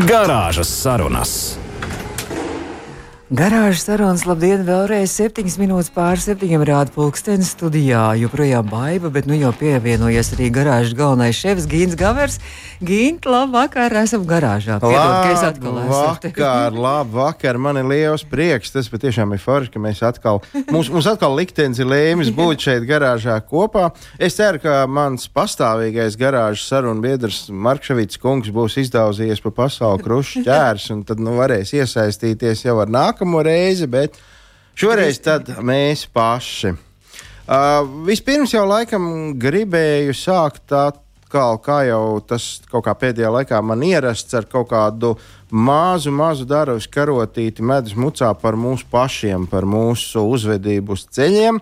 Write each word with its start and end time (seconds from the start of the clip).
Garāžas 0.00 0.70
sarunas. 0.80 1.59
Garāžas 3.30 3.84
sarunas, 3.86 4.24
labdien, 4.26 4.64
vēlreiz 4.66 5.12
7 5.14 5.46
minūtes 5.60 5.92
pār 5.94 6.18
7 6.18 6.64
rāda 6.66 6.90
pulkstenis 6.90 7.52
studijā. 7.54 8.08
Joprojām 8.18 8.66
baiva, 8.66 9.06
bet 9.14 9.28
nu 9.30 9.36
jau 9.38 9.52
pievienojies 9.54 10.32
arī 10.34 10.48
garāžas 10.50 10.96
galvenais 10.98 11.38
šefs 11.38 11.68
Gīns 11.70 11.94
Gavers. 11.94 12.40
Gīnt, 12.82 13.28
labvakar, 13.30 13.94
esam 14.00 14.24
garāžā. 14.26 14.80
Piedod, 14.82 15.12
ka 15.22 15.28
es 15.30 15.44
atkal 15.46 15.78
esmu. 15.78 15.92
Vakar, 15.92 16.74
labi, 16.74 17.14
vakar, 17.14 17.60
man 17.62 17.78
ir 17.78 17.86
liels 17.86 18.24
prieks. 18.26 18.74
Tas 18.74 18.90
patiešām 18.90 19.36
ir 19.36 19.44
forši, 19.44 19.70
ka 19.76 19.84
mēs 19.84 20.02
atkal, 20.10 20.42
mums, 20.72 20.90
mums 20.90 21.06
atkal 21.12 21.38
liktenis 21.38 21.78
ir 21.78 21.86
lēmis 21.86 22.32
būt 22.34 22.66
šeit 22.66 22.88
garāžā 22.90 23.38
kopā. 23.46 23.92
Es 24.18 24.40
ceru, 24.40 24.58
ka 24.64 24.80
mans 24.90 25.30
pastāvīgais 25.30 26.18
garāžas 26.18 26.66
sarunu 26.66 27.06
biedrs 27.06 27.44
Markšavits 27.46 28.18
kungs 28.18 28.50
būs 28.50 28.80
izdauzījies 28.82 29.46
pa 29.46 29.54
pasauli 29.62 30.02
krušu 30.02 30.42
ķērs 30.50 30.90
un 30.96 31.06
tad 31.06 31.22
nu 31.22 31.38
varēs 31.38 31.76
iesaistīties 31.78 32.66
jau 32.66 32.80
ar 32.82 32.90
nākamo 32.90 33.19
nākamo 33.20 33.42
reizi, 33.44 33.86
bet 33.86 34.16
šoreiz 34.74 35.20
mēs 35.60 36.06
paši. 36.08 36.72
Uh, 37.50 37.84
vispirms 38.06 38.54
jau 38.54 38.64
laikam 38.64 39.34
gribēju 39.36 40.14
sākt 40.14 40.72
atkal, 40.72 41.58
kā 41.60 41.82
jau 41.84 42.20
tas 42.24 42.62
kaut 42.70 42.86
kā 42.86 42.94
pēdējā 42.94 43.30
laikā 43.30 43.60
man 43.60 43.82
ierasts 43.82 44.32
ar 44.34 44.46
kaut 44.46 44.70
kādu 44.70 45.18
mazu, 45.50 46.10
mazu 46.10 46.46
darbu 46.46 46.80
karotīti 46.88 47.62
medus 47.62 47.94
mucā 47.94 48.32
par 48.40 48.56
mūsu 48.56 48.86
pašiem, 48.90 49.46
par 49.50 49.66
mūsu 49.66 50.24
uzvedību 50.30 50.94
uz 50.94 51.04
ceļiem. 51.10 51.60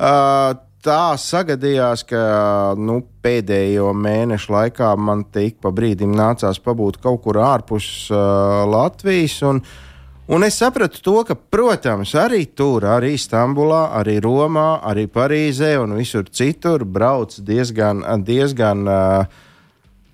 Uh, 0.00 0.56
tā 0.82 1.14
sagadījās, 1.18 2.02
ka 2.08 2.74
nu, 2.78 3.02
pēdējo 3.22 3.92
mēnešu 3.94 4.52
laikā 4.52 4.96
man 4.98 5.26
te 5.30 5.50
ik 5.50 5.60
pa 5.60 5.70
brīdim 5.70 6.16
nācās 6.16 6.58
pabūt 6.58 7.02
kaut 7.02 7.22
kur 7.22 7.42
ārpus 7.44 8.08
uh, 8.10 8.64
Latvijas. 8.66 9.42
Un, 9.44 9.60
uh, 9.60 9.82
Un 10.26 10.42
es 10.42 10.56
sapratu 10.58 10.98
to, 11.06 11.20
ka, 11.22 11.36
protams, 11.38 12.10
arī 12.18 12.48
tur, 12.58 12.82
arī 12.90 13.12
Stambulā, 13.14 13.92
arī 13.94 14.16
Romā, 14.24 14.80
arī 14.82 15.04
Parīzē 15.06 15.76
un 15.78 15.94
visur 15.94 16.26
citur 16.26 16.82
brauc 16.82 17.36
diezgan, 17.46 18.02
diezgan 18.26 18.82
uh, 18.90 19.44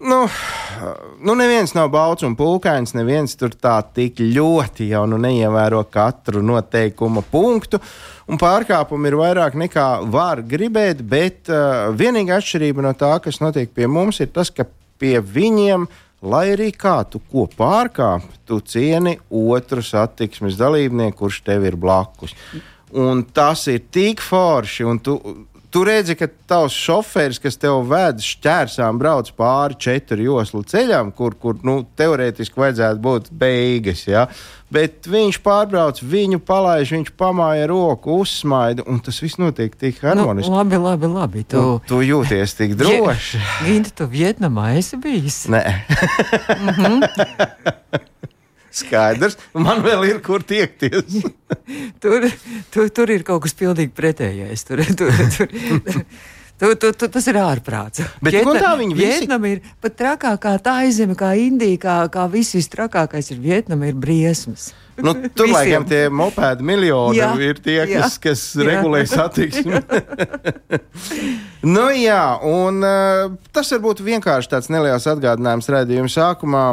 nu, 0.05 0.19
nu, 1.25 1.39
neviens 1.39 1.73
nav 1.73 1.89
bauts 1.95 2.27
un 2.29 2.37
pūkains, 2.37 2.93
neviens 2.99 3.39
tur 3.41 3.57
tā 3.57 3.79
tik 3.97 4.21
ļoti 4.21 4.91
jau 4.91 5.07
nu, 5.09 5.17
neievēro 5.17 5.81
katru 5.89 6.45
noteikuma 6.45 7.25
punktu. 7.33 7.81
Un 8.29 8.37
pārkāpumi 8.37 9.09
ir 9.09 9.17
vairāk 9.17 9.57
nekā 9.65 9.89
var 10.13 10.45
gribēt, 10.45 11.01
bet 11.09 11.49
uh, 11.49 11.89
vienīgā 11.97 12.37
atšķirība 12.37 12.85
no 12.85 12.93
tā, 12.93 13.15
kas 13.25 13.41
notiek 13.41 13.73
pie 13.73 13.89
mums, 13.89 14.21
ir 14.21 14.29
tas, 14.37 14.53
ka 14.53 14.69
pie 15.01 15.17
viņiem 15.25 15.89
Lai 16.23 16.53
arī 16.53 16.71
kā 16.71 17.01
tu 17.11 17.19
ko 17.33 17.49
pārkāp, 17.51 18.29
tu 18.47 18.61
cieni 18.63 19.17
otru 19.27 19.83
satiksmes 19.83 20.59
dalībnieku, 20.61 21.17
kurš 21.25 21.41
tev 21.49 21.67
ir 21.67 21.75
blakus. 21.75 22.37
Un 22.95 23.25
tas 23.35 23.65
ir 23.73 23.81
tik 23.91 24.23
forši, 24.23 24.85
un 24.87 25.01
tu, 25.03 25.17
tu 25.73 25.83
redzi, 25.89 26.15
ka 26.19 26.29
tavs 26.47 26.77
šoferis, 26.77 27.41
kas 27.43 27.59
tev 27.59 27.81
ved 27.91 28.23
šķērsām, 28.23 29.01
brauc 29.01 29.33
pāri 29.35 29.79
četru 29.81 30.29
joslu 30.29 30.63
ceļam, 30.69 31.11
kur, 31.17 31.35
kur 31.41 31.59
nu, 31.67 31.81
teorētiski 31.99 32.61
vajadzētu 32.61 33.03
būt 33.03 33.31
beigas. 33.43 34.05
Ja? 34.07 34.29
Bet 34.73 35.09
viņš 35.11 35.39
pārbrauc, 35.45 36.01
viņu 36.01 36.39
palaiž, 36.49 36.95
viņš 36.97 37.11
pamāja 37.21 37.67
roku, 37.69 38.17
uzsmaida, 38.23 38.87
un 38.89 39.03
tas 39.05 39.19
viss 39.21 39.41
notiek 39.41 39.75
tik 39.77 40.01
harmoniski. 40.01 40.49
Nu, 40.49 40.57
labi, 40.57 40.81
labi, 40.81 41.11
labi. 41.13 41.45
Tu, 41.45 41.61
nu, 41.61 41.77
tu 41.89 42.01
jūties 42.05 42.57
tik 42.57 42.77
droši. 42.81 43.43
Ginta, 43.67 43.93
tu 44.01 44.09
Vietnamā 44.13 44.73
esi 44.81 44.97
bijis? 44.97 45.45
Nē. 45.53 45.63
mm 46.57 46.73
-hmm. 46.79 48.09
Skaidrs, 48.73 49.37
man 49.53 49.83
vēl 49.85 50.07
ir 50.09 50.21
kur 50.25 50.45
tiekties. 50.49 51.21
tur, 52.03 52.25
tur, 52.73 52.89
tur 52.89 53.13
ir 53.13 53.25
kaut 53.27 53.45
kas 53.45 53.55
pilnīgi 53.59 53.93
pretējais. 53.97 54.65
Tur, 54.69 54.85
tur, 54.97 55.13
tur, 55.37 55.53
Tu, 56.63 56.77
tu, 56.79 56.93
tu, 56.95 57.09
tas 57.11 57.25
ir 57.27 57.37
ārprāts. 57.43 58.05
Bet 58.23 58.37
Vietna, 58.37 58.77
viņi 58.79 58.95
visi... 58.95 59.07
Vietnam 59.25 59.49
ir 59.51 59.65
pat 59.83 59.97
trakākā 59.99 60.53
tā 60.63 60.77
aizeme, 60.85 61.17
kā 61.19 61.33
Indija, 61.35 61.81
kā, 61.83 61.97
kā 62.15 62.29
viss 62.31 62.55
vistrakākais 62.55 63.33
ir 63.35 63.43
Vietnam, 63.43 63.83
ir 63.83 63.99
briesmas. 63.99 64.71
Nu, 65.01 65.15
tur 65.33 65.49
laikam 65.49 65.87
tie 65.89 66.03
mopēdi 66.13 66.65
miljoni 66.69 67.17
jā, 67.17 67.31
ir 67.41 67.61
tie, 67.65 67.79
kas, 67.89 68.19
jā, 68.19 68.23
kas 68.27 68.43
regulē 68.61 69.01
satiksmi. 69.09 69.81
nu, 71.75 71.87
jā, 71.97 72.21
un 72.45 72.85
uh, 72.85 73.33
tas 73.57 73.73
varbūt 73.73 74.03
vienkārši 74.05 74.53
tāds 74.53 74.69
neliels 74.73 75.09
atgādinājums 75.09 75.71
redzējuma 75.73 76.13
sākumā. 76.13 76.65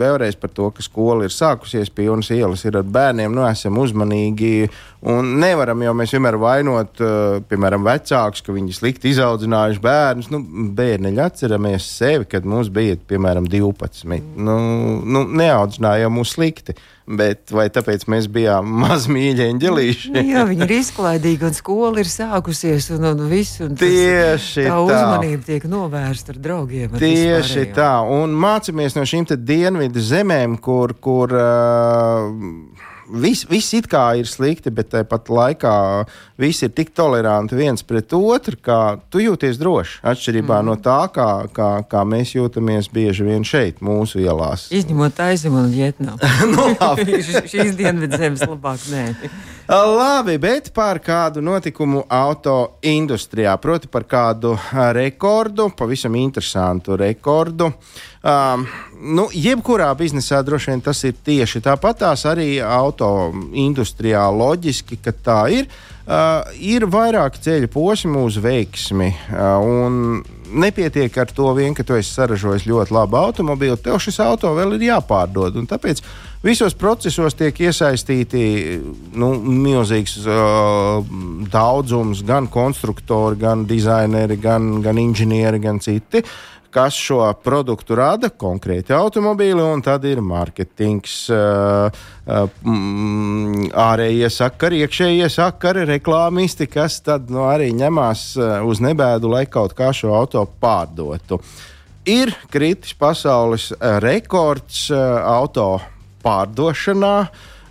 Vēlreiz 0.00 0.34
par 0.40 0.50
to, 0.56 0.72
ka 0.74 0.82
skola 0.82 1.28
ir 1.28 1.34
sākusies, 1.34 1.92
pilnas 1.94 2.32
ielas 2.34 2.66
ir 2.66 2.80
ar 2.80 2.90
bērniem, 2.98 3.30
nu 3.38 3.46
esam 3.46 3.78
uzmanīgi. 3.78 4.66
Un 5.06 5.36
nevaram 5.40 5.86
jau 5.86 5.94
mēs 5.96 6.16
vienmēr 6.16 6.40
vainot, 6.42 6.98
uh, 7.00 7.38
piemēram, 7.48 7.86
vecākus, 7.86 8.42
ka 8.44 8.56
viņi 8.56 8.74
slikti 8.76 9.14
izaudzinājuši 9.30 9.82
bērnus. 9.82 10.30
Nu, 10.32 10.40
bērniņi 10.76 11.22
atceramies 11.22 11.86
sevi, 11.98 12.26
kad 12.30 12.46
mums 12.48 12.70
bija, 12.72 12.98
piemēram, 13.08 13.46
12. 13.50 14.22
Nu, 14.36 14.56
nu, 15.04 15.24
neaudzināja 15.24 16.10
mūs 16.12 16.34
slikti. 16.36 16.76
Bet 17.10 17.50
vai 17.50 17.64
tāpēc 17.72 18.04
mēs 18.10 18.28
bijām 18.30 18.68
mazmīļi 18.84 19.46
eņģelīši? 19.48 20.12
Nu 20.14 20.22
jā, 20.22 20.44
viņi 20.46 20.66
ir 20.66 20.74
izklaidīgi 20.76 21.48
un 21.48 21.56
skola 21.56 22.02
ir 22.02 22.10
sākusies 22.10 22.90
un, 22.94 23.08
un 23.08 23.24
viss. 23.30 23.58
Un 23.64 23.74
Tieši 23.80 24.66
tā. 24.66 24.70
Tā 24.70 24.78
uzmanība 24.84 25.42
tiek 25.48 25.66
novērsta 25.70 26.36
ar 26.36 26.42
draugiem. 26.44 26.94
Ar 26.94 27.02
Tieši 27.02 27.66
tā. 27.74 27.96
Un 28.06 28.36
mācāmies 28.38 28.98
no 28.98 29.06
šīm 29.08 29.26
dienvidu 29.38 30.02
zemēm, 30.12 30.60
kur. 30.62 30.94
kur 31.02 31.34
uh, 31.34 32.88
viss 33.10 33.46
vis 33.50 33.72
it 33.76 33.88
kā 33.90 34.04
ir 34.20 34.28
slikti, 34.28 34.70
bet 34.74 34.90
tāpat 34.94 35.30
laikā 35.30 35.74
visi 36.40 36.66
ir 36.66 36.74
tik 36.74 36.92
toleranti 36.96 37.58
viens 37.58 37.82
pret 37.86 38.12
otru, 38.16 38.56
ka 38.62 38.98
tu 39.10 39.22
jūties 39.22 39.58
droši. 39.60 40.00
Atšķirībā 40.10 40.60
mm. 40.60 40.68
no 40.70 40.76
tā, 40.80 41.00
kā, 41.14 41.28
kā, 41.54 41.70
kā 41.90 42.04
mēs 42.08 42.34
jūtamies 42.36 42.90
bieži 42.92 43.26
vien 43.26 43.46
šeit, 43.46 43.82
mūsu 43.84 44.22
ielās. 44.22 44.68
Izņemot 44.74 45.20
aizemu 45.26 45.64
un 45.64 45.72
Vietnamu. 45.74 46.18
nu, 46.54 46.68
Šīs 47.50 47.74
dienvidu 47.78 48.20
zemes 48.20 48.44
labāk 48.46 48.86
nē. 48.92 49.06
Labi, 49.70 50.34
bet 50.42 50.72
par 50.74 50.98
kādu 50.98 51.42
notikumu 51.44 52.02
auto 52.10 52.80
industrijā, 52.82 53.54
proti 53.62 53.90
par 53.90 54.06
kādu 54.10 54.56
rekordu, 54.96 55.68
pavisam 55.78 56.16
interesantu 56.18 56.98
rekordu. 56.98 57.70
Um, 58.20 58.66
nu, 59.00 59.30
jebkurā 59.32 59.88
biznesā 59.96 60.42
droši 60.44 60.74
vien 60.74 60.82
tas 60.84 60.98
ir 61.08 61.14
tieši 61.24 61.62
tāpatās 61.64 62.26
arī 62.28 62.58
auto 62.60 63.30
industrijā 63.56 64.26
loģiski, 64.28 64.98
ka 65.00 65.14
tā 65.16 65.40
ir. 65.62 65.70
Uh, 66.10 66.42
ir 66.58 66.84
vairāk 66.90 67.38
ceļu 67.40 67.70
posmu 67.72 68.26
uz 68.26 68.36
veiksmi. 68.42 69.08
Uh, 69.30 70.20
nepietiek 70.52 71.16
ar 71.22 71.32
to 71.32 71.52
vien, 71.56 71.72
ka 71.72 71.84
tu 71.86 71.94
esi 71.96 72.12
saražojis 72.12 72.66
ļoti 72.68 72.92
labu 72.92 73.16
automobīlu, 73.20 73.78
tev 73.80 74.00
šis 74.02 74.20
auto 74.24 74.52
vēl 74.56 74.74
ir 74.76 74.88
jāpārdod. 74.90 75.56
Tāpēc 75.70 76.02
visos 76.44 76.76
procesos 76.76 77.38
tiek 77.38 77.56
iesaistīti 77.62 78.42
nu, 79.16 79.32
milzīgs 79.40 80.18
uh, 80.26 81.00
daudzums 81.52 82.24
gan 82.26 82.50
konstruktori, 82.52 83.40
gan 83.40 83.64
dizaineri, 83.70 84.36
gan, 84.40 84.80
gan 84.84 85.00
inženieri, 85.00 85.62
gan 85.62 85.80
citi. 85.80 86.24
Kas 86.70 86.94
šo 86.94 87.24
produktu 87.42 87.96
rada, 87.98 88.28
konkrēti 88.30 88.94
automobīli, 88.94 89.58
un 89.58 89.80
tad 89.82 90.04
ir 90.06 90.20
mārketings, 90.22 91.14
uh, 91.34 91.90
uh, 92.30 92.68
ārējie 93.84 94.28
sakari, 94.30 94.78
iekšējie 94.84 95.26
sakari, 95.34 95.82
reklāmisti, 95.88 96.68
kas 96.70 97.00
tad 97.02 97.26
nu, 97.34 97.42
arī 97.50 97.72
ņemās 97.74 98.22
uh, 98.38 98.52
uz 98.70 98.82
nebēdu, 98.86 99.32
lai 99.34 99.44
kaut 99.50 99.74
kā 99.78 99.90
šo 99.96 100.14
auto 100.14 100.44
pārdotu. 100.62 101.40
Ir 102.06 102.30
kritis 102.54 102.94
pasaules 102.94 103.72
rekords 104.02 104.86
auto 104.94 105.74
pārdošanā, 106.22 107.16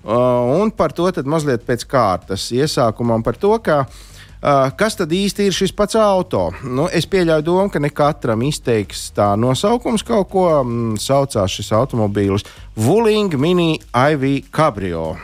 un 0.05 0.69
par 0.77 0.93
to 0.95 1.09
mazliet 1.25 1.65
pēc 1.67 1.87
kārtas 1.89 2.51
iesākumam 2.55 3.25
par 3.25 3.39
to, 3.41 3.55
ka 3.63 3.81
Uh, 3.89 4.18
kas 4.39 4.95
tad 4.95 5.11
īsti 5.11 5.49
ir 5.49 5.55
šis 5.55 5.73
pats 5.75 5.97
auto? 5.99 6.45
Nu, 6.63 6.87
es 6.95 7.07
pieļauju 7.09 7.43
domu, 7.43 7.67
ka 7.73 7.81
ne 7.83 7.89
katram 7.91 8.45
izteiks 8.47 9.09
tā 9.15 9.33
nosaukums 9.39 10.05
kaut 10.07 10.29
ko. 10.31 10.45
Mm, 10.63 10.95
saucās 11.01 11.57
šis 11.59 11.73
automobīlis 11.75 12.47
Vuling 12.79 13.35
Mini 13.35 13.73
IV 13.91 14.47
Cabrio. 14.55 15.17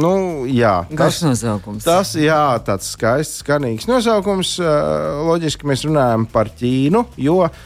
Nu, 0.00 0.44
jā, 0.44 0.82
tas 0.92 1.22
ir 1.22 1.30
nosaukums. 1.30 1.88
Tas 1.88 2.12
jā, 2.20 2.44
tāds 2.66 2.92
skaists, 2.92 3.40
skanīgs 3.40 3.88
nosaukums. 3.88 4.58
Uh, 4.60 5.24
loģiski 5.30 5.68
mēs 5.70 5.86
runājam 5.88 6.28
par 6.28 6.52
Ķīnu, 6.60 7.06
jo 7.24 7.40
uh, 7.46 7.56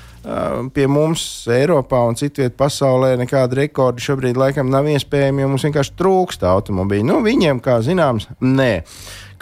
pie 0.74 0.86
mums, 0.86 1.26
Eiropā 1.50 2.04
un 2.06 2.18
citvietā 2.18 2.54
pasaulē, 2.62 3.16
nekāda 3.18 3.64
rekorda 3.64 4.02
šobrīd 4.04 4.38
laikam 4.38 4.70
nav 4.70 4.86
iespējama, 4.94 5.42
jo 5.42 5.50
mums 5.50 5.66
vienkārši 5.66 5.98
trūkst 5.98 6.46
automobīļu. 6.54 7.10
Nu, 7.10 7.20
viņiem, 7.26 7.62
kā 7.64 7.80
zināms, 7.82 8.30
nē. 8.38 8.72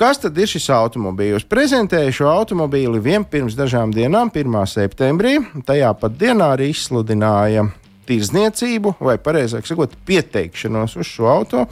Kas 0.02 0.18
tad 0.18 0.34
ir 0.34 0.48
šis 0.50 0.64
automobīls? 0.74 1.44
Prezentēju 1.46 2.10
šo 2.16 2.26
automobīli 2.32 2.98
vien 2.98 3.22
pirms 3.22 3.54
dažām 3.54 3.92
dienām, 3.94 4.32
1. 4.34 4.56
septembrī. 4.66 5.36
Tajā 5.62 5.92
pat 5.94 6.16
dienā 6.18 6.48
arī 6.56 6.72
izsludināja 6.72 7.68
tirzniecību, 8.10 8.96
vai 8.98 9.14
precīzāk 9.22 9.68
sakot, 9.70 9.94
pieteikšanos 10.08 10.96
uz 10.98 11.06
šo 11.06 11.28
auto. 11.30 11.62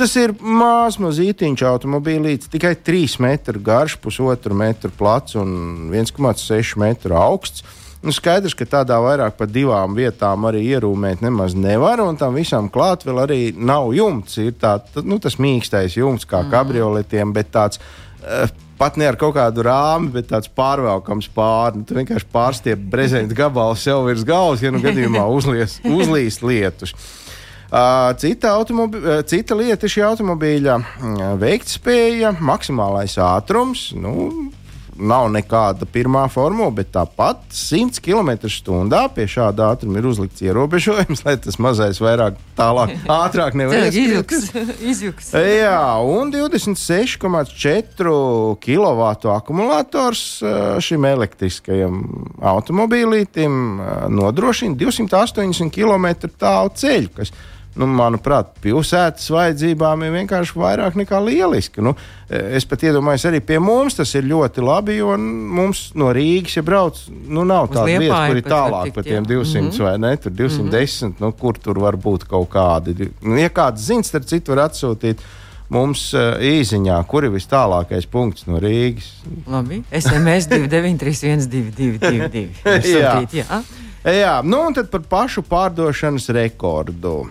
Tas 0.00 0.16
ir 0.16 0.32
mazs, 0.40 0.96
mazītiņš 1.04 1.66
automobīlīts, 1.74 2.48
tikai 2.48 2.72
3 2.80 3.20
metru 3.26 3.60
garš, 3.60 3.98
pusotru 4.00 4.56
metru 4.56 4.88
plats 4.96 5.36
un 5.36 5.90
1,6 5.92 6.80
metru 6.80 7.20
augsts. 7.20 7.60
Nu, 8.00 8.14
skaidrs, 8.16 8.54
ka 8.56 8.64
tādā 8.64 8.96
vairāk 9.04 9.34
par 9.36 9.50
divām 9.52 9.92
vietām 9.92 10.46
arī 10.48 10.62
ierūmēt 10.72 11.20
nemaz 11.20 11.52
nevar, 11.52 12.00
un 12.00 12.16
tam 12.16 12.38
visam 12.38 12.70
klāt 12.72 13.04
vēl 13.04 13.20
arī 13.26 13.40
nav 13.52 13.90
jumts. 13.92 14.38
Ir 14.40 14.54
tā, 14.60 14.78
nu, 15.04 15.18
tas 15.20 15.36
mīkstais 15.36 15.98
jumts 15.98 16.24
kā 16.28 16.40
mm. 16.40 16.52
kabrioletiem, 16.54 17.34
bet 17.36 17.52
tāds. 17.52 17.82
Uh, 18.20 18.48
pat 18.80 18.96
ne 18.96 19.04
ar 19.10 19.18
kaut 19.20 19.34
kādu 19.36 19.60
rāmi, 19.66 20.08
bet 20.14 20.30
tāds 20.30 20.48
pārvelkams 20.56 21.28
pāri. 21.36 21.80
Nu, 21.80 21.84
tu 21.84 21.98
vienkārši 21.98 22.28
pārstiep 22.32 22.86
brezenta 22.92 23.36
gabalu 23.36 23.76
sev 23.76 24.06
virs 24.08 24.24
galvas, 24.24 24.64
ja 24.64 24.72
nu 24.72 24.80
gadījumā 24.80 25.26
uzlies, 25.36 25.76
uzlīst 25.84 26.44
lietus. 26.46 26.96
Uh, 27.70 28.08
cita, 28.18 28.56
cita 29.28 29.54
lieta 29.54 29.86
ir 29.86 29.92
šī 29.92 30.06
automobīļa 30.08 30.78
veiktspēja, 31.38 32.32
maksimālais 32.40 33.14
ātrums. 33.20 33.90
Nu, 33.94 34.14
nav 35.00 35.28
nekāda 35.32 35.86
pirmā 35.88 36.26
formula, 36.32 36.70
bet 36.74 36.92
tāpat 36.94 37.42
100 37.54 38.00
km/h 38.04 39.00
pie 39.16 39.26
šāda 39.30 39.70
ātruma 39.74 40.00
ir 40.00 40.08
uzlikts 40.10 40.42
ierobežojums, 40.44 41.22
lai 41.26 41.36
tas 41.42 41.58
mazais 41.62 42.00
vairāk 42.02 42.38
tālāk, 42.58 42.94
ātrāk 43.22 43.56
nevarētu 43.58 43.96
izjūgt. 44.92 45.32
Jā, 45.60 45.80
un 46.04 46.32
26,4 46.34 48.14
kW 48.64 49.02
akumulators 49.34 50.24
šim 50.84 51.06
elektriskajam 51.10 52.02
automobīlītim 52.52 53.52
nodrošina 54.14 54.78
280 54.80 55.72
km 55.74 56.06
tālu 56.40 56.70
ceļu, 56.76 57.10
nu, 57.78 57.86
manuprāt, 57.86 58.48
pilsētas 58.64 59.28
vajadzībām 59.30 60.02
ir 60.06 60.14
vienkārši 60.14 60.58
vairāk 60.58 60.96
nekā 60.98 61.20
lieliski. 61.22 61.82
Nu, 61.84 61.92
es 62.28 62.64
pat 62.68 62.82
iedomājos, 62.88 63.26
arī 63.30 63.40
pie 63.46 63.58
mums 63.62 63.94
tas 63.98 64.14
ir 64.18 64.24
ļoti 64.30 64.60
labi, 64.64 64.92
jo 64.98 65.08
mums 65.18 65.80
no 65.98 66.06
Rīgas, 66.14 66.56
ja 66.58 66.62
brauc, 66.66 66.94
nu, 67.08 67.44
nav 67.48 67.64
tāda 67.74 67.86
vieta, 67.92 68.22
kur 68.26 68.36
ir 68.40 68.48
tālāk 68.48 68.94
par 68.96 69.04
tiem 69.06 69.24
200 69.26 69.60
mm 69.60 69.70
-hmm. 69.70 69.84
vai 69.86 69.94
ne, 69.98 70.16
tur 70.16 70.32
210, 70.32 70.50
mm 70.50 70.58
-hmm. 71.12 71.20
nu, 71.20 71.32
kur 71.32 71.54
tur 71.58 71.78
var 71.78 71.96
būt 71.96 72.24
kaut 72.28 72.50
kādi. 72.50 73.10
Nu, 73.22 73.38
ja 73.38 73.48
kāds 73.48 73.86
zina, 73.86 74.02
tad 74.02 74.24
citu 74.24 74.54
var 74.54 74.68
atsūtīt 74.68 75.18
mums 75.68 76.14
uh, 76.14 76.20
īsiņā, 76.42 77.06
kur 77.06 77.24
ir 77.24 77.30
vis 77.30 77.46
tālākais 77.46 78.06
punkts 78.10 78.46
no 78.46 78.58
Rīgas. 78.58 79.12
Labi, 79.46 79.82
SMS 79.92 80.48
293-1222. 80.48 82.48
jā. 83.00 83.26
jā. 83.32 83.62
jā, 84.04 84.42
nu 84.42 84.66
un 84.66 84.74
tad 84.74 84.90
par 84.90 85.00
pašu 85.00 85.42
pārdošanas 85.42 86.28
rekordu. 86.28 87.30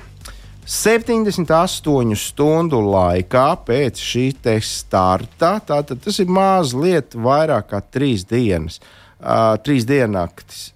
78 0.69 2.13
stundu 2.13 2.77
laikā 2.85 3.45
pēc 3.65 3.97
šī 4.05 4.25
starta, 4.61 5.55
tātad 5.65 5.97
tas 6.03 6.19
ir 6.21 6.29
mazliet 6.29 7.15
vairāk 7.17 7.71
kā 7.71 7.79
trīs 7.81 8.21
dienas, 8.29 8.77
uh, 9.17 9.57
trīs 9.65 9.87
diennaktis, 9.89 10.73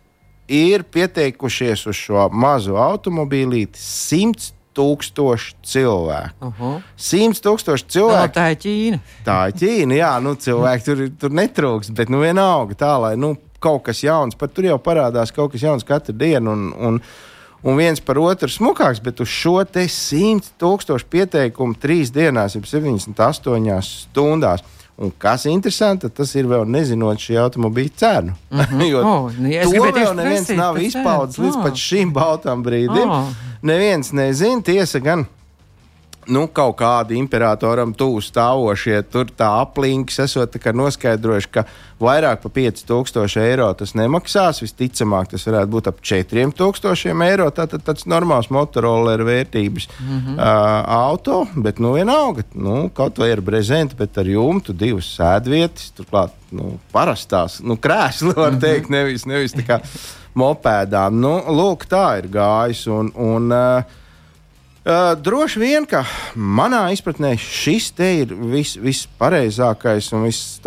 ir 0.49 0.81
pieteikušies 0.83 1.85
uz 1.85 1.95
šo 1.95 2.25
mazo 2.33 2.79
automobīlīti 2.81 3.77
100 3.77 4.49
tūkstoši 4.73 5.53
cilvēku. 5.61 6.47
Uh 6.47 6.53
-huh. 6.59 6.81
100 6.97 7.43
tūkstoši 7.45 7.85
cilvēku. 7.87 8.33
No, 8.33 8.41
tā 8.41 8.49
ir 8.51 8.57
Ķīna. 8.57 8.99
Tā 9.25 9.37
ir 9.47 9.53
Ķīna, 9.61 9.93
jā, 9.93 10.13
nu, 10.23 10.33
cilvēki 10.33 10.85
tur, 10.85 11.03
tur 11.19 11.29
netrūks, 11.29 11.93
bet 11.93 12.09
nu 12.09 12.23
vienalga 12.25 12.73
tā, 12.73 12.95
lai 13.01 13.15
nu, 13.15 13.35
kaut 13.59 13.83
kas 13.83 14.01
jauns, 14.03 14.35
pat 14.35 14.53
tur 14.53 14.65
jau 14.65 14.79
parādās 14.81 15.31
kaut 15.31 15.51
kas 15.51 15.61
jauns 15.61 15.83
katru 15.83 16.17
dienu. 16.17 16.51
Un, 16.51 16.73
un, 16.73 16.99
un 17.63 17.79
viens 17.79 17.99
par 18.03 18.19
otru 18.19 18.51
smukāks, 18.51 19.01
bet 19.03 19.21
uz 19.23 19.31
šo 19.31 19.57
te 19.63 19.87
100 19.87 20.53
tūkstošu 20.61 21.09
pieteikumu 21.09 21.77
trīs 21.79 22.11
dienās, 22.13 22.57
jau 22.57 22.63
78 22.67 23.81
stundās. 23.87 24.63
Un 24.93 25.09
kas 25.17 25.47
ir 25.47 25.55
interesanti, 25.55 26.09
tas 26.13 26.35
ir 26.37 26.45
vēl 26.45 26.67
nezinot 26.69 27.17
šī 27.17 27.39
automobīļa 27.41 27.93
cenu. 27.97 28.35
Mm 28.51 28.59
-hmm. 28.59 28.83
jo 28.91 28.99
oh, 29.01 29.31
nu, 29.39 29.49
ja 29.49 29.63
to 29.63 29.87
vēl 29.89 30.13
neviens 30.15 30.49
nav 30.53 30.77
izpaudis 30.77 31.39
līdz 31.41 31.57
oh. 31.57 31.73
šim 31.75 32.13
baltam 32.13 32.63
brīdim. 32.63 33.09
Oh. 33.09 33.31
Neviens 33.61 34.11
nezina, 34.11 34.61
tiesa 34.61 34.99
gan 34.99 35.25
nu, 36.27 36.45
kaut 36.47 36.77
kādi 36.79 37.17
imperatoram 37.19 37.93
tuvu 37.97 38.21
stāvošie, 38.23 39.01
tur 39.11 39.31
tā 39.31 39.49
aplinks, 39.61 40.19
esot 40.23 40.53
tā 40.53 40.73
noskaidrojuši, 40.75 41.49
ka 41.53 41.63
vairāk 42.03 42.41
par 42.43 42.53
5000 42.55 43.41
eiro 43.43 43.69
tas 43.77 43.93
nemaksās. 43.97 44.61
Visticamāk, 44.63 45.31
tas 45.33 45.45
varētu 45.47 45.71
būt 45.73 45.89
ap 45.91 46.01
4000 46.03 47.25
eiro. 47.27 47.49
Tātad 47.55 47.85
tāds 47.87 48.07
normāls 48.09 48.49
motoroleru 48.53 49.27
vērtības 49.29 49.87
mm 49.89 50.19
-hmm. 50.19 50.37
uh, 50.37 50.83
auto, 51.09 51.47
bet 51.55 51.79
nu 51.79 51.93
vienalga, 51.93 52.43
nu, 52.53 52.89
kaut 52.93 53.17
vai 53.17 53.31
ar 53.31 53.41
brezentu, 53.41 53.95
bet 53.97 54.17
ar 54.17 54.27
jumtu, 54.27 54.73
divas 54.73 55.09
sēdvietas, 55.19 55.91
turklāt 55.97 56.31
nu, 56.51 56.79
parastās 56.91 57.59
nu, 57.63 57.77
krēsli, 57.77 58.35
var 58.35 58.51
mhm. 58.51 58.59
teikt, 58.59 58.89
nevis, 58.89 59.25
nevis 59.25 59.53
tā 59.53 59.65
kā 59.67 59.81
mopēdām. 60.35 61.19
Nu, 61.19 61.37
lūk, 61.47 61.85
tā 61.89 62.17
ir 62.17 62.27
gājis. 62.27 62.87
Un, 62.87 63.11
un, 63.15 63.51
uh, 63.51 64.01
Uh, 64.83 65.13
droši 65.15 65.61
vien, 65.61 65.85
ka 65.87 66.01
manā 66.35 66.89
izpratnē 66.91 67.37
šis 67.39 67.85
te 67.95 68.09
ir 68.19 68.33
vis, 68.51 68.73
vispareizākais 68.75 70.09
un 70.11 70.25
viss 70.27 70.57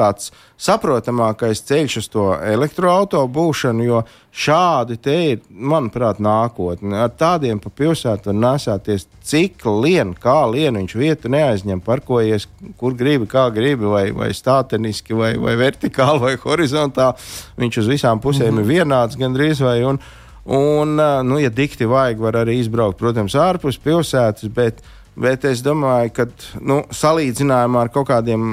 saprotamākais 0.56 1.60
ceļš 1.68 1.96
uz 2.00 2.08
to 2.14 2.24
elektroautorātu 2.40 3.28
būšanu, 3.34 3.84
jo 3.84 4.00
šādi 4.32 4.96
te 5.04 5.18
ir, 5.34 5.44
manuprāt, 5.52 6.16
nākotne. 6.24 6.96
Ar 7.04 7.12
tādiem 7.12 7.60
pa 7.60 7.68
pilsētu 7.68 8.32
var 8.32 8.40
nesāties 8.40 9.04
cik 9.20 9.68
lien, 9.84 10.16
kā 10.16 10.38
lieniņš 10.48 10.96
vietu 10.96 11.36
neaizņem, 11.36 11.84
parkojies, 11.84 12.48
kur 12.80 12.96
gribi, 12.96 13.28
kā 13.28 13.50
gribi, 13.52 13.84
vai, 13.84 14.06
vai 14.16 14.32
stāteniski, 14.32 15.12
vai, 15.12 15.34
vai 15.36 15.58
vertikāli, 15.60 16.24
vai 16.24 16.36
horizontāli. 16.40 17.20
Viņš 17.60 17.84
uz 17.84 17.96
visām 17.98 18.24
pusēm 18.24 18.48
mm 18.48 18.62
-hmm. 18.62 18.64
ir 18.64 18.78
vienāds 18.80 19.20
gandrīz 19.20 19.60
vai. 19.60 19.82
Un, 19.84 20.00
Un, 20.46 20.94
nu, 21.26 21.38
ja 21.42 21.50
dikti 21.50 21.88
vajag, 21.90 22.20
var 22.22 22.38
arī 22.44 22.60
izbraukt, 22.60 22.98
protams, 23.00 23.34
ārpus 23.34 23.80
pilsētas. 23.82 24.46
Bet, 24.54 24.78
bet 25.18 25.46
es 25.48 25.62
domāju, 25.66 26.12
ka 26.14 26.28
nu, 26.62 26.84
salīdzinājumā 26.94 27.86
ar 27.86 27.90
kaut 27.94 28.06
kādiem 28.12 28.44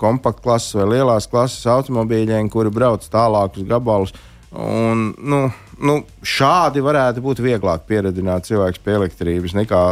kompaktklases 0.00 0.78
vai 0.78 0.88
lielās 0.94 1.28
klases 1.28 1.68
automobīļiem, 1.68 2.48
kuri 2.52 2.72
brauc 2.72 3.04
tālākus 3.12 3.68
gabalus, 3.68 4.16
un, 4.56 5.10
nu, 5.20 5.42
nu, 5.76 5.98
šādi 6.24 6.80
varētu 6.80 7.20
būt 7.24 7.44
vieglāk 7.44 7.84
pieredzināt 7.90 8.48
cilvēku 8.48 8.80
pie 8.86 8.96
elektrības 8.96 9.58
nekā 9.60 9.82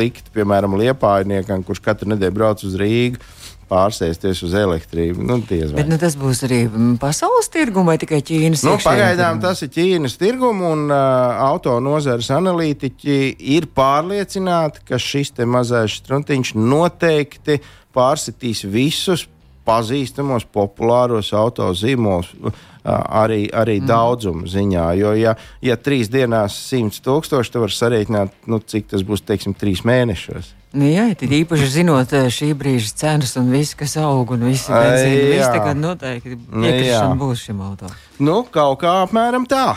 likt, 0.00 0.32
piemēram, 0.34 0.74
liepājniekam, 0.80 1.62
kurš 1.66 1.84
katru 1.86 2.10
nedēļu 2.10 2.40
brauc 2.40 2.66
uz 2.66 2.74
Rīgā 2.80 3.22
pārsēsties 3.70 4.42
uz 4.46 4.54
elektrību. 4.58 5.24
Nu, 5.26 5.38
Bet, 5.46 5.88
nu, 5.88 5.98
tas 6.00 6.16
būs 6.18 6.42
arī 6.46 6.64
mm, 6.66 6.96
pasaules 7.02 7.50
tirguma 7.52 7.94
vai 7.94 8.00
tikai 8.02 8.20
Ķīnas? 8.26 8.64
Nu, 8.66 8.76
pagaidām 8.82 9.40
tas 9.42 9.62
ir 9.64 9.72
Ķīnas 9.74 10.18
tirguma, 10.20 10.72
un 10.74 10.86
uh, 10.90 11.42
auto 11.50 11.76
nozares 11.82 12.30
analītiķi 12.34 13.18
ir 13.56 13.68
pārliecināti, 13.76 14.84
ka 14.90 15.00
šis 15.00 15.34
mazais 15.46 16.00
struntiņš 16.00 16.54
noteikti 16.58 17.60
pārsitīs 17.94 18.64
visus 18.66 19.28
pazīstamos, 19.66 20.46
populāros 20.50 21.32
auto 21.36 21.70
zīmolus. 21.76 22.32
Arī, 22.80 23.42
arī 23.52 23.74
mm. 23.76 23.88
daudzuma 23.90 24.48
ziņā. 24.48 24.86
Jo, 24.96 25.10
ja, 25.18 25.34
ja 25.60 25.74
trīs 25.76 26.08
dienās 26.08 26.56
simts 26.70 27.02
tūkstoši, 27.04 27.52
tad 27.52 27.66
var 27.66 27.74
sarēķināt, 27.76 28.38
nu, 28.48 28.58
cik 28.64 28.88
tas 28.94 29.04
būs, 29.04 29.20
teiksim, 29.28 29.52
trīs 29.52 29.84
mēnešos. 29.84 30.54
Nu, 30.70 30.86
jā, 30.86 31.08
tad 31.18 31.32
īpaši 31.34 31.66
zinot 31.66 32.12
eh, 32.14 32.28
šī 32.30 32.52
brīža 32.54 32.92
cenas 33.00 33.32
un 33.40 33.48
viss, 33.50 33.74
kas 33.74 33.96
aug 33.98 34.28
un 34.36 34.44
viss 34.46 34.68
benzīna, 34.70 35.24
viss 35.32 35.50
tagad 35.50 35.80
noteikti 35.80 36.36
nu, 36.38 36.62
iekrišana 36.62 37.16
būs 37.18 37.42
šim 37.48 37.64
auto. 37.66 37.90
Nu, 38.22 38.44
kaut 38.54 38.78
kā 38.84 38.92
apmēram 39.02 39.48
tā. 39.50 39.74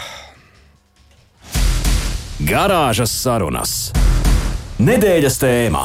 Garāžas 2.45 3.09
sarunas. 3.23 3.75
Nedēļas 4.77 5.41
tēmā. 5.41 5.83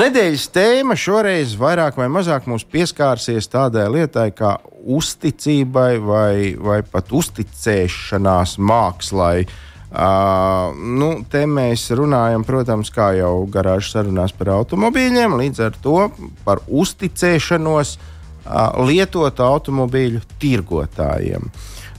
Nedēļas 0.00 0.50
tēma 0.54 0.96
šoreiz 0.96 1.58
vairāk 1.60 2.00
vai 2.00 2.08
mazāk 2.08 2.48
mums 2.48 2.64
pieskārsies 2.64 3.52
tādai 3.52 3.90
lietai 3.92 4.30
kā 4.32 4.56
uzticībai 4.80 5.90
vai, 6.00 6.34
vai 6.56 6.80
pat 6.88 7.12
uzticēšanās 7.20 8.56
mākslai. 8.56 9.42
Uh, 9.44 9.66
Uh, 9.90 10.70
nu, 10.78 11.08
te 11.26 11.40
mēs 11.50 11.88
runājam, 11.98 12.44
protams, 12.46 12.92
kā 12.94 13.08
jau 13.18 13.42
garāžas 13.50 13.90
sarunās 13.96 14.30
par 14.38 14.52
automobīļiem, 14.54 15.34
līdz 15.40 15.64
ar 15.66 15.78
to 15.82 16.04
par 16.46 16.62
uzticēšanos 16.70 17.96
uh, 17.96 18.84
lietotu 18.86 19.42
automobīļu 19.42 20.22
tirgotājiem. 20.38 21.50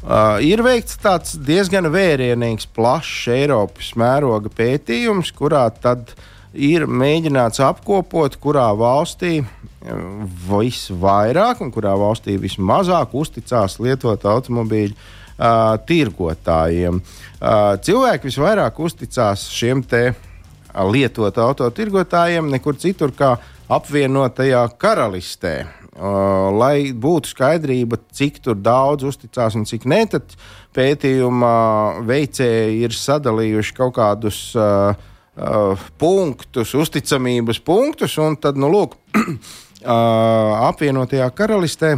Uh, 0.02 0.40
ir 0.40 0.64
veikts 0.64 0.96
tāds 1.04 1.36
diezgan 1.36 1.92
vērienīgs, 1.92 2.72
plašs 2.72 3.28
Eiropas 3.36 3.92
mēroga 4.00 4.48
pētījums, 4.56 5.36
kurā 5.36 5.68
tad 5.76 6.16
ir 6.56 6.88
mēģināts 6.88 7.60
apkopot, 7.68 8.40
kurā 8.40 8.70
valstī 8.72 9.42
visvairāk 10.48 11.60
un 11.60 11.76
kurā 11.76 12.00
valstī 12.00 12.40
vismazāk 12.40 13.12
uzticās 13.20 13.82
lietot 13.84 14.24
automobīļu 14.32 14.96
uh, 14.96 15.10
tirgotājiem. 15.88 17.02
Uh, 17.42 17.74
cilvēki 17.82 18.30
visvairāk 18.30 18.80
uzticās 18.84 19.48
šiem 19.50 19.82
te 19.82 20.12
lietotu 20.72 21.42
autotirgotājiem 21.44 22.52
nekur 22.52 22.78
citur 22.80 23.14
kā 23.18 23.36
apvienotajā 23.72 24.64
karalistē. 24.80 25.56
Uh, 25.92 26.48
lai 26.56 26.94
būtu 26.96 27.34
skaidrība, 27.34 28.00
cik 28.16 28.40
daudz 28.64 29.04
uzticās 29.10 29.58
un 29.60 29.66
cik 29.68 29.84
nē, 29.92 30.06
tad 30.14 30.38
pētījuma 30.76 31.56
veicēji 32.08 32.86
ir 32.86 32.96
sadalījuši 32.96 33.76
kaut 33.76 33.98
kādus 33.98 34.40
uh, 34.56 34.96
uh, 35.36 35.90
punktus, 36.00 36.72
uzticamības 36.80 37.60
punktus, 37.60 38.16
un 38.24 38.40
tad, 38.40 38.56
nu, 38.56 38.72
lūk, 38.72 38.96
uh, 39.20 40.64
apvienotajā 40.72 41.28
karalistē 41.36 41.98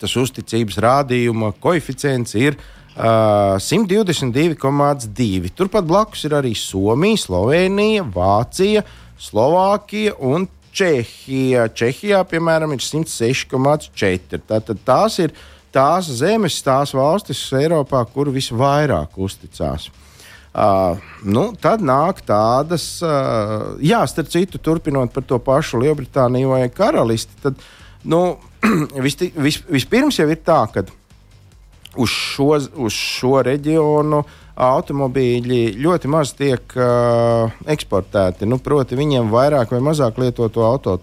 tas 0.00 0.16
uzticības 0.18 0.78
rādījuma 0.82 1.52
koeficients 1.62 2.34
ir 2.38 2.56
uh, 2.58 3.56
122,2. 3.62 5.50
Turpat 5.58 5.84
blakus 5.88 6.24
ir 6.28 6.32
arī 6.38 6.54
Somija, 6.58 7.18
Slovenija, 7.24 8.06
Vācija, 8.14 8.82
Slovākija 9.18 10.14
un 10.18 10.48
Čehija. 10.78 11.68
Čehijā, 11.74 12.22
piemēram, 12.30 12.72
ir 12.76 12.82
106,4. 12.84 14.42
Tātad 14.46 14.82
tās 14.86 15.18
ir 15.22 15.34
tās 15.74 16.10
zemes, 16.20 16.60
tās 16.64 16.94
valstis 16.96 17.40
Eiropā, 17.56 18.04
kur 18.12 18.30
visvairāk 18.34 19.18
uzticās. 19.18 19.88
Uh, 20.58 20.96
nu, 21.22 21.52
tad 21.60 21.82
nāk 21.84 22.22
tādas, 22.26 23.02
uh, 23.04 23.76
jā, 23.84 24.00
starp 24.10 24.30
citu, 24.32 24.58
turpinot 24.58 25.12
par 25.14 25.26
to 25.28 25.38
pašu 25.44 25.78
Lielbritāniju 25.82 26.54
vai 26.54 26.64
Karalisti. 26.72 27.36
Tad, 27.44 27.60
nu, 28.04 28.22
vis, 29.06 29.18
vis, 29.34 29.62
vispirms 29.70 30.18
jau 30.20 30.28
ir 30.30 30.42
tā, 30.44 30.62
ka 30.72 30.84
uz 31.98 32.12
šo, 32.12 32.52
uz 32.78 32.94
šo 32.94 33.40
reģionu 33.46 34.22
automobīļi 34.58 35.78
ļoti 35.78 36.10
maz 36.10 36.32
tiek 36.34 36.74
uh, 36.74 37.52
eksportēti. 37.70 38.46
Nu, 38.50 38.58
proti, 38.62 38.98
viņiem 38.98 39.30
vairāk 39.30 39.70
vai 39.74 39.80
mazāk 39.84 40.18
lietoto 40.18 40.64
auto 40.66 40.96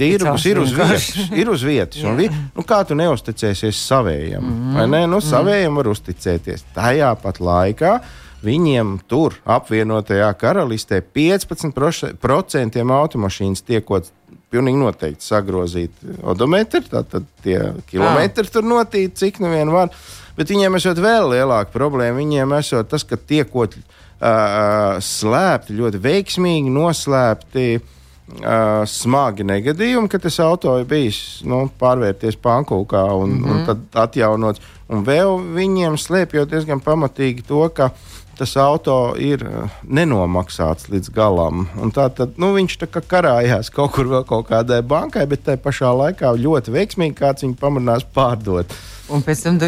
tirgus 0.00 0.46
ir 0.48 0.60
uz 0.62 0.72
vietas. 0.72 1.08
Ir 1.36 1.50
uz 1.52 1.64
vietas 1.66 2.00
vi, 2.16 2.30
nu, 2.56 2.64
kā 2.64 2.80
tu 2.88 2.96
neusticēsies 2.96 3.82
savējam? 3.90 4.44
Mm 4.44 4.88
ne? 4.88 5.04
Nu, 5.06 5.18
mhm. 5.18 5.26
savējam 5.28 5.76
var 5.76 5.92
uzticēties. 5.92 6.64
Tajā 6.74 7.12
pat 7.20 7.40
laikā 7.40 7.98
viņiem 8.44 9.00
tur 9.10 9.34
apvienotajā 9.44 10.30
karalistē 10.38 11.02
15% 11.02 12.86
automašīnas 12.94 13.62
tiekot 13.66 14.12
pilnīgi 14.52 14.80
noteikti 14.80 15.26
sagrozīt 15.26 16.06
odometru, 16.22 16.82
tātad 16.88 17.26
tie 17.44 17.58
kilometri 17.90 18.46
ah. 18.46 18.52
tur 18.52 18.66
notīt, 18.66 19.18
cik 19.20 19.42
nu 19.44 19.52
vien 19.52 19.70
var. 19.72 19.92
Bet 20.38 20.52
viņiem 20.52 20.78
esot 20.78 21.00
vēl 21.02 21.32
lielāka 21.32 21.74
problēma. 21.74 22.20
Viņiem 22.20 22.54
esot 22.60 22.88
tas, 22.92 23.04
ka 23.04 23.18
tiekot 23.18 23.74
uh, 23.74 24.98
slēpti, 25.02 25.76
ļoti 25.80 26.00
veiksmīgi 26.04 26.70
noslēpti 26.70 27.64
uh, 27.78 28.84
smagi 28.86 29.46
negadījumi, 29.48 30.10
ka 30.12 30.20
tas 30.22 30.38
auto 30.44 30.76
ir 30.78 30.86
bijis 30.88 31.40
nu, 31.48 31.64
pārvērties 31.80 32.38
pankūkā 32.44 33.02
un, 33.18 33.34
mm 33.34 33.44
-hmm. 33.44 33.56
un 33.56 33.66
tad 33.66 34.04
atjaunots. 34.06 34.62
Un 34.88 35.02
vēl 35.04 35.34
viņiem 35.58 35.98
slēpjot 36.00 36.54
diezgan 36.54 36.80
pamatīgi 36.80 37.44
to, 37.48 37.66
ka 37.74 37.90
tas 38.38 38.54
auto 38.60 38.96
ir 39.18 39.42
nenomaksāts 39.82 40.88
līdz 40.92 41.10
galam. 41.14 41.66
Un 41.82 41.92
tā 41.94 42.06
tad 42.14 42.38
nu, 42.40 42.52
viņš 42.56 42.78
tā 42.82 42.88
kā 42.90 43.02
karājās 43.14 43.72
kaut 43.74 43.96
kur 43.96 44.08
vēl 44.10 44.24
kaut 44.28 44.48
kādai 44.50 44.80
bankai, 44.86 45.26
bet 45.30 45.44
tajā 45.46 45.60
pašā 45.64 45.92
laikā 46.02 46.32
ļoti 46.38 46.74
veiksmīgi 46.74 47.18
kāds 47.18 47.46
viņu 47.46 47.58
pamanās 47.60 48.06
pārdot. 48.14 48.74
Un 49.12 49.24
pēc 49.24 49.44
tam 49.46 49.60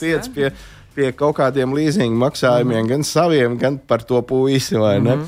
tu 0.00 0.06
tiec 0.06 0.28
pie, 0.34 0.52
pie 0.96 1.12
kaut 1.18 1.36
kādiem 1.40 1.74
līzinga 1.76 2.18
maksājumiem, 2.26 2.84
mm. 2.84 2.92
gan 2.94 3.06
saviem, 3.06 3.56
gan 3.60 3.78
par 3.78 4.04
to 4.06 4.22
puisi? 4.22 4.76
Mm 4.76 5.06
-hmm. 5.06 5.26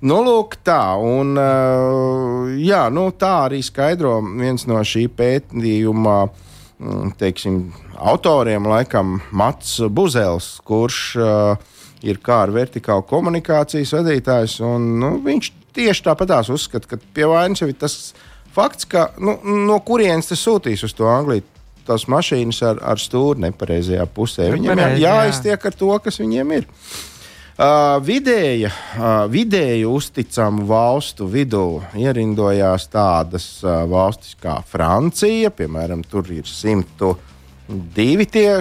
Nu, 0.00 0.20
lūk, 0.22 0.60
tā. 0.62 0.94
Un, 1.02 1.34
uh, 1.34 2.46
jā, 2.54 2.86
nu, 2.90 3.10
tā 3.10 3.48
arī 3.48 3.62
skaidro 3.62 4.20
viens 4.22 4.66
no 4.66 4.78
šī 4.78 5.08
pētījuma 5.08 6.18
mm, 6.26 6.47
teiksim, 7.18 7.72
autoriem, 7.98 8.68
laikam, 8.70 9.18
Mats 9.34 9.78
Buzels, 9.90 10.56
kurš 10.66 11.00
uh, 11.18 11.76
ir 12.06 12.20
kā 12.22 12.44
ar 12.46 12.54
vertikālu 12.54 13.04
komunikācijas 13.08 13.96
vadītājs. 13.98 14.58
Un, 14.66 14.88
nu, 15.02 15.12
viņš 15.24 15.52
tieši 15.76 16.06
tāpatās 16.06 16.50
uzskata, 16.54 16.94
ka 16.94 17.00
pie 17.14 17.26
vainas 17.30 17.62
jau 17.62 17.70
ir 17.70 17.78
tas 17.78 17.98
fakts, 18.54 18.88
ka 18.90 19.10
nu, 19.18 19.38
no 19.66 19.78
kurienes 19.86 20.30
tas 20.30 20.42
sūtīs 20.42 20.86
uz 20.86 20.96
to 20.96 21.10
Angliju. 21.10 21.46
Tās 21.88 22.04
mašīnas 22.04 22.58
ar, 22.68 22.80
ar 22.84 23.00
stūri 23.00 23.46
nepareizajā 23.46 24.04
pusē. 24.12 24.50
Viņiem 24.52 24.76
Pareiz, 24.76 24.98
jāiztiek 25.00 25.62
ar 25.70 25.76
to, 25.78 25.88
kas 26.04 26.18
viņiem 26.20 26.50
ir. 26.58 26.66
Uh, 26.68 27.17
vidēja, 28.06 28.70
uh, 28.70 29.06
vidēju 29.30 29.90
uzticamu 29.98 30.66
valstu 30.68 31.26
vidū 31.26 31.80
ierindojās 31.98 32.86
tādas 32.92 33.48
uh, 33.64 33.82
valstis 33.90 34.36
kā 34.38 34.60
Francija, 34.62 35.50
piemēram, 35.50 36.04
tur 36.06 36.30
ir 36.30 36.46
102 36.46 38.28
tie 38.30 38.52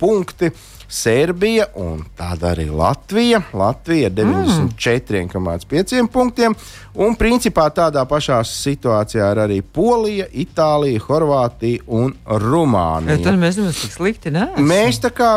punkti. 0.00 0.48
Uh, 0.48 0.72
Serbija 0.88 1.66
un 1.82 2.04
tāda 2.16 2.52
arī 2.52 2.68
Latvija. 2.70 3.40
Latvija 3.56 4.10
ar 4.10 4.14
94,5 4.14 6.02
mm. 6.02 6.10
punktiem. 6.12 6.54
Un 7.02 7.16
principā 7.18 7.66
tādā 7.74 8.06
pašā 8.08 8.38
situācijā 8.46 9.32
ir 9.34 9.42
arī 9.42 9.58
Polija, 9.62 10.28
Itālija, 10.30 11.02
Horvātija 11.08 11.82
un 11.86 12.14
Rumānija. 12.24 13.18
Ja, 13.18 13.24
tad 13.26 13.40
mēs 13.42 13.58
nemaz 13.60 13.82
tik 13.82 13.96
slikti 13.98 14.34
neesam. 14.34 14.70
Mēs 14.70 15.02
tā 15.02 15.12
kā. 15.14 15.36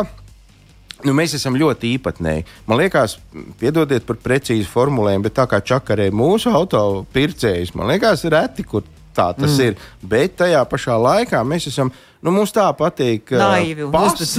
Nu, 1.06 1.14
mēs 1.16 1.34
esam 1.38 1.56
ļoti 1.58 1.94
īpatnēji. 1.96 2.46
Man 2.68 2.80
liekas, 2.80 3.18
piedodiet 3.60 4.06
par 4.08 4.20
precīzu 4.22 4.68
formulējumu, 4.70 5.26
bet 5.28 5.38
tā 5.38 5.46
kā 5.50 5.62
čakarē 5.72 6.10
mūsu 6.14 6.52
auto 6.54 7.04
pircējus, 7.14 7.74
man 7.78 7.92
liekas, 7.92 8.26
reti, 8.32 8.66
kur 8.68 8.84
tā 9.16 9.30
tas 9.36 9.56
mm. 9.56 9.66
ir. 9.66 9.90
Bet 10.06 10.38
tajā 10.42 10.62
pašā 10.70 10.96
laikā 11.00 11.42
mēs 11.46 11.70
esam 11.72 11.92
Nu, 12.20 12.32
mums 12.36 12.52
tā 12.52 12.66
patīk. 12.76 13.30
Naivi 13.32 13.86
un 13.86 13.92
pasakas, 13.94 14.34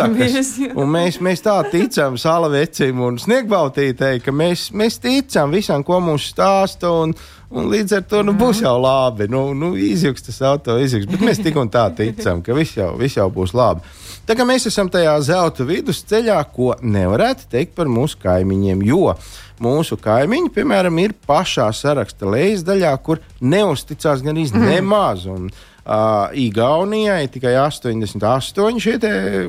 mēs, 0.86 1.18
mēs 1.26 1.42
tā 1.42 1.56
ticam 1.72 2.18
Salavecim 2.22 3.00
un 3.02 3.18
Sniegbautītei, 3.22 4.20
ka 4.22 4.34
mēs, 4.36 4.68
mēs 4.78 5.00
ticam 5.02 5.54
visam, 5.56 5.82
ko 5.86 5.98
mums 6.04 6.28
stāsta. 6.30 6.92
Un, 7.02 7.16
un 7.50 7.72
līdz 7.74 7.98
ar 7.98 8.06
to 8.12 8.22
nu, 8.28 8.36
būs 8.38 8.62
jau 8.62 8.76
labi. 8.78 9.26
Nu, 9.34 9.48
nu, 9.58 9.72
izjūgs 9.74 10.28
tas 10.30 10.38
auto, 10.52 10.78
izjūgs. 10.78 11.10
Bet 11.10 11.26
mēs 11.26 11.42
tik 11.42 11.58
un 11.58 11.74
tā 11.74 11.88
ticam, 11.98 12.46
ka 12.46 12.54
viss 12.58 12.78
jau, 12.78 12.92
viss 13.02 13.18
jau 13.18 13.26
būs 13.34 13.56
labi. 13.58 13.82
Tā 14.28 14.38
kā 14.38 14.46
mēs 14.48 14.68
esam 14.70 14.90
tajā 14.92 15.14
zelta 15.26 15.66
vidusceļā, 15.68 16.38
ko 16.54 16.76
nevarētu 16.82 17.50
teikt 17.52 17.74
par 17.78 17.90
mūsu 17.92 18.20
kaimiņiem. 18.22 18.84
Jo 18.86 19.16
mūsu 19.62 19.98
kaimiņi, 20.02 20.54
piemēram, 20.56 21.02
ir 21.04 21.16
pašā 21.28 21.68
saraksta 21.76 22.30
lejas 22.30 22.64
daļā, 22.66 22.94
kur 23.06 23.22
neusticās 23.42 24.24
gan 24.26 24.40
īsti 24.42 24.62
mm. 24.62 24.72
nemaz. 24.78 25.28
Un, 25.32 25.52
Uh, 25.82 26.30
Igaunijai 26.38 27.24
tikai 27.34 27.56
88 27.58 28.78
šie 28.80 29.00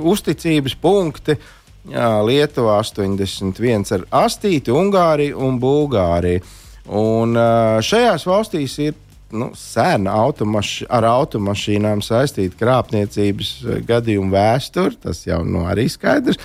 uzticības 0.00 0.74
punkti. 0.80 1.36
Uh, 1.36 2.22
Lietuva 2.24 2.78
81 2.80 3.92
ar 3.92 4.06
astīti, 4.22 4.72
Ungārija 4.72 5.36
un 5.36 5.58
Bulgārija. 5.60 6.40
Un 6.88 7.36
šajās 7.84 8.24
valstīs 8.26 8.78
ir 8.82 8.96
nu, 9.32 9.50
sena 9.58 10.16
automaši, 10.22 10.86
ar 10.92 11.06
automašīnām 11.08 12.04
saistīta 12.04 12.58
krāpniecības 12.60 13.54
gadījuma 13.88 14.36
vēsture. 14.36 14.98
Tas 15.06 15.24
jau 15.26 15.42
nu, 15.44 15.64
arī 15.68 15.88
skaidrs. 15.92 16.40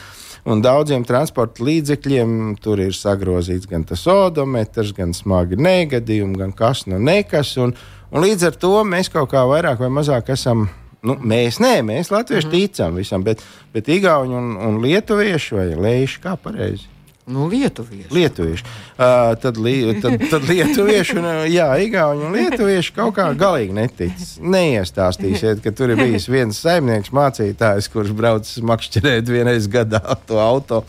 Un 0.48 0.62
daudziem 0.64 1.04
transporta 1.04 1.60
līdzekļiem 1.68 2.56
tur 2.64 2.80
ir 2.80 2.96
sagrozīts 2.96 3.68
gan 3.68 3.84
tas 3.84 4.06
odometrs, 4.08 4.94
gan 4.96 5.12
smagi 5.16 5.60
negadījumi, 5.60 6.40
gan 6.40 6.56
kas 6.56 6.86
no 6.88 6.96
nu 6.96 7.10
nekas. 7.10 7.58
Un, 7.60 7.76
Un 8.12 8.24
līdz 8.24 8.48
ar 8.48 8.60
to 8.60 8.74
mēs 8.88 9.10
kaut 9.12 9.32
kā 9.34 9.44
vairāk 9.48 9.82
vai 9.84 9.90
mazāk 9.92 10.32
esam. 10.36 10.68
Nu, 11.06 11.14
mēs 11.22 11.60
nē, 11.62 11.76
mēs 11.86 12.10
latvieši 12.12 12.48
mm 12.48 12.54
ticam 12.54 12.96
visam, 12.98 13.24
bet, 13.24 13.44
bet 13.74 13.88
igauņi 13.92 14.34
un, 14.36 14.48
un 14.66 14.80
lietuvieši 14.82 15.56
vai 15.56 15.68
lēši 15.76 16.24
kā 16.24 16.34
pareizi. 16.42 16.88
Nu, 17.28 17.50
lietuvieši. 17.52 18.08
Lietuvieši. 18.16 18.64
Uh, 18.96 19.34
tad, 19.44 19.58
li, 19.60 19.76
tad, 20.00 20.22
tad 20.32 20.46
lietuvieši, 20.48 21.18
un, 21.20 21.26
jā, 21.52 21.68
igauņi 21.84 22.24
un 22.24 22.38
lietuvieši 22.38 22.94
kaut 22.96 23.18
kā 23.18 23.26
galīgi 23.36 23.76
netic. 23.76 24.22
Neiestāstīsiet, 24.40 25.60
ka 25.64 25.74
tur 25.76 25.92
ir 25.92 26.00
bijis 26.00 26.30
viens 26.32 26.62
saimnieks, 26.64 27.12
mācītājs, 27.12 27.92
kurš 27.92 28.14
braucis 28.16 28.64
makšķerēt 28.64 29.28
vienreiz 29.28 29.68
gadā 29.68 30.00
to 30.24 30.40
auto. 30.40 30.86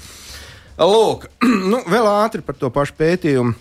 Lūk, 0.79 1.27
nu, 1.73 1.83
vēl 1.91 2.07
ātri 2.07 2.47
par 2.47 2.55
to 2.61 2.71
pašu 2.71 2.95
pētījumu 3.03 3.57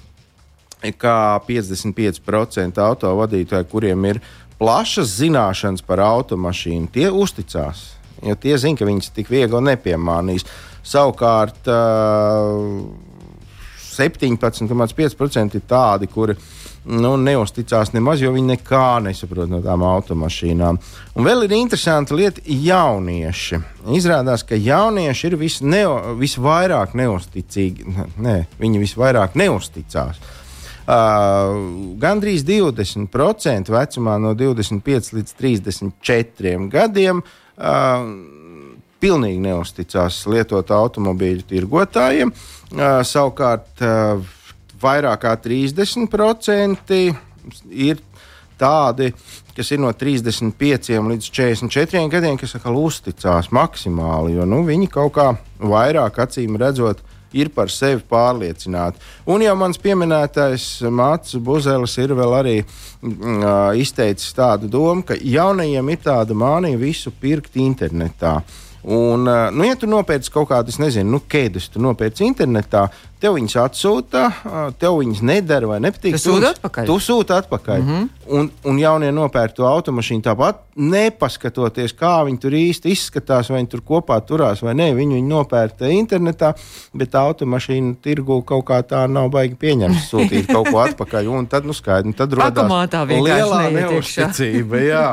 kā 1.02 1.42
55% 1.48 2.78
autovadītāji, 2.78 3.70
kuriem 3.72 4.06
ir 4.12 4.22
plašas 4.62 5.18
zināšanas 5.18 5.82
par 5.86 6.02
automašīnu, 6.06 6.92
tie 6.94 7.10
uzticās. 7.10 7.98
Jo 8.26 8.38
tie 8.38 8.56
zina, 8.58 8.78
ka 8.78 8.86
viņas 8.88 9.12
tik 9.14 9.30
viegli 9.30 9.62
nepiemānīs. 9.62 10.46
Savukārt 10.88 11.68
uh, 11.68 12.86
17,5% 13.98 15.58
ir 15.58 15.66
tādi, 15.68 16.08
kuri 16.12 16.38
nu, 16.88 17.16
neusticās 17.20 17.92
nemaz, 17.96 18.22
jo 18.24 18.32
viņi 18.36 18.54
nekā 18.54 18.86
nesaprot 19.04 19.50
no 19.52 19.60
tām 19.64 19.84
automašīnām. 19.88 20.80
Un 21.18 21.28
vēl 21.28 21.46
ir 21.48 21.56
interesanta 21.58 22.16
lieta- 22.16 22.42
jaunieši. 22.70 23.60
Izrādās, 23.98 24.46
ka 24.48 24.56
jaunieši 24.56 25.28
ir 25.28 25.38
vis 25.38 25.62
neo, 25.62 26.16
visvairāk 26.20 26.96
neusticīgi. 26.96 28.08
Nē, 28.18 28.38
viņi 28.60 28.84
visvairāk 28.86 29.36
neusticās. 29.36 30.22
Uh, 30.88 31.98
gandrīz 32.00 32.46
20% 32.48 33.68
vecumā 33.68 34.16
no 34.24 34.32
25 34.34 35.12
līdz 35.18 35.34
34 35.36 36.70
gadiem 36.72 37.20
uh, 37.20 38.37
pilnīgi 39.02 39.42
neusticās 39.44 40.24
lietot 40.30 40.72
automobīļu 40.74 41.46
tirgotājiem. 41.50 42.34
Savukārt, 43.08 43.84
vairāk 44.82 45.24
kā 45.24 45.34
30% 45.48 47.02
ir 47.72 48.02
tādi, 48.58 49.12
kas 49.58 49.72
ir 49.74 49.82
no 49.82 49.92
35 49.94 50.98
līdz 51.12 51.30
44 51.34 52.08
gadiem, 52.14 52.40
kas 52.40 52.58
atkal 52.58 52.80
uzticās 52.82 53.52
maksimāli, 53.54 54.36
jo 54.38 54.48
nu, 54.50 54.64
viņi 54.68 54.90
kaut 54.94 55.16
kā 55.18 55.30
vairāk 55.62 56.24
acīm 56.28 56.60
redzot. 56.60 57.04
Ir 57.36 57.50
par 57.52 57.68
sevi 57.68 58.00
pārliecināti. 58.08 59.02
Un 59.28 59.42
jau 59.44 59.52
mans 59.60 59.78
pieminētais 59.84 60.64
Mārcis 60.88 61.42
Buzelis 61.44 61.98
ir 62.00 62.14
vēl 62.16 62.36
arī 62.38 62.54
mm, 62.64 63.76
izteicis 63.84 64.32
tādu 64.34 64.70
domu, 64.72 65.04
ka 65.06 65.18
jaunajiem 65.20 65.92
ir 65.92 66.00
tāda 66.06 66.38
mānija 66.40 66.80
visu 66.80 67.12
pirkt 67.12 67.60
internetā. 67.60 68.38
Uh, 68.40 68.67
Un, 68.88 69.28
nu, 69.28 69.66
ja 69.68 69.76
tu 69.76 69.88
nopērci 69.90 70.32
kaut 70.32 70.48
kādu, 70.48 70.72
nezinu, 70.80 71.18
nu, 71.18 71.20
kēdus, 71.28 71.66
tu 71.74 71.82
nopērci 71.84 72.24
internetā, 72.24 72.86
tev 73.22 73.38
viņas 73.38 73.56
atsūta, 73.64 74.28
tev 74.80 75.00
viņas 75.02 75.24
nedara 75.26 75.70
vai 75.70 75.80
nepatīk. 75.84 76.18
Tu 76.18 76.22
sūti 76.22 76.50
atpakaļ. 76.52 76.88
Tu 76.90 76.98
sūti 77.04 77.34
atpakaļ. 77.38 77.82
Mm 77.82 77.90
-hmm. 77.90 78.10
un, 78.40 78.50
un 78.70 78.80
jaunie 78.80 79.12
nopērk 79.12 79.56
to 79.58 79.66
automašīnu 79.66 80.24
tāpat, 80.26 80.62
nepaskatoties, 80.78 81.96
kā 81.98 82.14
viņi 82.28 82.40
tur 82.42 82.54
īsti 82.54 82.94
izskatās, 82.94 83.50
vai 83.50 83.62
viņi 83.62 83.72
tur 83.74 83.82
kopā 83.82 84.20
turās 84.22 84.62
vai 84.62 84.76
nē. 84.78 84.92
Viņi 84.96 85.18
viņu 85.18 85.32
nopērk 85.34 85.82
internetā, 85.90 86.54
bet 86.94 87.12
tā 87.16 87.26
automašīna 87.26 87.96
tirgu 88.02 88.42
kaut 88.46 88.66
kā 88.70 88.82
tā 88.84 89.08
nav 89.10 89.30
baigi 89.34 89.56
pieņemta. 89.56 90.06
Sūtīt 90.12 90.52
kaut 90.52 90.70
ko 90.72 90.84
atpakaļ, 90.86 91.28
un 91.28 91.48
tad, 91.48 91.66
nu, 91.66 91.74
skaidri, 91.74 92.14
tad 92.14 92.34
rodas 92.34 92.72
lielā 93.08 93.70
neusticība. 93.74 94.78
Jā. 94.78 95.06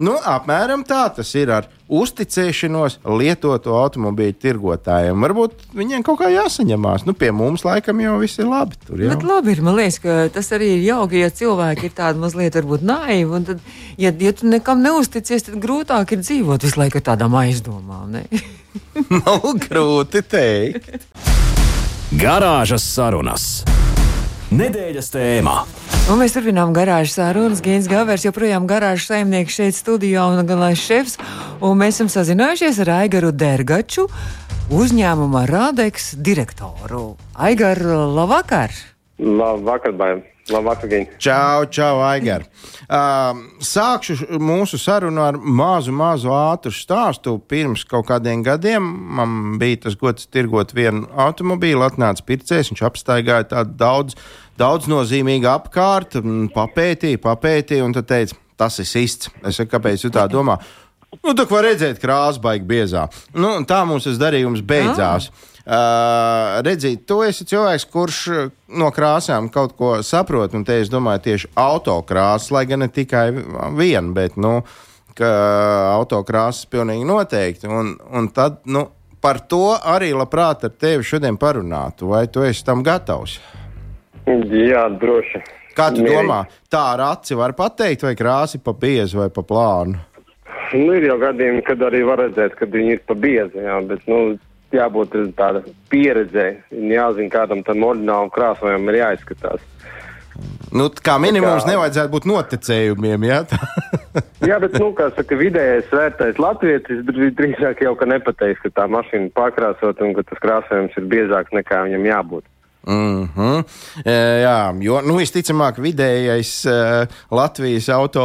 Nu, 0.00 0.14
apmēram 0.16 0.80
tā 0.88 1.02
tas 1.12 1.28
ir 1.36 1.50
ar 1.52 1.66
uzticēšanos 1.90 3.00
lietoto 3.18 3.74
automobīļu 3.76 4.36
tirgotājiem. 4.40 5.26
Varbūt 5.26 5.66
viņiem 5.76 6.04
kaut 6.06 6.22
kā 6.22 6.30
jāsaņemās. 6.32 7.04
Nu, 7.04 7.12
pie 7.18 7.28
mums 7.40 7.64
laikam 7.66 8.00
jau 8.02 8.18
viss 8.20 8.40
ir 8.40 8.48
labi. 8.50 8.78
Tur, 8.86 9.00
jau. 9.00 9.10
Bet 9.12 9.26
labi 9.26 9.54
ir, 9.54 9.62
man 9.66 9.78
liekas, 9.78 9.98
ka 10.04 10.16
tas 10.34 10.50
arī 10.56 10.74
ir 10.76 10.84
jauki, 10.86 11.22
ja 11.24 11.32
cilvēki 11.40 11.88
ir 11.88 11.96
tādi 11.96 12.22
mazliet 12.22 12.58
varbūt 12.60 12.86
naivi. 12.86 13.42
Tad, 13.48 13.66
ja, 14.00 14.12
ja 14.12 14.32
tu 14.36 14.50
nekam 14.50 14.84
neusticies, 14.84 15.48
tad 15.48 15.58
grūtāk 15.62 16.16
ir 16.16 16.24
dzīvot 16.24 16.68
visu 16.68 16.80
laiku 16.80 17.00
ar 17.00 17.08
tādām 17.12 17.36
aizdomām. 17.40 18.16
Nav 19.10 19.50
grūti 19.66 20.24
teikt. 20.26 21.08
Garāžas 22.20 22.82
sarunas. 22.90 23.50
Nedēļas 24.50 25.12
tēmā. 25.14 25.60
Un 26.10 26.18
mēs 26.18 26.32
turpinām 26.34 26.72
garāžas 26.74 27.14
sarunas. 27.20 27.60
Gins 27.62 27.86
Gavers 27.86 28.24
joprojām 28.26 28.64
garāžas 28.66 29.06
saimnieks 29.12 29.54
šeit 29.60 29.76
studijā 29.78 30.24
un 30.26 30.40
galvenais 30.42 30.80
šefs. 30.82 31.20
Un 31.62 31.78
mēs 31.78 32.00
esam 32.00 32.10
sazinājušies 32.10 32.80
ar 32.82 32.90
Aigaru 32.96 33.30
Dergaču, 33.30 34.08
uzņēmuma 34.70 35.44
Rādeks 35.50 36.12
direktoru. 36.22 37.16
Aigar, 37.34 37.80
labvakar! 38.14 38.72
Labvakar, 39.18 39.92
Bājam! 39.98 40.20
Labvakar, 40.50 40.90
Gini! 40.90 41.08
Čau, 41.18 41.66
čau, 41.74 42.00
Aigar! 42.06 42.46
Uh, 42.86 43.40
sākšu 43.62 44.38
mūsu 44.38 44.78
sarunu 44.80 45.22
ar 45.26 45.38
mazu, 45.38 45.92
mazu 45.94 46.30
ātru 46.34 46.72
stāstu. 46.74 47.36
Pirms 47.50 47.82
kaut 47.90 48.06
kādiem 48.10 48.44
gadiem 48.46 48.86
man 49.18 49.58
bija 49.60 49.84
tas 49.86 49.98
gods 49.98 50.30
tirgot 50.30 50.74
vienu 50.74 51.08
automobīlu, 51.18 51.84
atnāca 51.86 52.26
pircējs, 52.30 52.70
viņš 52.70 52.84
apstaigāja 52.90 53.50
tādu 53.50 53.74
daudz 53.80 54.18
daudznozīmīgi 54.60 55.50
apkārt, 55.50 56.20
papētīja, 56.54 57.22
papētīja, 57.22 57.86
un 57.86 57.96
tad 57.96 58.10
teica, 58.10 58.38
tas 58.60 58.78
ir 58.82 58.86
īsts. 59.02 59.32
Es 59.42 59.58
saku, 59.58 59.74
kāpēc 59.74 60.06
jūs 60.06 60.14
tā 60.14 60.26
domā? 60.30 60.60
Nu, 61.18 61.34
tā 61.34 61.44
var 61.50 61.66
redzēt, 61.66 61.98
krāsa 62.02 62.40
baigi 62.42 62.66
biezā. 62.68 63.08
Nu, 63.34 63.56
tā 63.66 63.80
mums 63.88 64.06
tas 64.06 64.18
darījums 64.20 64.62
beidzās. 64.66 65.30
Ah. 65.30 65.46
Uh, 65.70 66.60
redzīt, 66.64 67.02
tu 67.06 67.20
esi 67.22 67.44
cilvēks, 67.46 67.84
kurš 67.92 68.20
no 68.80 68.88
krāsām 68.94 69.50
kaut 69.52 69.74
ko 69.78 69.90
saprot, 70.06 70.54
un 70.56 70.64
te 70.66 70.78
es 70.80 70.88
domāju 70.90 71.24
tieši 71.26 71.50
autokrāsas, 71.60 72.48
lai 72.54 72.64
gan 72.70 72.80
ne 72.82 72.88
tikai 72.90 73.26
viena, 73.76 74.14
bet, 74.16 74.38
nu, 74.40 74.62
ka 75.18 75.28
autokrāsas 75.98 76.66
pilnīgi 76.70 77.06
noteikti. 77.06 77.68
Un, 77.70 77.92
un 78.16 78.30
tad, 78.34 78.62
nu, 78.70 78.86
par 79.20 79.42
to 79.50 79.76
arī 79.76 80.14
labprāt 80.16 80.64
ar 80.66 80.74
tevi 80.74 81.06
šodien 81.06 81.38
parunātu, 81.38 82.08
vai 82.14 82.24
tu 82.32 82.42
esi 82.46 82.64
tam 82.66 82.82
gatavs? 82.86 83.38
Jā, 84.26 84.86
droši. 85.00 85.42
Kā 85.76 85.90
tu 85.94 86.02
Mierīgi. 86.02 86.16
domā, 86.16 86.40
tā 86.72 86.82
ar 86.94 87.04
aci 87.12 87.36
var 87.38 87.54
pateikt, 87.58 88.08
vai 88.08 88.16
krāsa 88.18 88.58
ir 88.58 88.64
pa 88.64 88.74
biezu 88.74 89.20
vai 89.20 89.28
pa 89.32 89.44
plānu? 89.46 90.00
Nu, 90.76 90.92
ir 90.94 91.08
jau 91.08 91.18
gadījumi, 91.18 91.64
kad 91.66 91.82
arī 91.82 92.04
var 92.06 92.22
redzēt, 92.22 92.54
ka 92.58 92.68
viņi 92.70 92.96
ir 92.96 93.02
pa 93.08 93.16
biezu, 93.18 93.58
jā, 93.64 93.80
bet, 93.90 94.04
nu, 94.10 94.38
jābūt 94.74 95.16
tāda 95.38 95.64
pieredzē, 95.90 96.46
jāzina, 96.70 97.32
kādam 97.32 97.64
tam 97.66 97.82
ordinālam 97.86 98.30
krāsojumam 98.34 98.92
ir 98.92 99.00
jāizskatās. 99.00 99.64
Nu, 100.70 100.86
kā 101.02 101.16
minimums, 101.18 101.64
kā... 101.64 101.72
nevajadzētu 101.72 102.12
būt 102.12 102.26
noticējumiem. 102.30 103.26
Jā, 103.26 103.40
jā 104.52 104.60
bet, 104.62 104.76
nu, 104.78 104.92
kā 104.96 105.10
saka, 105.16 105.38
vidējais 105.40 105.90
vērtais 105.90 106.38
latvietis 106.40 107.02
drīzāk 107.10 107.82
jau 107.84 107.96
ka 107.98 108.08
nepateiks, 108.08 108.62
ka 108.62 108.72
tā 108.78 108.86
mašīna 108.94 109.32
pārkrāsot 109.36 110.00
un 110.06 110.14
ka 110.16 110.24
tas 110.30 110.42
krāsojums 110.44 110.96
ir 111.00 111.10
biezāks 111.10 111.56
nekā 111.56 111.82
viņam 111.88 112.06
jābūt. 112.12 112.46
Mm 112.86 113.28
-hmm. 113.36 113.64
Jā, 114.42 114.72
jo 114.80 115.00
nu, 115.04 115.18
visticamāk, 115.20 115.78
vidējais 115.78 116.64
uh, 116.64 117.06
Latvijas 117.30 117.88
auto 117.88 118.24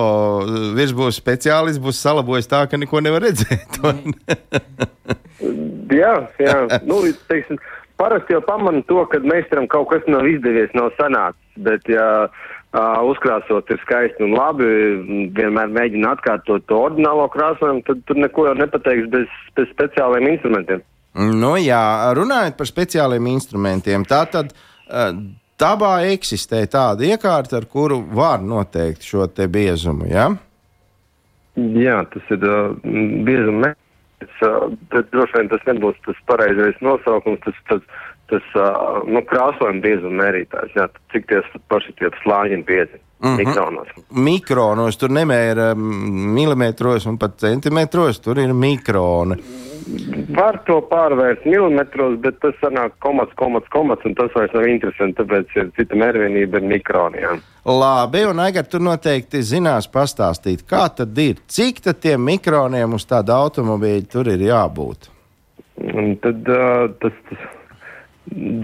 virsbūves 0.77 1.19
speciālists 1.19 1.83
būs 1.83 1.99
salabojis 1.99 2.47
tā, 2.47 2.63
ka 2.69 2.77
neko 2.77 3.01
nevar 3.01 3.21
redzēt. 3.21 3.79
jā, 6.01 6.13
jā. 6.39 6.55
Nu, 6.87 7.01
teiksim, 7.27 7.59
parasti 7.97 8.33
jau 8.33 8.41
pamana 8.41 8.81
to, 8.87 9.05
ka 9.05 9.19
meistaram 9.19 9.67
kaut 9.67 9.89
kas 9.89 10.07
nav 10.07 10.27
izdevies, 10.27 10.71
nav 10.73 10.91
sanācis. 10.99 11.41
Bet, 11.57 11.87
ja 11.87 12.27
uh, 12.75 12.99
uzkrāsot 13.11 13.69
ir 13.71 13.79
skaisti 13.83 14.23
un 14.23 14.35
labi, 14.35 14.65
vienmēr 15.35 15.67
mēģina 15.67 16.15
atkārtot 16.15 16.65
to 16.67 16.79
ordinālo 16.87 17.27
krāsojumu, 17.35 17.83
tad 17.87 18.03
tur 18.07 18.19
neko 18.19 18.47
jau 18.49 18.55
nepateiks 18.59 19.07
bez, 19.11 19.27
bez 19.55 19.71
speciāliem 19.75 20.27
instrumentiem. 20.33 20.83
Nu, 21.15 21.55
jā, 21.61 22.11
runājot 22.17 22.57
par 22.59 22.67
speciāliem 22.67 23.27
instrumentiem, 23.31 24.03
tā 24.07 24.25
tad 24.27 24.51
uh, 24.51 25.13
dabā 25.59 25.93
eksistē 26.11 26.65
tāda 26.71 27.07
iekārta, 27.07 27.61
ar 27.61 27.69
kuru 27.71 28.01
var 28.11 28.43
noteikt 28.43 29.07
šo 29.07 29.27
biezumu. 29.47 30.09
Ja? 30.11 30.27
Jā, 31.55 32.01
tas 32.11 32.35
ir 32.35 32.43
uh, 32.43 32.75
biezuma 32.83 33.69
mērķis. 33.69 34.41
Uh, 34.43 34.73
droši 34.91 35.37
vien 35.37 35.51
tas 35.53 35.63
nebūs 35.69 36.01
tas 36.07 36.19
pareizais 36.27 36.75
nosaukums, 36.83 37.39
tas, 37.45 37.61
tas, 37.69 37.85
tas 38.33 38.49
uh, 38.59 38.99
nu, 39.07 39.23
krāsojuma 39.29 39.83
biezuma 39.85 40.25
mērītājs. 40.25 40.75
Jā, 40.75 40.89
cik 41.13 41.29
tie 41.31 41.39
paši 41.71 41.95
tie 42.01 42.11
slāņi 42.23 42.59
biezi. 42.67 42.99
Mm 43.23 43.29
-hmm. 43.29 43.45
Mikronos. 43.47 43.87
Mikronos 44.11 44.97
tur 44.97 45.09
nemēra 45.09 45.71
milimetros 45.75 47.05
un 47.05 47.17
pat 47.17 47.39
centimetros, 47.39 48.19
tur 48.19 48.39
ir 48.39 48.53
mikroni. 48.53 49.39
Var 50.35 50.57
to 50.65 50.79
pārvērst 50.89 51.43
milimetros, 51.45 52.15
bet 52.23 52.39
tas 52.41 52.55
sanāk 52.57 52.95
komats, 53.05 53.35
komats, 53.37 53.69
komats, 53.73 54.05
un 54.07 54.15
tas 54.17 54.31
vairs 54.33 54.53
nav 54.55 54.65
interesanti, 54.69 55.17
tāpēc 55.19 55.57
ir 55.59 55.69
cita 55.77 55.99
mērvienība 56.01 56.61
ir 56.61 56.69
mikronijām. 56.71 57.43
Labi, 57.69 58.23
un 58.25 58.41
Aigar, 58.41 58.65
tu 58.69 58.81
noteikti 58.81 59.43
zinās 59.45 59.87
pastāstīt, 59.91 60.65
kā 60.69 60.87
tad 60.97 61.17
ir, 61.21 61.37
cik 61.45 61.83
tad 61.85 62.01
tiem 62.01 62.25
mikroniem 62.25 62.97
uz 62.97 63.05
tāda 63.09 63.37
automobīļa 63.45 64.09
tur 64.09 64.31
ir 64.33 64.47
jābūt? 64.47 65.11
Un 65.93 66.15
tad 66.23 66.49
uh, 66.49 66.87
tas, 67.03 67.21
tas 67.29 67.45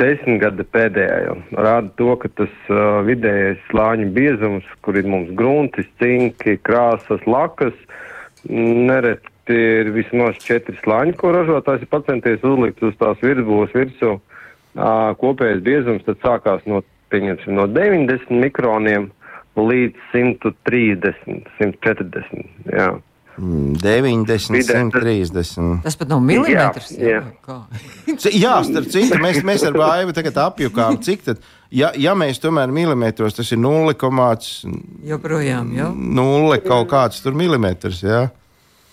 desmitgade 0.02 0.66
pēdējā 0.74 1.36
rāda 1.54 1.92
to, 2.02 2.16
ka 2.24 2.32
tas 2.42 2.54
uh, 2.72 3.02
vidējais 3.06 3.62
slāņu 3.70 4.10
biezums, 4.16 4.70
kur 4.82 4.98
ir 4.98 5.10
mums 5.10 5.30
gruntis, 5.38 5.90
cinki, 6.02 6.58
krāsas, 6.66 7.22
lakas, 7.30 7.78
nereti 8.50 9.31
ir 9.54 9.92
vismaz 9.96 10.40
četri 10.44 10.78
slāņi, 10.82 11.16
ko 11.20 11.34
ražotājs 11.36 11.86
ir 11.86 11.92
pacenties 11.92 12.44
uzlikt 12.48 12.82
uz 12.86 12.98
tās 13.00 13.22
virsbūves 13.24 13.76
virsū. 13.76 14.18
Kopējais 15.22 15.62
biezums 15.66 16.04
tad 16.08 16.20
sākās 16.24 16.66
no, 16.70 16.82
no 17.12 17.68
90 17.68 18.32
mikroniem 18.44 19.10
līdz 19.60 20.12
130, 20.16 21.50
140. 21.60 22.52
Jā. 22.72 22.92
90, 23.42 24.54
Vidē. 24.54 24.82
130. 24.92 25.82
Tas 25.86 25.98
pat 25.98 26.12
nav 26.12 26.22
milimetrs. 26.24 26.92
Jā, 27.00 27.24
jā. 27.48 27.58
jā. 28.36 28.54
starp 28.70 28.92
citu, 28.92 29.18
mēs, 29.24 29.42
mēs 29.48 29.66
ar 29.68 29.76
Bāju 29.76 30.16
tagad 30.16 30.40
apjukām, 30.50 31.00
cik 31.04 31.28
tad 31.28 31.44
Ja, 31.72 31.94
ja 31.96 32.12
mēs 32.20 32.42
tomēr 32.44 32.72
milimetros, 32.76 33.38
tas 33.38 33.48
ir 33.56 33.60
0,0 33.64 34.74
Joprojām, 35.08 35.70
jau? 35.78 35.92
kaut 36.66 36.90
kāds 36.92 37.24
tur 37.24 37.38
milimetrs. 37.38 38.02
Jā. 38.04 38.26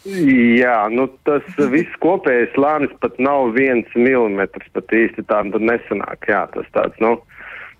Jā, 0.08 0.88
nu 0.92 1.08
tas 1.28 1.44
viss 1.72 1.98
kopējais 2.02 2.54
slānis 2.54 2.92
pat 3.02 3.18
nav 3.22 3.52
viens 3.56 3.88
milimetrs, 3.96 4.70
pat 4.72 4.94
īsti 4.94 5.26
tā 5.28 5.42
tad 5.52 5.64
nesanāk. 5.64 6.28
Jā, 6.30 6.46
tas 6.54 6.68
tāds, 6.76 6.96
nu, 7.02 7.16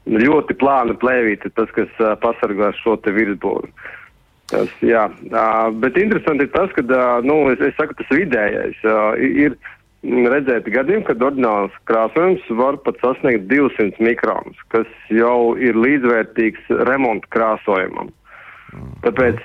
ļoti 0.08 0.56
plāna 0.60 0.96
plēvīte, 0.98 1.52
tas, 1.56 1.70
kas 1.76 1.90
uh, 2.02 2.14
pasargās 2.20 2.76
šo 2.82 2.98
te 3.04 3.14
virsbūvi. 3.16 3.72
Tas, 4.48 4.70
jā, 4.84 5.06
uh, 5.08 5.66
bet 5.80 5.98
interesanti 6.00 6.46
ir 6.48 6.52
tas, 6.54 6.72
ka, 6.76 6.84
uh, 6.84 7.24
nu, 7.24 7.40
es, 7.52 7.60
es 7.64 7.76
saku, 7.80 7.96
tas 7.98 8.12
vidējais 8.16 8.86
ir 9.18 9.58
redzēti 10.04 10.72
gadījumi, 10.72 11.06
kad 11.08 11.22
ordināls 11.26 11.74
krāsojums 11.90 12.44
var 12.60 12.78
pat 12.84 13.00
sasniegt 13.02 13.48
200 13.50 13.98
mikronus, 14.04 14.60
kas 14.72 14.88
jau 15.10 15.56
ir 15.58 15.76
līdzvērtīgs 15.76 16.70
remonta 16.86 17.28
krāsojumam. 17.34 18.12
Tāpēc, 19.04 19.44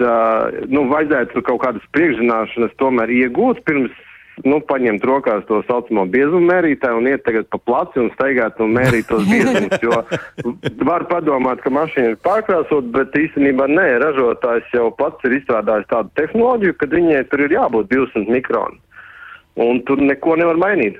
nu, 0.68 0.88
vajadzētu 0.92 1.44
kaut 1.48 1.62
kādas 1.64 1.86
priekšzināšanas 1.96 2.74
tomēr 2.82 3.12
iegūt 3.14 3.62
pirms 3.68 3.94
nu, 4.42 4.58
paņemt 4.66 5.06
rokās 5.06 5.46
to 5.48 5.60
saucamo 5.68 6.06
biezumu 6.10 6.48
mērītāju 6.50 7.00
un 7.00 7.10
iet 7.12 7.24
tagad 7.28 7.48
pa 7.54 7.60
placi 7.62 8.02
un 8.02 8.10
staigāt 8.16 8.60
un 8.64 8.74
mērīt 8.76 9.08
tos 9.12 9.24
biezumus. 9.30 9.78
Jo 9.84 10.02
var 10.90 11.06
padomāt, 11.12 11.62
ka 11.64 11.72
mašīna 11.74 12.14
ir 12.14 12.20
pārkrāsot, 12.26 12.90
bet 12.96 13.16
īstenībā 13.20 13.70
nē, 13.72 13.88
ražotājs 14.04 14.74
jau 14.74 14.90
pats 14.98 15.30
ir 15.30 15.38
izstrādājis 15.38 15.90
tādu 15.92 16.12
tehnoloģiju, 16.20 16.78
ka 16.80 16.90
viņai 16.92 17.24
tur 17.32 17.46
ir 17.46 17.58
jābūt 17.60 17.92
200 17.94 18.26
mikroni. 18.34 18.80
Un 19.64 19.84
tur 19.88 20.02
neko 20.02 20.36
nevar 20.42 20.58
mainīt. 20.58 20.98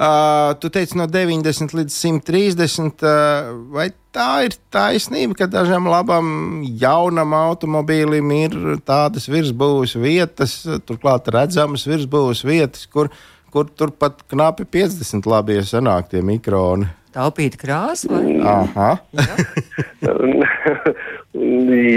Uh, 0.00 0.54
tu 0.56 0.70
teici 0.72 0.96
no 0.96 1.04
90 1.04 1.74
līdz 1.76 1.92
130. 1.92 3.02
Uh, 3.04 3.50
vai 3.68 3.90
tā 4.16 4.46
ir 4.46 4.54
taisnība, 4.72 5.36
ka 5.42 5.48
dažam 5.52 5.90
labam 5.92 6.62
jaunam 6.64 7.34
automobīlim 7.36 8.32
ir 8.38 8.56
tādas 8.88 9.28
virsbūves 9.28 9.98
vietas, 10.00 10.62
turklāt 10.88 11.28
redzamas 11.28 11.84
virsbūves 11.84 12.40
vietas, 12.48 12.88
kur, 12.88 13.12
kur 13.52 13.68
turpat 13.68 14.24
knapi 14.32 14.64
50 14.72 15.28
labi 15.28 15.60
iesanāk 15.60 16.08
tie 16.14 16.24
mikroni? 16.24 16.88
Taupīt 17.12 17.58
krāsu? 17.60 18.08
Vai? 18.14 18.38
Aha. 18.40 18.90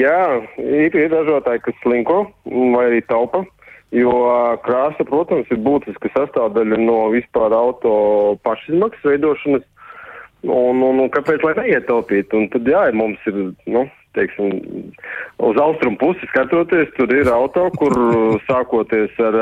Jā, 0.04 0.22
ir, 0.60 0.92
ir 0.92 1.12
ražotāji, 1.14 1.64
kas 1.70 1.84
slinko 1.86 2.26
vai 2.44 2.88
arī 2.90 3.04
taupa. 3.08 3.46
Jo 3.94 4.14
krāsa, 4.66 5.06
protams, 5.06 5.50
ir 5.54 5.60
būtiska 5.62 6.10
sastāvdaļa 6.16 6.80
no 6.82 7.12
vispār 7.14 7.54
auto 7.54 7.94
pašizmaksas 8.46 9.06
veidošanas. 9.06 9.68
Un, 10.44 10.82
un, 10.84 10.98
un 11.06 11.12
kāpēc 11.14 11.46
lai 11.46 11.54
neietaupītu? 11.60 12.40
Un 12.40 12.50
tad, 12.52 12.66
jā, 12.68 12.88
mums 12.98 13.22
ir, 13.30 13.38
nu, 13.70 13.86
teiksim, 14.14 14.52
uz 15.42 15.60
austrumu 15.62 15.98
pusi 16.02 16.28
skatoties, 16.30 16.92
tur 16.98 17.12
ir 17.14 17.30
auto, 17.34 17.66
kur 17.80 17.96
sākoties 18.50 19.18
ar 19.24 19.40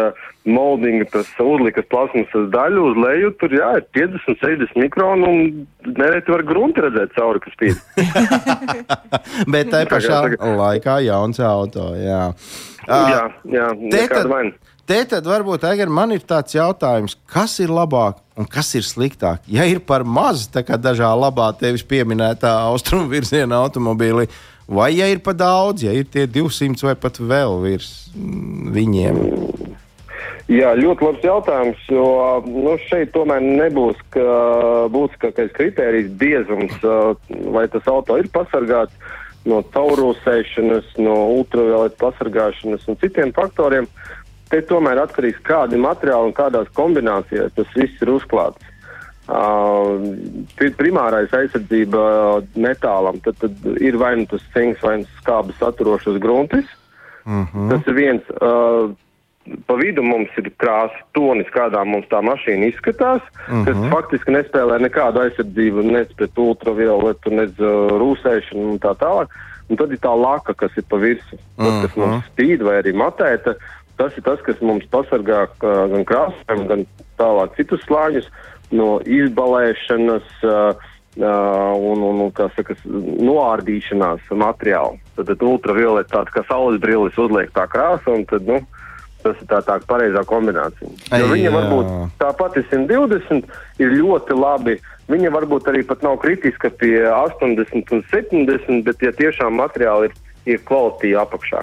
moldingu, 0.47 1.05
tas 1.13 1.29
uzlikas 1.43 1.86
plasmasas 1.91 2.47
daļu 2.53 2.88
uz 2.89 2.99
leju, 3.03 3.31
tur, 3.41 3.53
jā, 3.53 3.69
ir 3.77 3.86
50, 3.97 4.39
60 4.41 4.81
mikronu 4.81 5.29
un 5.29 5.93
nereti 5.99 6.34
var 6.34 6.45
grunti 6.47 6.81
redzēt 6.81 7.13
cauri, 7.17 7.43
kas 7.43 7.55
spīd. 7.57 7.77
Bet 9.53 9.69
tai 9.73 9.86
pašā 9.89 10.23
laikā 10.39 11.01
jauns 11.05 11.41
auto, 11.45 11.91
jā. 11.99 12.25
Jā, 12.88 13.25
jā, 13.45 13.67
te 13.93 14.05
tad, 14.10 14.55
te 14.89 14.99
tad 15.13 15.27
varbūt, 15.29 15.67
Eger, 15.69 15.91
man 15.93 16.15
ir 16.15 16.23
tāds 16.25 16.55
jautājums, 16.55 17.13
kas 17.29 17.60
ir 17.62 17.69
labāk 17.69 18.17
un 18.39 18.49
kas 18.49 18.73
ir 18.77 18.88
sliktāk? 18.88 19.45
Ja 19.51 19.67
ir 19.69 19.84
par 19.86 20.01
maz, 20.01 20.47
tā 20.49 20.65
kā 20.65 20.79
dažā 20.81 21.12
labā 21.13 21.51
tevis 21.60 21.86
pieminētā 21.86 22.55
austrumu 22.71 23.12
virziena 23.12 23.62
automobīlī, 23.62 24.25
vai 24.71 24.93
ja 24.95 25.10
ir 25.12 25.19
par 25.23 25.36
daudz, 25.36 25.84
ja 25.84 25.93
ir 25.95 26.07
tie 26.07 26.25
200 26.27 26.88
vai 26.88 26.95
pat 26.95 27.19
vēl 27.19 27.60
virs 27.65 27.91
viņiem? 28.15 29.19
Jā, 30.51 30.73
ļoti 30.75 31.05
labs 31.05 31.23
jautājums, 31.23 31.84
jo 31.88 32.05
nu, 32.43 32.73
šeit 32.89 33.13
tomēr 33.15 33.43
nebūs 33.43 33.99
ka, 34.12 34.23
būtiskākais 34.91 35.53
kriterijs 35.55 36.10
biezums, 36.19 36.73
vai 37.55 37.67
tas 37.71 37.88
auto 37.88 38.17
ir 38.19 38.27
pasargāts 38.34 38.95
no 39.47 39.62
taurūsēšanas, 39.73 40.97
no 41.01 41.15
ultravioletu 41.38 41.97
pasargāšanas 42.01 42.84
un 42.91 42.99
citiem 43.01 43.31
faktoriem. 43.38 43.88
Te 44.51 44.60
tomēr 44.67 44.99
atkarīgs 45.05 45.39
kādi 45.47 45.79
materiāli 45.79 46.29
un 46.29 46.36
kādās 46.36 46.67
kombinācijās 46.75 47.55
tas 47.55 47.71
viss 47.77 48.03
ir 48.03 48.12
uzklāts. 48.17 48.70
Uh, 49.29 50.01
primārais 50.57 51.29
aizsardzība 51.38 52.41
metālam, 52.57 53.19
tad, 53.21 53.38
tad 53.39 53.67
ir 53.77 53.95
vai 54.01 54.15
nu 54.17 54.25
tas 54.25 54.41
cinks, 54.55 54.81
vai 54.81 54.97
nu 55.03 55.05
skābes 55.21 55.60
saturošas 55.62 56.17
gruntis. 56.19 56.65
Mm 57.25 57.45
-hmm. 57.45 57.69
Tas 57.69 57.88
ir 57.88 57.93
viens. 57.93 58.23
Uh, 58.41 58.91
pa 59.65 59.75
vidu 59.79 60.03
mums 60.05 60.29
ir 60.38 60.49
krāsa 60.62 61.01
tonis, 61.15 61.49
kādā 61.53 61.84
mums 61.86 62.05
tā 62.12 62.21
mašīna 62.25 62.69
izskatās, 62.69 63.21
uh 63.21 63.53
-huh. 63.53 63.65
kas 63.65 63.77
mhm. 63.77 63.89
faktiski 63.89 64.31
nespēlē 64.31 64.79
nekādu 64.81 65.21
aizsardzību 65.21 65.84
nec 65.91 66.13
pret 66.17 66.38
ultravioletu, 66.38 67.29
nec 67.29 67.49
uh, 67.60 67.67
rūsēšanu 68.01 68.71
un 68.73 68.79
tā 68.79 68.95
tālāk. 68.95 69.27
Un 69.69 69.77
tad 69.77 69.91
ir 69.91 69.97
tā 69.97 70.13
laka, 70.21 70.53
kas 70.53 70.71
ir 70.77 70.84
pa 70.89 70.97
virsmu, 70.97 71.38
uh 71.57 71.65
-huh. 71.65 71.81
kas 71.81 71.95
mums 71.95 72.15
mhm. 72.15 72.25
spīd 72.29 72.63
vai 72.63 72.81
arī 72.81 72.93
matēta. 72.93 73.55
Tas 73.97 74.17
ir 74.17 74.23
tas, 74.23 74.41
kas 74.41 74.62
mums 74.62 74.86
pasargā 74.91 75.47
uh, 75.47 75.91
gan 75.91 76.05
krāsām, 76.05 76.67
gan 76.67 76.86
tālāk 77.17 77.55
citus 77.55 77.81
slāņus 77.86 78.27
no 78.75 78.89
izbalēšanas 79.05 80.27
uh, 80.47 80.89
uh, 81.19 81.71
un, 81.75 82.03
un, 82.07 82.21
un 82.27 82.51
saka, 82.55 82.75
noārdīšanās 82.86 84.31
materiālu. 84.31 84.99
Tad, 85.17 85.31
tad 85.34 85.47
ultravioletā 85.47 86.17
tāds 86.17 86.36
kā 86.36 86.45
saules 86.49 86.81
brilles 86.84 87.17
uzliek 87.19 87.51
tā 87.55 87.67
krāsa 87.71 88.15
un 88.15 88.27
tad, 88.29 88.47
nu, 88.47 88.62
Tas 89.21 89.38
ir 89.38 89.45
tā 89.49 89.60
tā 89.62 89.75
pareizā 89.86 90.23
kombinācija. 90.25 90.89
Jo 91.21 91.27
viņa 91.29 91.51
varbūt 91.53 91.89
tāpat 92.17 92.55
ir 92.57 92.63
120, 92.71 93.51
ir 93.84 93.93
ļoti 93.99 94.38
labi. 94.38 94.79
Viņa 95.12 95.29
varbūt 95.36 95.69
arī 95.69 95.84
pat 95.86 96.01
nav 96.05 96.17
kritiska 96.23 96.71
pie 96.81 97.03
80 97.05 97.93
un 97.93 98.01
70, 98.10 98.81
bet 98.88 99.05
ja 99.05 99.12
tiešām 99.13 99.60
materiāli 99.62 100.10
ir, 100.10 100.17
ir 100.55 100.63
kvalitīvi 100.65 101.19
apakšā. 101.21 101.62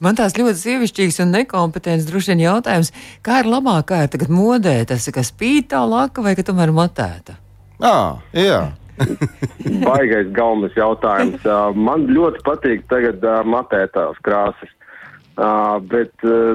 Man 0.00 0.16
tās 0.16 0.32
ļoti 0.32 0.56
sievišķīgs 0.56 1.20
un 1.20 1.34
nekompetents 1.36 2.06
droši 2.08 2.32
vien 2.32 2.46
jautājums, 2.46 2.88
kā 3.26 3.42
ir 3.42 3.50
labāk, 3.52 3.90
kā 3.90 3.98
ir 4.06 4.12
tagad 4.14 4.30
modē, 4.32 4.78
tas 4.88 5.04
ir 5.04 5.12
kas 5.12 5.28
pītā 5.36 5.82
laka 5.84 6.24
vai 6.24 6.32
ka 6.38 6.44
tomēr 6.48 6.72
matēta? 6.72 7.36
Ah, 7.84 8.16
jā. 8.32 8.70
Baigais 9.84 10.30
galvenais 10.36 10.76
jautājums. 10.76 11.44
Man 11.76 12.08
ļoti 12.08 12.40
patīk 12.48 12.86
tagad 12.88 13.24
matētās 13.48 14.16
krāsas. 14.24 14.72
Bet, 15.92 16.12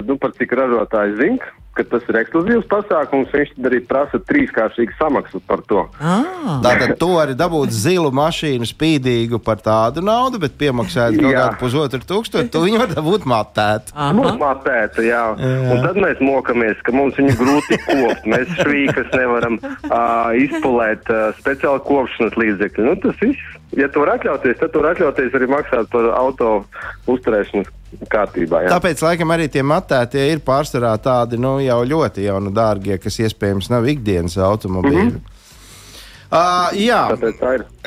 nu, 0.10 0.18
par 0.22 0.34
cik 0.38 0.58
ražotājs 0.58 1.16
zina, 1.22 1.54
ka 1.76 1.84
tas 1.92 2.06
ir 2.10 2.20
ekskluzīvs 2.22 2.68
pasākums, 2.72 3.34
viņš 3.36 3.54
arī 3.68 3.82
prasa 3.88 4.20
trīskāršīgu 4.24 4.96
samaksu 5.00 5.42
par 5.48 5.64
to. 5.68 5.84
Ah. 6.00 6.60
Tātad 6.64 6.96
tu 7.02 7.10
vari 7.14 7.36
dabūt 7.38 7.74
zilu 7.76 8.12
mašīnu 8.16 8.68
spīdīgu 8.70 9.42
par 9.44 9.60
tādu 9.64 10.04
naudu, 10.06 10.40
bet 10.42 10.56
piemaksāt 10.60 11.18
kaut 11.20 11.36
kādu 11.36 11.60
pusotru 11.62 12.02
tūkstošu, 12.12 12.52
tu 12.54 12.64
viņu 12.64 12.82
var 12.84 12.94
dabūt 12.96 13.28
matēt. 13.30 13.92
Būs 14.16 14.40
matēta, 14.42 15.04
jā. 15.06 15.24
jā. 15.36 15.58
Un 15.74 15.84
tad 15.84 16.00
mēs 16.02 16.24
mokamies, 16.24 16.80
ka 16.86 16.96
mums 16.96 17.20
viņu 17.20 17.36
grūti 17.42 17.82
kopt. 17.86 18.30
Mēs 18.30 18.56
švīkas 18.62 19.12
nevaram 19.14 19.60
uh, 19.60 20.32
izpulēt 20.40 21.12
uh, 21.12 21.30
speciāli 21.42 21.84
kopšanas 21.88 22.40
līdzekļu. 22.40 22.88
Nu, 22.90 22.98
tas 23.04 23.22
viss. 23.24 23.54
Ja 23.76 23.90
tu 23.92 24.04
vari 24.04 24.16
atļauties, 24.20 24.60
tad 24.60 24.72
tu 24.72 24.82
vari 24.82 24.96
atļauties 24.96 25.34
arī 25.36 25.48
maksāt 25.52 25.90
par 25.92 26.10
auto 26.16 26.52
uzturēšanas 27.12 27.72
kārtībā. 28.12 28.66
Jā. 28.66 28.74
Tāpēc, 28.76 29.04
laikam, 29.04 29.32
arī 29.36 29.48
tie 29.52 29.64
matētie 29.68 30.26
ir 30.32 30.42
pārsvarā 30.46 30.94
tādi 31.04 31.40
nu, 31.42 31.58
jau 31.64 31.80
ļoti 31.88 32.28
jauni, 32.28 32.54
dārgie, 32.56 32.98
kas 33.04 33.20
iespējams 33.24 33.72
nav 33.74 33.88
ikdienas 33.92 34.38
automobīļi. 34.38 35.06
Mm 35.06 35.16
-hmm. 35.18 35.35
Uh, 36.36 36.74
jā, 36.76 37.02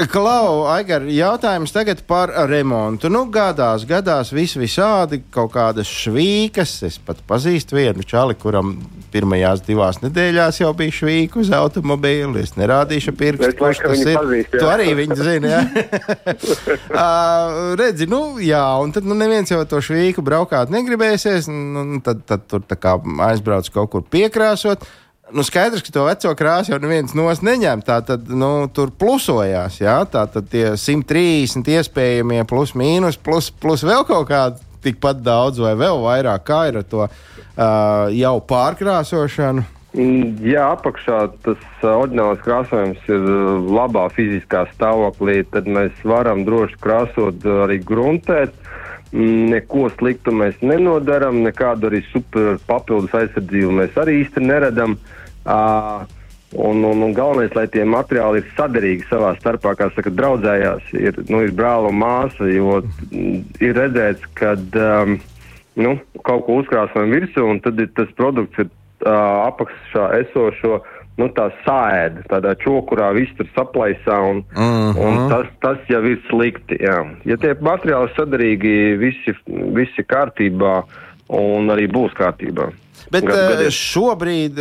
Klau, 0.09 0.63
Aigar, 0.71 1.03
jautājums 1.11 1.73
tagad 1.75 2.01
par 2.09 2.31
remontu. 2.49 3.11
Nu, 3.13 3.25
gadās, 3.33 3.83
gadās 3.89 4.31
vis 4.33 4.55
visādi 4.57 5.21
kaut 5.35 5.51
kādas 5.53 5.91
švīkas. 5.91 6.77
Es 6.87 6.97
pat 7.03 7.21
pazīstu 7.29 7.77
vienu 7.77 8.07
čali, 8.07 8.37
kuram 8.39 8.77
pirmajās 9.13 9.65
divās 9.67 9.99
nedēļās 10.05 10.61
jau 10.63 10.71
bija 10.79 10.95
švīka 11.01 11.43
uz 11.43 11.51
automobīļa. 11.59 12.45
Es 12.45 12.55
nerādīšu 12.57 13.15
pirkstu, 13.19 13.51
kurš 13.59 13.83
tas 13.85 14.05
ir. 14.05 14.17
Pazīst, 14.17 14.55
tu 14.55 14.71
arī 14.71 14.89
viņu 15.03 15.19
zini, 15.19 15.51
jā. 15.53 15.61
uh, 16.95 17.75
redzi, 17.81 18.09
nu, 18.09 18.23
jā, 18.43 18.65
un 18.81 18.95
tad 18.97 19.09
nu, 19.09 19.19
neviens 19.19 19.53
jau 19.53 19.61
to 19.69 19.83
švīku 19.85 20.25
braukāt 20.25 20.73
negribēsies. 20.73 21.51
Nu, 21.51 22.01
tad, 22.07 22.25
tad 22.29 22.49
tur 22.49 22.65
aizbrauc 23.29 23.69
kaut 23.75 23.93
kur 23.93 24.09
piekrāsot 24.09 24.89
nu, 25.33 25.45
skaidrs, 25.47 25.83
ka 25.85 25.93
to 25.95 26.05
veco 26.07 26.35
krāsu 26.39 26.73
jau 26.73 26.81
neviens 26.83 27.15
nos 27.17 27.43
neņem. 27.45 27.83
Tā 27.87 28.01
tad 28.07 28.29
nu, 28.31 28.69
tur 28.75 28.93
plusojās. 28.95 29.81
Jā? 29.83 30.01
Tā 30.11 30.27
tad 30.33 30.51
tie 30.53 30.73
130 30.77 31.73
iespējamie 31.79 32.45
plus 32.49 32.75
mīnus, 32.79 33.21
plus, 33.21 33.51
plus 33.51 33.85
vēl 33.87 34.07
kaut 34.09 34.29
kādi 34.31 34.65
tikpat 34.85 35.25
daudz 35.25 35.59
vai 35.63 35.75
vēl 35.79 36.05
vairāk, 36.05 36.45
kā 36.47 36.61
ir 36.71 36.81
ar 36.81 36.87
to 36.87 37.03
uh, 37.05 37.11
jau 38.15 38.37
pārkrāsošanu. 38.49 39.67
Mm, 39.97 40.37
Jā, 40.45 40.67
apakšā 40.77 41.19
tas 41.47 41.63
oriģinālais 41.81 42.43
krāsojums 42.45 43.07
ir 43.09 43.25
labā 43.73 44.05
fiziskā 44.15 44.67
stāvoklī. 44.75 45.41
Tad 45.49 45.69
mēs 45.71 45.97
varam 46.07 46.45
droši 46.47 46.77
krāsot, 46.83 47.47
arī 47.65 47.81
gruntēt. 47.83 48.55
Neko 49.13 49.89
sliktu 49.97 50.35
mēs 50.37 50.59
nenodaram, 50.61 51.41
nekādu 51.47 51.89
arī 51.89 52.03
super 52.11 52.59
papildus 52.69 53.15
aizsardzību 53.17 53.73
mēs 53.81 53.97
arī 54.01 54.19
īsti 54.25 54.45
neredam. 54.45 54.99
Uh, 55.49 56.05
un, 56.53 56.83
un, 56.83 57.03
un 57.03 57.13
galvenais, 57.13 57.53
lai 57.57 57.67
tie 57.73 57.85
materiāli 57.89 58.43
ir 58.43 58.53
saderīgi 58.57 59.07
savā 59.11 59.35
starpā, 59.39 59.75
kā 59.77 59.91
saka, 59.95 60.13
draudzējās, 60.17 60.93
ir, 60.97 61.21
nu, 61.29 61.43
ir 61.45 61.53
brāl 61.57 61.89
un 61.91 61.99
māsa, 62.01 62.49
jo 62.49 62.81
mm, 62.83 63.41
ir 63.65 63.77
redzēts, 63.77 64.29
ka 64.39 64.55
um, 64.57 65.19
nu, 65.81 65.97
kaut 66.25 66.47
ko 66.47 66.61
uzkrāsojam 66.63 67.13
virsū, 67.17 67.45
un 67.45 67.61
tad 67.65 67.81
ir, 67.81 67.91
tas 67.97 68.13
produkts 68.17 68.65
ir 68.65 68.69
uh, 68.69 69.49
apakšā 69.49 70.09
esošo 70.23 70.81
nu, 71.19 71.27
tā 71.35 71.49
sēde, 71.67 72.23
tādā 72.31 72.55
čokurā 72.63 73.11
viss 73.17 73.35
tur 73.37 73.47
saplaisā, 73.57 74.19
un, 74.31 74.45
uh 74.55 74.63
Mhm. 74.63 74.99
-huh. 74.99 75.07
un 75.07 75.29
tas, 75.31 75.47
tas 75.61 75.79
jau 75.89 76.03
ir 76.07 76.19
slikti. 76.31 76.77
Jā. 76.81 76.99
Ja 77.25 77.37
tie 77.37 77.55
materiāli 77.61 78.09
sadarīgi, 78.17 78.97
visi, 78.99 79.35
visi 79.75 80.03
kārtībā, 80.03 80.83
un 81.29 81.69
arī 81.69 81.89
būs 81.91 82.15
kārtībā. 82.15 82.71
Bet 83.11 83.25
Gad- 83.25 83.49
gadiet. 83.49 83.73
šobrīd, 83.73 84.55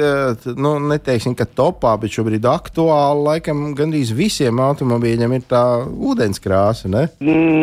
t- 0.43 0.53
nu, 0.55 0.79
neteiksim, 0.79 1.35
ka 1.35 1.45
topā, 1.45 1.99
bet 1.99 2.09
šobrīd 2.11 2.41
aktuāli, 2.45 3.23
laikam, 3.25 3.75
gandrīz 3.75 4.13
visiem 4.13 4.55
automobīļiem 4.59 5.33
ir 5.35 5.41
tā 5.49 5.83
ūdenskrāsa. 5.85 6.87
Ne? 6.89 7.07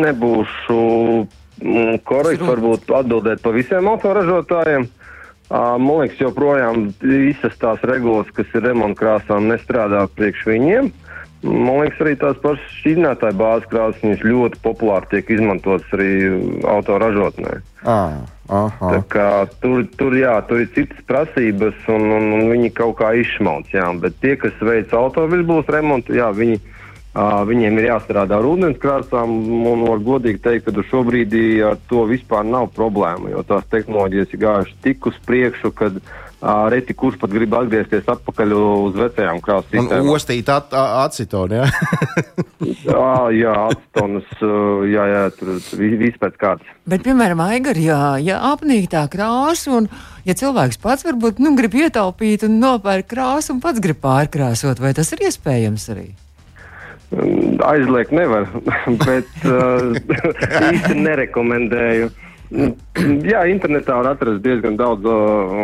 Nebūšu 0.04 1.26
mm, 1.62 1.98
korekti 2.04 2.44
varbūt 2.44 2.90
atbildēt 3.00 3.40
par 3.42 3.52
visiem 3.52 3.84
autoražotājiem. 3.88 4.82
Uh, 4.82 5.03
man 5.50 6.02
liekas, 6.02 6.20
joprojām 6.22 6.88
visas 7.02 7.56
tās 7.60 7.82
regulas, 7.84 8.30
kas 8.36 8.48
ir 8.56 8.64
remontkrāsām, 8.68 9.50
nestrādā 9.52 10.06
priekš 10.16 10.46
viņiem. 10.48 10.92
Man 11.44 11.82
liekas, 11.82 11.98
arī 12.00 12.14
tās 12.16 12.38
pašas 12.40 12.76
šķidrinātāja 12.78 13.36
bāzes 13.36 13.68
krāsas 13.68 14.22
ļoti 14.24 14.62
populāri 14.64 15.10
tiek 15.10 15.34
izmantotas 15.36 15.90
arī 15.92 16.12
autoražotnē. 16.72 17.58
Ah, 17.84 18.22
Tur, 19.60 19.84
tur, 20.00 20.16
jā, 20.16 20.38
tur 20.48 20.62
ir 20.64 20.70
citas 20.72 21.04
prasības, 21.04 21.76
un, 21.92 22.08
un, 22.16 22.30
un 22.38 22.48
viņi 22.54 22.72
kaut 22.76 22.96
kā 23.02 23.12
izšmauc. 23.20 23.68
Jā. 23.76 23.90
Bet 24.00 24.16
tie, 24.24 24.38
kas 24.40 24.56
veic 24.64 24.96
automobiļu 24.96 25.60
remontu, 25.68 26.16
jā, 26.16 26.30
viņi, 26.32 26.56
uh, 26.56 26.73
viņiem 27.14 27.78
ir 27.78 27.88
jāstrādā 27.92 28.40
ar 28.40 28.48
ūdenskrāsām. 28.48 29.34
Un 29.70 29.86
var 29.86 30.02
godīgi 30.02 30.42
teikt, 30.42 30.66
ka 30.66 30.86
šobrīd 30.90 31.34
ar 31.68 31.78
to 31.90 32.04
vispār 32.10 32.46
nav 32.46 32.72
problēma, 32.74 33.30
jo 33.30 33.44
tās 33.46 33.66
tehnoloģijas 33.70 34.34
ir 34.34 34.44
gājušas 34.44 34.80
tik 34.82 35.06
uz 35.10 35.18
priekšu, 35.26 35.70
kad 35.78 36.00
uh, 36.00 36.68
reti 36.70 36.94
kurš 36.94 37.20
pat 37.22 37.30
grib 37.30 37.54
atgriezties 37.54 38.08
atpakaļ 38.10 38.54
uz 38.58 38.98
vecajām 38.98 39.38
krāsas 39.44 39.78
Un 39.78 40.10
ostīt 40.12 40.50
at, 40.52 40.74
acetonu. 40.74 41.62
Ja? 41.62 41.68
Jā, 42.64 43.12
jā, 43.44 43.54
atstonas, 43.68 44.26
uh, 44.42 44.82
jā, 44.90 45.06
jā, 45.14 45.22
tur 45.38 45.54
vi- 45.78 45.94
viss 46.02 46.20
pēc 46.20 46.40
kārtas. 46.40 46.74
Bet, 46.90 47.06
piemēram, 47.06 47.40
Aigar, 47.46 47.78
ja, 47.80 48.00
ja 48.20 48.40
apnīk 48.50 48.90
tā 48.92 49.06
krāsa, 49.12 49.70
un 49.78 49.88
ja 50.26 50.34
cilvēks 50.36 50.82
pats 50.82 51.06
varbūt 51.06 51.38
nu, 51.38 51.54
grib 51.56 51.78
ietaupīt 51.78 52.44
un 52.48 52.58
nopērk 52.60 53.08
krāsu 53.14 53.54
un 53.54 53.62
pats 53.64 53.80
grib 53.84 54.02
pārkrāsot, 54.04 54.82
vai 54.82 54.92
tas 54.98 55.14
ir 55.14 55.28
iespējams 55.30 55.88
arī? 55.94 56.10
Aizliegt 57.64 58.12
nevar, 58.14 58.48
bet 59.06 59.46
uh, 59.46 59.94
īsti 60.72 60.98
nerekomendēju. 60.98 62.10
Mm, 62.52 62.74
Jā, 63.32 63.40
internetā 63.50 63.96
var 63.98 64.12
atrast 64.12 64.42
diezgan 64.44 64.76
daudz 64.78 65.06
uh, 65.08 65.56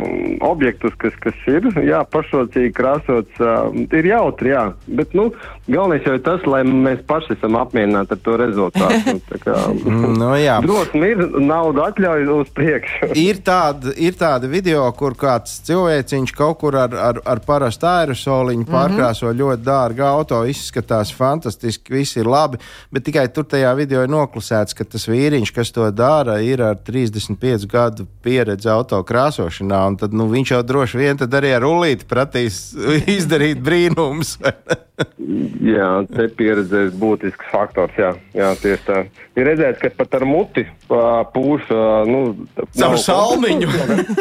objektus, 0.43 0.95
kas, 0.99 1.15
kas 1.23 1.37
ir 1.51 1.69
jā, 1.87 2.01
pašrocīgi 2.11 2.73
krāsots. 2.75 3.37
Uh, 3.39 3.71
ir 3.95 4.09
jautri, 4.11 4.51
jā. 4.55 4.65
Bet 4.89 5.15
nu, 5.15 5.29
galvenais 5.69 6.07
jau 6.07 6.17
ir 6.17 6.25
tas, 6.27 6.43
lai 6.51 6.63
mēs 6.67 7.05
paši 7.07 7.37
esam 7.37 7.59
apmierināti 7.61 8.17
ar 8.17 8.23
to 8.25 8.35
rezultātu. 8.41 9.17
Tā 9.29 9.41
kā, 9.45 9.59
Nu, 10.21 10.33
jā. 10.41 10.59
Drosme 10.65 11.13
ir, 11.13 11.23
nauda 11.39 11.91
atļauj 11.91 12.27
uz 12.35 12.51
priekšu. 12.57 13.13
Ir 13.21 13.41
tāda, 13.45 13.93
ir 14.01 14.17
tāda 14.19 14.49
video, 14.51 14.83
kur 14.97 15.15
kāds 15.19 15.61
cilvēciņš 15.69 16.33
kaut 16.37 16.59
kur 16.63 16.77
ar, 16.81 16.95
ar, 16.97 17.21
ar 17.29 17.41
parastu 17.47 17.87
aerosoliņu 17.89 18.67
pārkrāso 18.69 19.31
ļoti 19.37 19.65
dārgu 19.67 20.05
auto. 20.07 20.41
Izskatās 20.51 21.13
fantastiski, 21.15 21.95
viss 21.95 22.19
ir 22.19 22.29
labi. 22.31 22.61
Bet 22.91 23.07
tikai 23.07 23.29
tur 23.35 23.47
tajā 23.49 23.73
video 23.79 24.03
ir 24.05 24.13
noklusēts, 24.13 24.77
ka 24.77 24.87
tas 24.89 25.07
vīriņš, 25.11 25.55
kas 25.55 25.73
to 25.77 25.87
dara, 25.95 26.41
ir 26.45 26.63
ar 26.65 26.80
35 26.87 27.67
gadu 27.71 28.07
pieredzi 28.25 28.71
auto 28.73 29.01
krāsošanā. 29.07 29.81
un 29.89 29.99
Tad 30.01 30.15
nu, 30.17 30.29
viņš 30.33 30.55
jau 30.55 30.63
droši 30.67 31.01
vien 31.01 31.25
arī 31.41 31.55
ar 31.57 31.65
rullīti 31.65 32.09
pratīs 32.11 32.71
izdarīt 33.19 33.63
brīnumus. 33.65 34.37
Jā, 35.61 35.89
te 36.11 36.27
pieredzējis 36.37 36.97
būtisks 37.01 37.51
faktors. 37.53 37.95
Jā, 37.97 38.11
jā 38.37 38.51
tieši 38.61 38.85
tā. 38.85 38.99
Ir 39.39 39.47
redzēts, 39.49 39.81
ka 39.81 39.91
pat 39.97 40.17
ar 40.19 40.25
muti 40.29 40.65
pūš. 40.89 41.71
Nu, 42.11 42.21
Caur 42.77 42.97
nav- 42.97 42.99
salmiņu. 43.05 43.69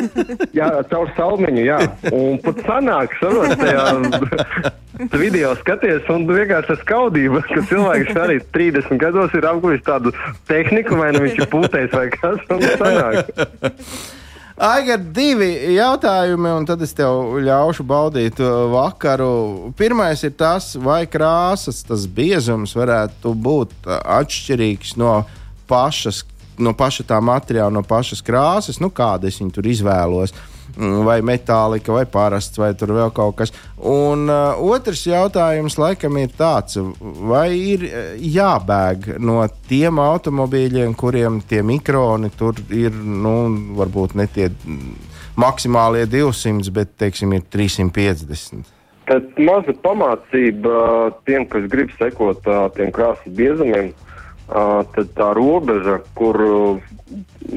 jā, 0.59 0.69
caur 0.91 1.11
salmiņu, 1.17 1.63
jā. 1.65 1.79
Un 2.13 2.39
pat 2.43 2.61
sanāk, 2.67 3.17
saprot, 3.19 3.55
tajā 3.59 4.75
video 5.19 5.53
skaties, 5.59 6.07
un 6.11 6.25
vienkārši 6.27 6.73
ar 6.75 6.79
skaudību, 6.81 7.41
ka 7.47 7.61
cilvēks 7.69 8.17
arī 8.19 8.39
30 8.55 8.99
gados 8.99 9.35
ir 9.37 9.47
apguvis 9.47 9.83
tādu 9.87 10.11
tehniku, 10.49 10.97
vai 10.99 11.11
nu 11.15 11.23
viņš 11.23 11.39
ir 11.39 11.49
pūtējis 11.53 11.95
vai 11.95 12.07
kas, 12.15 12.38
un 12.49 12.65
sanāk. 12.79 13.29
Aigar, 14.59 14.99
divi 15.15 15.47
jautājumi, 15.77 16.49
un 16.51 16.65
tad 16.67 16.81
es 16.83 16.91
tev 16.91 17.37
ļaušu 17.45 17.85
baudīt 17.87 18.41
uh, 18.43 18.65
vakaru. 18.73 19.71
Pirmais 19.79 20.19
ir 20.27 20.33
tas, 20.35 20.73
vai 20.75 21.05
krāsas, 21.07 21.79
tas 21.87 22.03
biezums 22.03 22.75
varētu 22.75 23.31
būt 23.39 23.71
uh, 23.87 24.01
atšķirīgs 24.19 24.97
no 24.99 25.21
pašas, 25.69 26.25
no 26.59 26.75
paša 26.75 27.07
tā 27.07 27.21
materiāla, 27.23 27.71
no 27.71 27.85
pašas 27.87 28.19
krāsas, 28.25 28.81
nu 28.83 28.91
kāda 28.91 29.31
es 29.31 29.39
viņu 29.39 29.55
tur 29.55 29.71
izvēlos. 29.71 30.35
Mm, 30.35 30.58
Vai 30.79 31.17
metālika, 31.25 31.91
vai 31.91 32.05
parasts, 32.07 32.55
vai 32.59 32.69
tur 32.77 32.93
vēl 32.95 33.11
kaut 33.11 33.35
kas. 33.41 33.51
Un 33.83 34.29
uh, 34.31 34.55
otrs 34.71 35.01
jautājums, 35.09 35.75
laikam, 35.79 36.15
ir 36.21 36.31
tāds, 36.39 36.79
vai 36.99 37.49
ir 37.57 37.83
uh, 37.83 38.13
jābēg 38.15 39.09
no 39.19 39.41
tiem 39.67 39.99
automobīļiem, 39.99 40.95
kuriem 40.99 41.41
tie 41.43 41.59
mikroni 41.67 42.31
tur 42.39 42.59
ir, 42.71 42.95
nu, 42.95 43.35
varbūt 43.75 44.15
ne 44.19 44.29
tie 44.31 44.47
mm, 44.47 45.07
maksimālie 45.39 46.05
200, 46.07 46.71
bet, 46.75 46.95
teiksim, 47.03 47.35
ir 47.35 47.43
350. 47.51 48.75
Tad 49.09 49.39
maza 49.41 49.73
pamācība 49.83 51.09
tiem, 51.27 51.47
kas 51.49 51.67
grib 51.71 51.91
sekot 51.97 52.47
ā, 52.47 52.67
tiem 52.77 52.93
krāsas 52.95 53.35
biezumiem, 53.35 53.91
ā, 53.91 54.08
tad 54.49 55.09
tā 55.17 55.29
robeža, 55.37 55.99
kur 56.17 56.37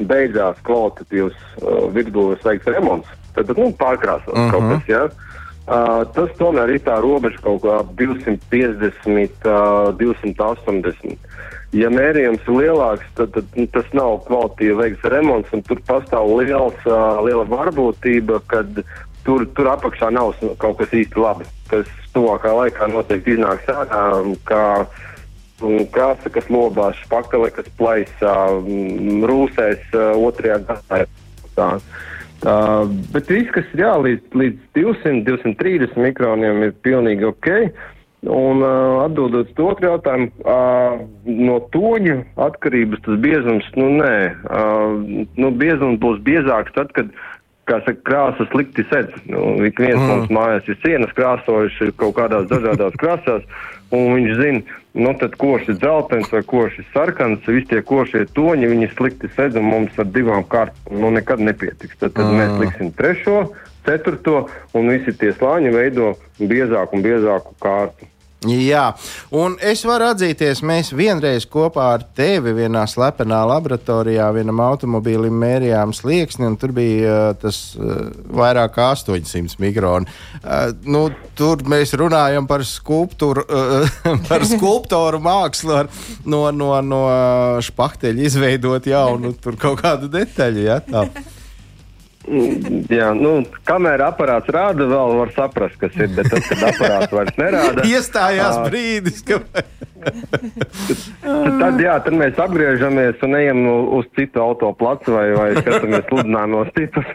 beidzās 0.09 0.59
kvalitatīvs 0.67 1.37
vidūs 1.95 2.43
veikts 2.45 2.69
remonts, 2.69 3.09
tad 3.33 3.49
nu, 3.57 3.71
pārkrāsot 3.79 4.33
uh 4.33 4.39
-huh. 4.39 4.51
kaut 4.51 4.69
kas. 4.69 4.89
Ja? 4.89 5.03
Uh, 5.63 6.01
tas 6.11 6.27
tomēr 6.35 6.73
ir 6.75 6.81
tā 6.83 6.97
robeža 6.99 7.39
kaut 7.39 7.61
kā 7.63 7.77
250, 7.95 9.45
uh, 9.47 9.93
280. 9.95 11.15
Ja 11.71 11.87
mērījums 11.89 12.43
ir 12.43 12.57
lielāks, 12.57 13.05
tad, 13.15 13.31
tad 13.31 13.55
nu, 13.55 13.63
tas 13.71 13.87
nav 13.95 14.17
kvalitīvi 14.27 14.75
veikts 14.81 15.07
remonts, 15.13 15.53
un 15.55 15.63
tur 15.63 15.79
pastāv 15.87 16.27
liels, 16.35 16.75
uh, 16.83 17.23
liela 17.23 17.47
varbūtība, 17.47 18.41
kad 18.51 18.83
tur, 19.23 19.45
tur 19.55 19.71
apakšā 19.71 20.11
nav 20.11 20.35
kaut 20.59 20.81
kas 20.81 20.91
īsti 20.91 21.23
labi, 21.23 21.47
kas 21.71 21.87
tuvākā 22.11 22.51
laikā 22.59 22.91
noteikti 22.91 23.37
iznāks 23.37 23.71
ārā, 23.71 24.03
mm, 24.19 24.35
krāsa, 25.93 26.31
kas 26.33 26.49
lobās, 26.51 26.97
špakele, 27.05 27.51
kas 27.53 27.69
plaisā, 27.79 28.33
mm, 28.63 29.23
rūsēs 29.29 29.93
otrajā 30.17 30.59
gadā. 30.67 31.05
Tā. 31.53 31.69
Uh, 32.43 32.89
bet 33.13 33.29
viss, 33.31 33.51
kas 33.55 33.67
ir 33.71 33.85
jā, 33.85 33.91
līdz, 34.03 34.33
līdz 34.35 34.63
200, 34.75 35.21
230 35.29 35.99
mikroniem, 36.03 36.65
ir 36.65 36.73
pilnīgi 36.83 37.29
ok. 37.29 37.49
Un 38.23 38.63
uh, 38.63 39.03
atbildot 39.03 39.49
uz 39.49 39.55
to 39.55 39.69
jautājumu, 39.83 40.29
uh, 40.43 40.97
no 41.23 41.57
toņa 41.71 42.17
atkarības 42.45 43.03
tas 43.05 43.21
biezums, 43.23 43.67
nu 43.79 43.89
nē, 43.95 44.17
uh, 44.47 45.23
nu, 45.39 45.53
biezums 45.59 45.99
būs 46.03 46.19
biezāks 46.27 46.75
tad, 46.75 46.91
kad 46.95 47.11
kā 47.67 47.79
saka, 47.83 47.99
krāsas 48.07 48.51
slikti 48.51 48.83
sedz. 48.91 49.15
Nu, 49.27 49.55
ik 49.63 49.79
viens 49.79 49.99
mm. 49.99 50.09
mums 50.11 50.31
mājās 50.35 50.67
ir 50.71 50.79
sienas 50.83 51.15
krāsojuši 51.15 51.93
kaut 51.99 52.15
kādās 52.19 52.49
dažādās 52.51 52.95
krāsās, 52.99 53.47
un 53.93 54.13
viņš 54.17 54.37
zina, 54.39 54.77
nu 54.93 55.11
tad 55.21 55.35
košs 55.41 55.69
ir 55.73 55.77
dzeltens 55.81 56.31
vai 56.33 56.41
košs 56.49 56.79
ir 56.81 56.87
sarkans, 56.93 57.45
visi 57.49 57.69
tie 57.71 57.81
košie 57.85 58.25
toņi, 58.37 58.69
viņi 58.71 58.89
slikti 58.93 59.29
sedz, 59.35 59.57
un 59.59 59.69
mums 59.69 59.99
ar 60.01 60.09
divām 60.13 60.45
kārtām 60.49 61.01
nu, 61.01 61.11
nekad 61.13 61.43
nepietiks. 61.43 61.99
Tad, 62.01 62.15
tad 62.17 62.33
mēs 62.33 62.55
liksim 62.61 62.93
trešo, 62.97 63.37
ceturto, 63.87 64.47
un 64.77 64.89
visi 64.93 65.13
tie 65.19 65.33
slāņi 65.35 65.73
veido 65.75 66.13
biezāku 66.39 66.97
un 66.97 67.05
biezāku 67.05 67.55
kārtu. 67.63 68.09
Jā, 68.49 68.89
un 69.31 69.55
es 69.63 69.83
varu 69.87 70.09
atzīties, 70.11 70.63
mēs 70.67 70.91
vienreiz 70.95 71.45
kopā 71.49 71.85
ar 71.95 72.05
tevi 72.17 72.51
vienā 72.57 72.83
slepenā 72.89 73.39
laboratorijā 73.47 74.27
vienam 74.35 74.59
automobīlim 74.63 75.35
mērījām 75.43 75.93
slieksni, 75.95 76.47
un 76.49 76.57
tur 76.59 76.73
bija 76.75 77.13
uh, 77.13 77.35
tas 77.39 77.61
uh, 77.79 78.09
vairāk 78.35 78.75
kā 78.75 78.89
800 78.97 79.59
mikroni. 79.63 80.11
Uh, 80.41 80.73
nu, 80.83 81.05
tur 81.39 81.63
mēs 81.69 81.95
runājam 81.99 82.47
par 82.49 82.65
skulptūru, 82.67 83.45
uh, 83.47 83.99
par 84.29 84.47
skulptoru 84.49 85.21
mākslu, 85.23 85.77
ar, 85.83 85.91
no, 86.25 86.45
no, 86.51 86.73
no 86.83 87.03
špakteļa 87.63 88.27
izveidot 88.27 88.91
jaunu 88.91 89.35
kaut 89.55 89.79
kādu 89.81 90.11
detaļu. 90.11 90.67
Ja, 90.67 90.81
tā. 90.83 91.07
Jā, 92.97 93.11
nu, 93.17 93.35
kamēr 93.67 94.05
aparāts 94.07 94.51
rāda, 94.53 94.87
vēl 94.87 95.17
var 95.19 95.33
saprast, 95.35 95.79
kas 95.81 95.95
ir. 95.99 96.11
Bet 96.15 96.31
tad, 96.31 96.45
kad 96.47 96.67
aparāts 96.71 97.15
vairs 97.15 97.39
nerāda, 97.39 97.87
Iestājās 97.93 98.59
ā, 98.59 98.67
brīdis, 98.69 99.23
kad 99.27 99.47
tad, 101.61 101.79
jā, 101.81 101.95
tad 102.03 102.15
mēs 102.17 102.39
apgriežamies 102.41 103.21
un 103.25 103.35
ejam 103.39 103.61
uz 103.97 104.07
citu 104.17 104.41
autoplacu 104.43 105.15
vai, 105.15 105.25
vai 105.37 105.49
skatāmies 105.57 106.05
sludinājumos 106.09 106.71
tipus. 106.75 107.07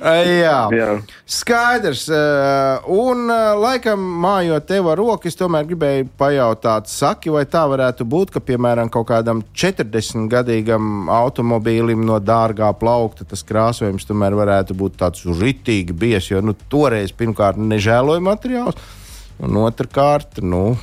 Jā. 0.00 0.58
Jā. 0.74 0.88
Skaidrs. 1.30 2.06
Un, 2.90 3.26
laikam, 3.60 4.04
mājot 4.22 4.68
tev 4.70 4.90
ar 4.92 5.00
roku, 5.00 5.30
es 5.30 5.38
tomēr 5.38 5.66
gribēju 5.70 6.08
pajautāt, 6.20 6.90
saki, 6.90 7.32
vai 7.34 7.44
tā 7.50 7.64
varētu 7.70 8.06
būt, 8.08 8.34
ka, 8.36 8.44
piemēram, 8.44 8.90
kaut 8.92 9.08
kādam 9.10 9.42
40-gadīgam 9.50 11.10
automobīlim 11.10 12.04
no 12.06 12.20
dārgā 12.22 12.70
plaukta 12.78 13.26
tas 13.28 13.44
krāsojums 13.46 13.99
tomēr 14.08 14.36
varētu 14.38 14.76
būt 14.78 14.98
tāds 15.00 15.26
ritīgi 15.26 15.96
bies, 15.96 16.30
jo 16.30 16.42
nu, 16.44 16.54
toreiz 16.72 17.12
pirmkārt 17.16 17.60
nežēloja 17.60 18.22
materiāls, 18.24 18.78
un 19.40 19.60
otrkārt, 19.62 20.42
nu, 20.42 20.76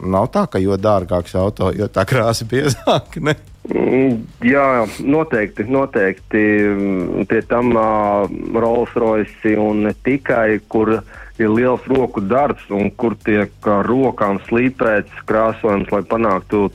nav 0.00 0.30
tā, 0.34 0.46
ka 0.50 0.60
jo 0.62 0.76
dārgāks 0.80 1.36
auto, 1.38 1.70
jo 1.76 1.88
tā 1.92 2.06
krāsa 2.08 2.48
biezāka. 2.48 3.22
Ne? 3.22 3.36
Mm, 3.68 4.22
Jā, 4.46 4.86
noteikti, 5.04 5.66
noteikti. 5.68 6.44
Mm, 6.64 7.26
Pie 7.28 7.42
tam 7.48 7.74
uh, 7.76 8.24
Rolls 8.56 8.94
Royce 8.96 9.56
un 9.60 9.84
ne 9.86 9.92
tikai, 10.04 10.60
kur 10.68 10.96
ir 11.40 11.52
liels 11.52 11.84
roku 11.88 12.22
darbs 12.24 12.64
un 12.72 12.90
kur 12.90 13.16
tiek 13.24 13.52
ar 13.68 13.86
rokām 13.88 14.40
slīpēts 14.48 15.24
krāsojums, 15.28 15.92
lai 15.92 16.02
panāktu 16.08 16.68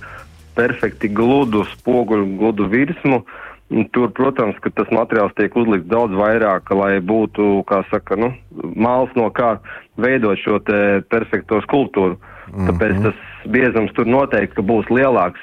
perfekti 0.55 1.09
gludu 1.11 1.65
spoguļu, 1.73 2.29
gludu 2.39 2.69
virsmu. 2.71 3.21
Un 3.21 3.25
Tur, 3.65 4.11
protams, 4.13 4.57
ka 4.61 4.69
tas 4.77 4.91
materiāls 4.93 5.33
tiek 5.39 5.55
uzlikts 5.57 5.89
daudz 5.89 6.13
vairāk, 6.13 6.69
lai 6.77 6.99
būtu, 7.01 7.63
kā 7.65 7.81
saka, 7.89 8.13
nu, 8.19 8.29
māls 8.77 9.09
no 9.17 9.31
kā 9.33 9.55
veidot 9.97 10.37
šo 10.37 10.59
te 10.61 11.01
perfekto 11.09 11.57
skulptūru. 11.65 12.19
Tāpēc 12.53 12.99
tas 13.01 13.23
biezums 13.49 13.89
tur 13.97 14.05
noteikti 14.05 14.61
būs 14.61 14.91
lielāks, 14.93 15.41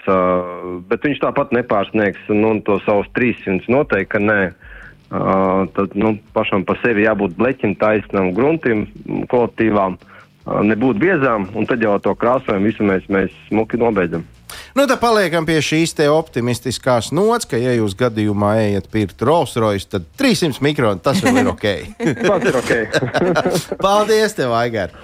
bet 0.86 1.02
viņš 1.02 1.18
tāpat 1.24 1.50
nepārsniegs 1.56 2.30
nu, 2.30 2.54
to 2.62 2.78
savus 2.86 3.10
300. 3.18 3.66
Noteikti, 3.72 4.12
ka 4.14 4.22
nē. 4.22 4.40
Tad 5.74 5.98
nu, 5.98 6.14
pašam 6.32 6.62
par 6.64 6.78
sevi 6.80 7.02
jābūt 7.04 7.34
bleķim, 7.36 7.74
taisnam, 7.76 8.30
gruntim, 8.32 8.86
mm, 9.04 9.26
uh, 9.26 9.98
nebūt 10.46 11.02
biezām, 11.02 11.50
un 11.54 11.66
tad 11.68 11.82
jau 11.84 11.98
to 12.00 12.14
krāsojumu 12.16 12.70
visu 12.70 12.86
mēs, 12.86 13.04
mēs 13.12 13.34
smuki 13.50 13.76
nobeidzam. 13.82 14.24
Nu, 14.72 14.86
tad 14.88 15.02
paliekam 15.02 15.44
pie 15.48 15.58
šīs 15.60 15.92
te 15.98 16.06
optimistiskās 16.08 17.10
nots, 17.12 17.48
ka, 17.48 17.58
ja 17.60 17.74
jūs 17.76 17.96
gadījumā 17.98 18.54
ejat 18.62 18.86
pirkt 18.92 19.20
Rolls 19.26 19.52
Royce, 19.60 19.90
tad 19.92 20.06
300 20.20 20.64
mikroni 20.64 21.02
tas 21.04 21.20
vēl 21.20 21.42
ir 21.42 21.50
ok. 21.52 21.66
Tas 22.22 22.46
ir 22.48 22.56
ok. 22.62 22.72
Paldies, 23.84 24.36
tev, 24.38 24.54
Aigar! 24.56 24.94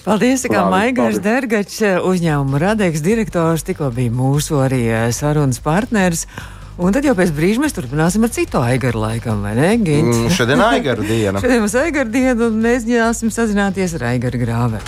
Paldies, 0.00 0.46
kā 0.48 0.62
Maigars. 0.72 1.18
Dergačs, 1.20 1.82
uzņēmuma 2.08 2.62
Radeks 2.62 3.02
direktors, 3.04 3.66
tikko 3.68 3.90
bija 3.92 4.12
mūsu 4.16 4.62
arī 4.64 4.86
eh, 4.88 5.10
sarunas 5.12 5.60
partners. 5.60 6.24
Un 6.80 6.94
tad 6.96 7.04
jau 7.04 7.12
pēc 7.18 7.34
brīža 7.36 7.60
mēs 7.60 7.76
turpināsim 7.76 8.24
ar 8.24 8.32
citu 8.32 8.62
aigaru 8.64 9.02
laikam, 9.02 9.42
vai 9.44 9.52
ne, 9.58 9.74
Gint? 9.76 10.14
Mm, 10.14 10.30
Šodien 10.32 10.64
Aigaru 10.64 11.04
diena. 11.04 11.40
Šodien 11.44 11.60
mums 11.66 11.76
aigaru 11.76 12.14
diena, 12.14 12.48
un 12.48 12.56
mēs 12.64 12.88
ņāsim 12.88 13.34
sazināties 13.34 13.98
ar 14.00 14.06
aigaru 14.14 14.40
grāve. 14.40 14.80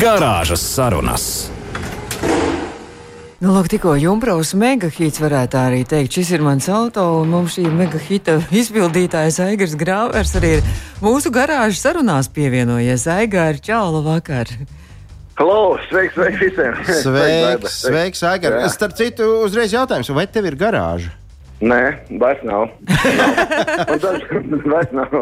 Garāžas 0.00 0.64
sarunas. 0.64 1.28
Nu, 3.44 3.50
lūk, 3.52 3.66
tikko 3.68 3.90
Junkraus 4.00 4.54
megahīts 4.56 5.20
varētu 5.20 5.58
arī 5.60 5.82
teikt, 5.84 6.14
šis 6.16 6.30
ir 6.32 6.44
mans 6.46 6.64
auto, 6.72 7.02
un 7.20 7.28
mums 7.28 7.58
šī 7.58 7.66
megahīta 7.76 8.38
izpildītājs 8.48 9.36
Aigars 9.44 9.74
Grāvers 9.76 10.32
arī 10.38 10.52
ir 10.56 10.70
mūsu 11.04 11.28
garāžas 11.34 11.82
sarunās 11.84 12.30
pievienojies. 12.32 13.04
Aigāri, 13.12 13.60
čau, 13.66 13.82
labvakar! 13.98 14.48
Halo, 15.36 15.74
sveiks, 15.90 16.16
sveiks 16.16 16.40
visiem! 16.40 16.80
Sveiks, 17.02 17.76
sveiks, 17.82 18.24
Aigar! 18.30 18.56
Jā. 18.62 18.72
Starp 18.72 18.96
citu, 18.96 19.28
uzreiz 19.44 19.76
jautājums, 19.76 20.08
vai 20.16 20.24
tev 20.24 20.48
ir 20.48 20.56
garāža? 20.64 21.12
Nē, 21.62 21.82
vairs 22.20 22.40
nav. 22.44 22.64
Vairs 24.72 24.90
nav. 24.92 25.12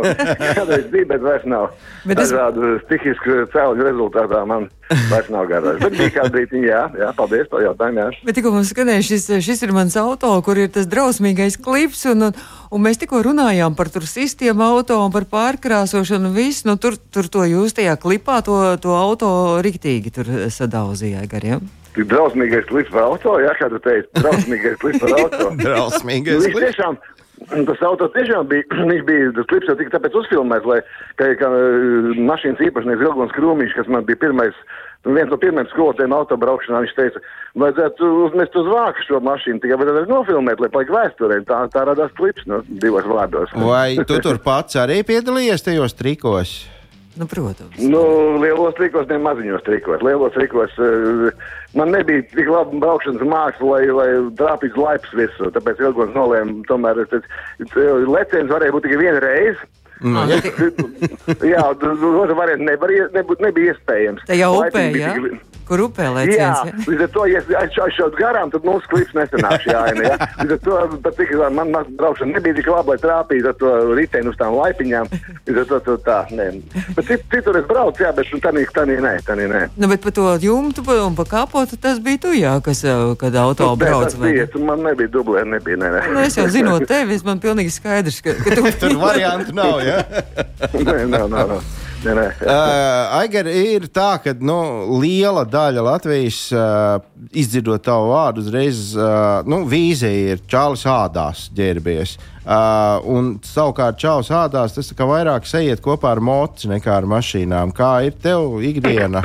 Kādreiz 0.56 0.86
bija, 0.90 1.06
bet 1.12 1.20
vairs 1.22 1.44
nav. 1.48 1.66
Bet 2.08 2.18
es- 2.22 2.32
Dažādu 2.32 2.70
stihisku 2.86 3.42
cēloņu 3.52 3.84
rezultātā 3.86 4.40
man 4.48 4.64
vairs 5.10 5.28
nav 5.32 5.46
garāžas. 5.50 5.82
Bet 5.84 5.96
bija 5.98 6.14
kāda 6.16 6.32
brīdiņa, 6.34 6.64
jā, 6.70 6.80
jā, 7.02 7.10
paldies 7.18 7.50
par 7.52 7.62
jautājumu. 7.66 8.00
Jā. 8.00 8.06
Bet 8.26 8.38
tikko 8.38 8.52
mums 8.54 8.72
skanēja 8.72 9.04
šis, 9.10 9.28
šis 9.44 9.62
ir 9.66 9.74
mans 9.76 9.96
auto, 10.00 10.32
kur 10.46 10.58
ir 10.64 10.72
tas 10.74 10.88
drausmīgais 10.90 11.58
klips, 11.62 12.06
un, 12.12 12.28
un, 12.30 12.40
un 12.72 12.84
mēs 12.88 13.00
tikko 13.02 13.22
runājām 13.28 13.76
par 13.78 13.92
tur 13.92 14.08
sistēmu 14.08 14.64
auto 14.66 14.98
un 15.04 15.12
par 15.14 15.28
pārkrāsošanu 15.30 16.32
un 16.32 16.36
visu. 16.36 16.66
Nu, 16.70 16.78
tur, 16.80 16.96
tur 17.12 17.28
to 17.28 17.44
jūs 17.48 17.76
tajā 17.76 17.94
klipā, 18.00 18.40
to, 18.46 18.58
to 18.82 18.96
auto 18.96 19.30
riktīgi 19.64 20.10
tur 20.16 20.32
sadauzījāt 20.52 21.28
gariem. 21.30 21.68
Tik 21.92 22.06
drausmīgais 22.08 22.68
klips 22.70 22.92
par 22.92 23.04
auto, 23.10 23.34
jā, 23.42 23.52
kā 23.58 23.68
tu 23.68 23.80
teici, 23.84 24.08
drausmīgais 24.16 24.78
klips 24.80 25.02
par 25.02 25.16
auto. 25.18 25.50
Drausmīgais 25.66 26.38
Nu, 26.40 26.52
klips. 26.54 26.62
tiešām, 26.64 26.96
tas 27.68 27.82
auto 27.84 28.08
tiešām 28.14 28.48
bija, 28.48 28.64
viņš 28.92 29.02
bija, 29.10 29.26
tas 29.36 29.50
klips 29.50 29.68
jau 29.68 29.76
tika 29.80 29.98
tāpēc 29.98 30.16
uzfilmēts, 30.22 30.70
lai, 30.70 30.80
ka, 31.20 31.28
ka 31.42 31.52
eh, 31.58 32.16
mašīnas 32.30 32.64
īpašnieks 32.70 33.04
Ilgons 33.04 33.36
Krūmiņš, 33.36 33.76
kas 33.76 33.92
man 33.92 34.08
bija 34.08 34.22
pirmais, 34.24 34.56
nu, 35.04 35.12
viens 35.18 35.28
no 35.28 35.36
pirmajiem 35.42 35.68
skolotājiem 35.74 36.16
autobraukšanā, 36.16 36.80
viņš 36.86 36.96
teica, 36.96 37.24
vajadzētu 37.60 38.10
uzmest 38.24 38.56
uz 38.56 38.72
vāku 38.72 39.04
šo 39.10 39.20
mašīnu, 39.28 39.60
tikai 39.60 39.80
vajadzētu 39.82 40.14
nofilmēt, 40.16 40.64
lai 40.64 40.72
paliek 40.72 40.92
vēsturē. 40.96 41.42
Tā, 41.48 41.64
tā 41.76 41.84
radās 41.92 42.14
klips, 42.16 42.48
nu, 42.48 42.62
divos 42.80 43.04
vārdos. 43.04 43.52
Vai 43.60 43.98
tu 44.08 44.16
tur 44.24 44.40
pats 44.40 44.80
arī 44.80 45.02
piedalījies 45.04 45.68
tajos 45.68 45.98
trikos? 46.00 46.62
Nu, 47.20 47.26
protams. 47.28 47.76
Nu, 47.76 48.02
lielos 48.40 48.72
trikos, 48.78 49.04
ne 49.10 49.18
maziņos 49.20 49.64
trikos. 49.66 50.00
Lielos 50.06 50.32
trikos 50.32 50.72
uh, 50.80 51.28
man 51.76 51.92
nebija 51.92 52.24
tik 52.32 52.48
laba 52.48 52.72
braukšanas 52.72 53.26
māksla, 53.28 53.68
lai, 53.74 53.82
lai 53.92 54.08
trāpītu 54.40 54.80
laipus 54.80 55.12
visu. 55.18 55.50
Tāpēc 55.52 55.82
Ilgons 55.84 56.16
nolēma, 56.16 56.62
tomēr 56.70 57.02
tas 57.12 57.28
lecens 58.08 58.52
varēja 58.52 58.72
būt 58.78 58.88
tikai 58.88 59.00
viena 59.04 59.20
reize. 59.24 59.70
Ah, 60.02 60.26
ja. 60.26 60.40
Jā, 61.46 61.60
otru 62.24 62.34
variantu 62.34 62.66
nevar, 62.66 62.90
nebūt, 63.14 63.44
nebija 63.44 63.74
iespējams. 63.76 64.24
Tā 64.26 64.34
jau 64.40 64.54
upē, 64.58 64.88
bija 64.96 65.12
jā? 65.12 65.16
tikai- 65.20 65.51
Kur 65.72 65.86
upē 65.86 66.04
Jā, 66.04 66.10
lēciens? 66.12 66.58
Jā, 66.68 66.72
līdz 66.84 67.02
ar 67.06 67.10
to, 67.14 67.22
ja 67.30 67.40
es 67.40 67.76
aizšautu 67.80 68.18
garām, 68.18 68.50
tad 68.52 68.64
mūsu 68.66 68.90
klips 68.92 69.14
nesanāks 69.16 69.62
šī 69.64 69.72
aina. 69.72 70.02
Ja? 70.04 70.16
Līdz 70.42 70.52
ar 70.52 70.58
to, 70.66 70.80
pat 71.06 71.16
cik 71.16 71.30
man, 71.56 71.70
man 71.72 71.86
braukšana 71.96 72.34
nebija 72.36 72.58
tik 72.58 72.68
laba, 72.68 72.92
lai 72.92 73.00
trāpītu 73.00 73.48
ar 73.48 73.56
to 73.56 73.70
riteni 73.96 74.28
uz 74.28 74.36
tām 74.36 74.52
laipiņām. 74.58 75.08
Līdz 75.48 75.60
ar 75.62 75.68
to, 75.70 75.78
to 75.86 75.94
tā, 76.04 76.18
nē. 76.36 76.48
Bet 76.98 77.08
cit, 77.08 77.24
citur 77.32 77.56
es 77.62 77.64
braucu, 77.70 78.04
jā, 78.04 78.10
bet 78.18 78.28
tā 78.44 78.52
nē, 78.52 78.66
tā 78.76 78.84
nē, 78.84 79.14
tā 79.24 79.36
nē. 79.40 79.62
Nu, 79.80 79.88
bet 79.88 80.04
par 80.04 80.12
to 80.18 80.26
jumtu 80.44 80.84
pa- 80.84 81.00
un 81.06 81.16
pa 81.16 81.24
kapotu 81.30 81.80
tas 81.80 82.02
bija 82.04 82.20
tu, 82.26 82.34
jā, 82.36 82.52
kas, 82.60 82.84
eh, 82.84 83.04
kad 83.16 83.38
auto 83.40 83.70
brauc. 83.80 84.10
Tas 84.10 84.18
vai 84.20 84.34
bija, 84.34 84.50
tu 84.52 84.60
man 84.60 84.84
nebija 84.84 85.08
dublē, 85.08 85.46
nebija, 85.56 85.80
nē, 85.80 85.88
nē. 85.96 86.02
Nu, 86.12 86.20
es 86.20 86.36
jau 86.36 86.44
zinot 86.52 86.84
tevi, 86.84 87.16
es 87.16 87.24
man 87.24 87.40
pilnīgi 87.40 87.72
skaidrs, 87.72 88.20
ka, 88.20 88.36
ka 88.44 88.60
tu 88.60 88.68
Tur 88.82 88.98
variantu 89.00 89.56
nav. 89.56 89.80
Ja? 89.80 90.04
nē, 90.76 91.00
nē, 91.08 91.24
nē, 91.32 91.46
nē. 91.48 91.81
Uh, 92.02 93.14
Aigar, 93.20 93.46
ir 93.46 93.86
tā, 93.94 94.16
ka 94.22 94.34
nu, 94.42 94.56
liela 94.98 95.44
daļa 95.46 95.84
Latvijas 95.86 96.40
uh, 96.50 96.98
izdzirdot 97.30 97.84
tavu 97.86 98.10
vārdu, 98.10 98.42
uzreiz 98.42 98.90
uh, 98.98 99.46
nu, 99.46 99.62
vīzija 99.70 100.34
ir 100.34 100.42
Čālijs 100.50 100.82
ādās 100.90 101.46
ģērbies. 101.54 102.16
Uh, 102.42 102.98
un 103.06 103.32
savukārt 103.46 104.00
Čālijs 104.02 104.32
ādās 104.34 104.74
tas 104.74 104.90
vairāk 104.98 105.46
ejiet 105.62 105.82
kopā 105.84 106.16
ar 106.16 106.22
moci 106.24 106.70
nekā 106.72 106.98
ar 106.98 107.06
mašīnām. 107.06 107.74
Kā 107.76 107.94
ir 108.08 108.18
tev 108.18 108.58
ikdiena? 108.66 109.22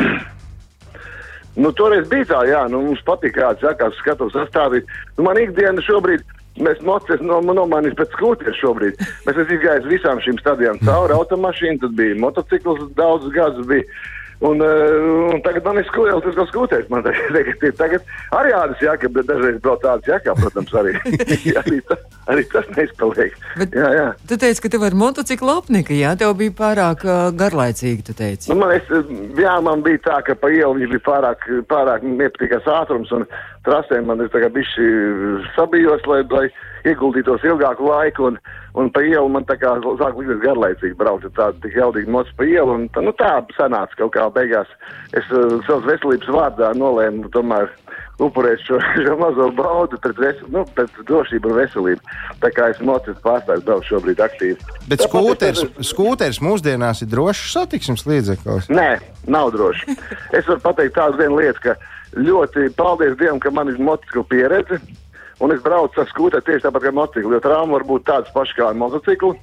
Nu, 1.58 1.72
toreiz 1.74 2.06
bija 2.06 2.28
tā, 2.30 2.44
jā, 2.46 2.60
nu, 2.70 2.84
mums 2.86 3.00
patīk, 3.02 3.34
kā 3.40 3.48
sākās 3.58 3.96
skatos 3.98 4.36
sastāvīt. 4.38 4.86
Nu, 5.18 5.24
man 5.26 5.40
ikdiena 5.42 5.82
šobrīd, 5.82 6.22
mēs 6.64 6.84
mocies 6.86 7.24
no, 7.24 7.40
nomainīs 7.42 7.98
pēc 7.98 8.14
skūtieru 8.18 8.56
šobrīd. 8.60 9.02
Mēs 9.28 9.34
esam 9.36 9.56
izgājuši 9.58 9.94
visām 9.94 10.22
šīm 10.26 10.40
stadijām 10.42 10.80
cauri 10.86 11.18
automašīnu, 11.18 11.82
tad 11.84 11.98
bija 12.00 12.20
motocikls 12.22 12.88
daudzus 12.98 13.36
gadus, 13.36 13.68
bija 13.70 13.88
Un, 14.40 14.60
uh, 14.62 15.34
un 15.34 15.40
tagad 15.42 15.66
man 15.66 15.80
ir 15.82 15.88
skūpstījis, 15.88 16.22
tas 16.22 16.36
ir 16.38 16.50
skūpstījis. 16.52 16.90
Man 16.94 17.06
tagad, 17.08 17.64
tagad 17.82 18.12
arī 18.38 18.52
ādas 18.54 18.84
jāka, 18.86 19.10
bet 19.10 19.26
dažreiz 19.26 19.58
brauc 19.64 19.82
tādas 19.82 20.10
jākā, 20.12 20.36
protams, 20.38 20.76
arī, 20.78 20.94
arī, 21.64 21.80
ta, 21.90 21.98
arī 22.30 22.44
tas 22.52 22.70
neizpaliek. 22.76 23.34
Bet 23.58 23.74
jā, 23.74 23.90
jā. 23.98 24.06
Tu 24.30 24.38
teici, 24.38 24.62
ka 24.62 24.72
tev 24.76 24.86
ar 24.86 24.98
motociklu 25.02 25.56
apnika, 25.56 25.96
jā, 25.98 26.14
tev 26.22 26.36
bija 26.38 26.54
pārāk 26.60 27.08
uh, 27.08 27.16
garlaicīgi, 27.40 28.06
tu 28.06 28.14
teici. 28.18 28.52
Nu, 28.54 28.60
man, 28.62 28.76
es, 28.78 28.86
jā, 29.42 29.58
man 29.66 29.82
bija 29.86 30.04
tā, 30.06 30.22
ka 30.30 30.38
pa 30.38 30.54
ielu 30.54 30.84
viņš 30.84 30.94
bija 30.94 31.06
pārāk, 31.10 31.50
pārāk 31.74 32.06
nepatīkams 32.06 32.70
ātrums, 32.78 33.16
un 33.18 33.26
trasē 33.68 34.00
man 34.08 34.24
ir 34.24 34.32
tagad 34.34 34.56
bišķi 34.56 34.88
sabijos, 35.58 36.06
lai, 36.10 36.22
lai 36.32 36.48
ieguldītos 36.88 37.44
ilgāku 37.48 37.90
laiku, 37.90 38.30
un, 38.32 38.40
un 38.80 38.92
pa 38.96 39.04
ielu 39.04 39.28
man 39.32 39.46
tā 39.50 39.58
kā 39.60 39.74
sāk 39.84 40.18
likties 40.20 40.40
garlaicīgi 40.46 40.98
braukt, 41.00 41.28
ar 41.28 41.36
tādu 41.40 41.66
tik 41.66 41.76
jaudīgu 41.80 42.14
mocu 42.16 42.36
pa 42.40 42.48
ielu, 42.48 42.78
un 42.80 42.88
tā, 42.96 43.04
nu 43.04 43.14
tā 43.20 43.34
sanāca 43.58 44.00
kaut 44.00 44.14
kā 44.16 44.28
beigās. 44.36 44.72
Es 45.12 45.28
uh, 45.34 45.60
savas 45.68 45.88
veselības 45.92 46.32
vārdā 46.32 46.72
nolēmu 46.80 47.32
tomēr 47.36 47.68
upurēt 48.24 48.64
šo, 48.66 48.80
šo 49.06 49.18
mazo 49.20 49.50
baudu 49.58 50.00
pret, 50.02 50.22
ves, 50.22 50.40
nu, 50.54 50.64
pret 50.78 51.02
drošību 51.10 51.52
un 51.52 51.60
veselību. 51.60 52.16
Tā 52.44 52.54
kā 52.56 52.72
es 52.74 52.80
mocis 52.86 53.20
pārstāvu 53.26 53.66
braukt 53.68 53.90
šobrīd 53.92 54.24
aktīvi. 54.24 54.58
Bet 54.88 55.04
Tāpat 55.04 55.12
skūters, 55.12 55.66
es- 55.68 55.92
skūters 55.92 56.42
mūsdienās 56.46 57.04
ir 57.04 57.12
drošs 57.12 57.52
satiksmes 57.58 58.08
līdzeklis. 58.10 58.72
Nē, 58.74 58.90
nav 59.28 59.52
droši. 59.56 59.98
Es 60.38 60.48
varu 60.48 60.64
pateikt 60.64 60.98
tādu 60.98 61.20
vienu 61.22 61.42
lietu, 61.42 61.68
ka 61.68 61.78
ļoti 62.16 62.70
paldies 62.78 63.18
Dievam, 63.20 63.42
ka 63.44 63.52
man 63.52 63.72
ir 63.72 63.80
motociklu 63.82 64.24
pieredze. 64.32 64.80
Un 65.44 65.54
es 65.54 65.62
braucu 65.62 66.02
ar 66.02 66.10
skūteri 66.10 66.46
tieši 66.48 66.66
tāpat 66.66 66.88
kā 66.88 66.92
motociklu, 66.98 67.36
jo 67.36 67.42
trauma 67.44 67.78
var 67.78 67.86
būt 67.86 68.08
tādas 68.08 68.34
pašas 68.34 68.58
kā 68.58 68.70
ar 68.72 68.78
motociklu, 68.80 69.36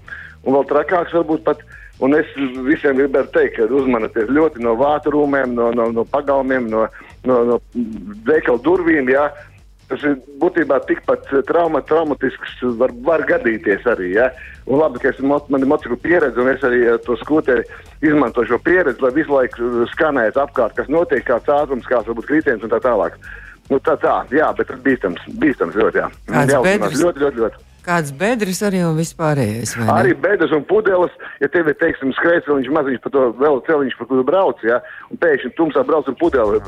un 0.43 0.57
vēl 0.57 0.69
trakāks 0.73 1.15
varbūt 1.15 1.45
pat. 1.47 1.65
Un 2.03 2.11
es 2.19 2.27
visiem 2.67 2.97
gribētu 2.99 3.31
teikt, 3.37 3.55
ka 3.55 3.69
uzmanieties 3.71 4.33
ļoti 4.35 4.65
no 4.65 4.73
vātu 4.75 5.13
rūmēm, 5.15 5.53
no, 5.55 5.69
no, 5.71 5.87
no 5.95 6.03
pagalmiem, 6.11 6.67
no, 6.67 6.89
no, 7.23 7.37
no 7.47 7.59
veikalu 8.27 8.59
durvīm. 8.67 9.13
Jā. 9.13 9.29
Tas 9.91 10.01
ir 10.07 10.15
būtībā 10.41 10.79
tikpat 10.89 11.27
trauma, 11.49 11.83
traumatisks, 11.85 12.57
var, 12.81 12.93
var 13.05 13.25
gadīties 13.29 13.85
arī. 13.91 14.15
Ja? 14.17 14.31
Un 14.65 14.81
labi, 14.81 15.03
ka 15.03 15.11
es, 15.13 15.21
man 15.21 15.61
ir 15.61 15.69
motociklu 15.69 15.99
pieredze, 16.01 16.41
un 16.41 16.49
es 16.49 16.65
arī 16.65 16.87
ar 16.95 17.03
to 17.05 17.19
skūteri 17.21 17.67
izmantoju 18.05 18.55
šo 18.55 18.61
pieredzi, 18.65 19.05
lai 19.05 19.13
visu 19.17 19.35
laiku 19.35 19.85
skanētu 19.93 20.41
apkārt, 20.41 20.77
kas 20.79 20.89
notiek, 20.93 21.27
kāds 21.29 21.53
ātrums, 21.53 21.89
kāds 21.91 22.09
varbūt 22.09 22.31
kritiens 22.31 22.65
un 22.65 22.73
tā 22.73 22.81
tālāk. 22.85 23.21
Nu, 23.69 23.81
tā, 23.81 23.99
tā, 24.01 24.19
jā, 24.33 24.49
bet 24.57 24.69
tas 24.73 24.81
bīstams, 24.85 25.29
bīstams 25.41 25.77
ļoti, 25.81 26.01
jā. 26.01 26.11
Jāuzmanās 26.33 26.67
bedres? 26.67 27.01
ļoti, 27.05 27.25
ļoti, 27.25 27.45
ļoti. 27.45 27.63
Kāds 27.85 28.15
bedres 28.17 28.63
arī 28.65 28.81
un 28.81 28.97
vispārējais? 28.97 29.75
Arī 29.93 30.15
bedres 30.17 30.55
un 30.57 30.65
pudeles, 30.65 31.13
ja 31.43 31.51
tev 31.53 31.69
ir, 31.69 31.77
teiksim, 31.83 32.15
skrejceliņš 32.17 32.71
maziņš 32.73 33.03
par 33.05 33.13
to 33.13 33.25
vēl 33.43 33.61
celiņš, 33.67 33.97
par 33.99 34.09
kuru 34.09 34.25
brauc, 34.25 34.63
ja, 34.65 34.81
un 35.13 35.21
pēkšņi 35.21 35.53
tumsā 35.59 35.85
brauc 35.85 36.09
ar 36.09 36.17
pudeli, 36.21 36.63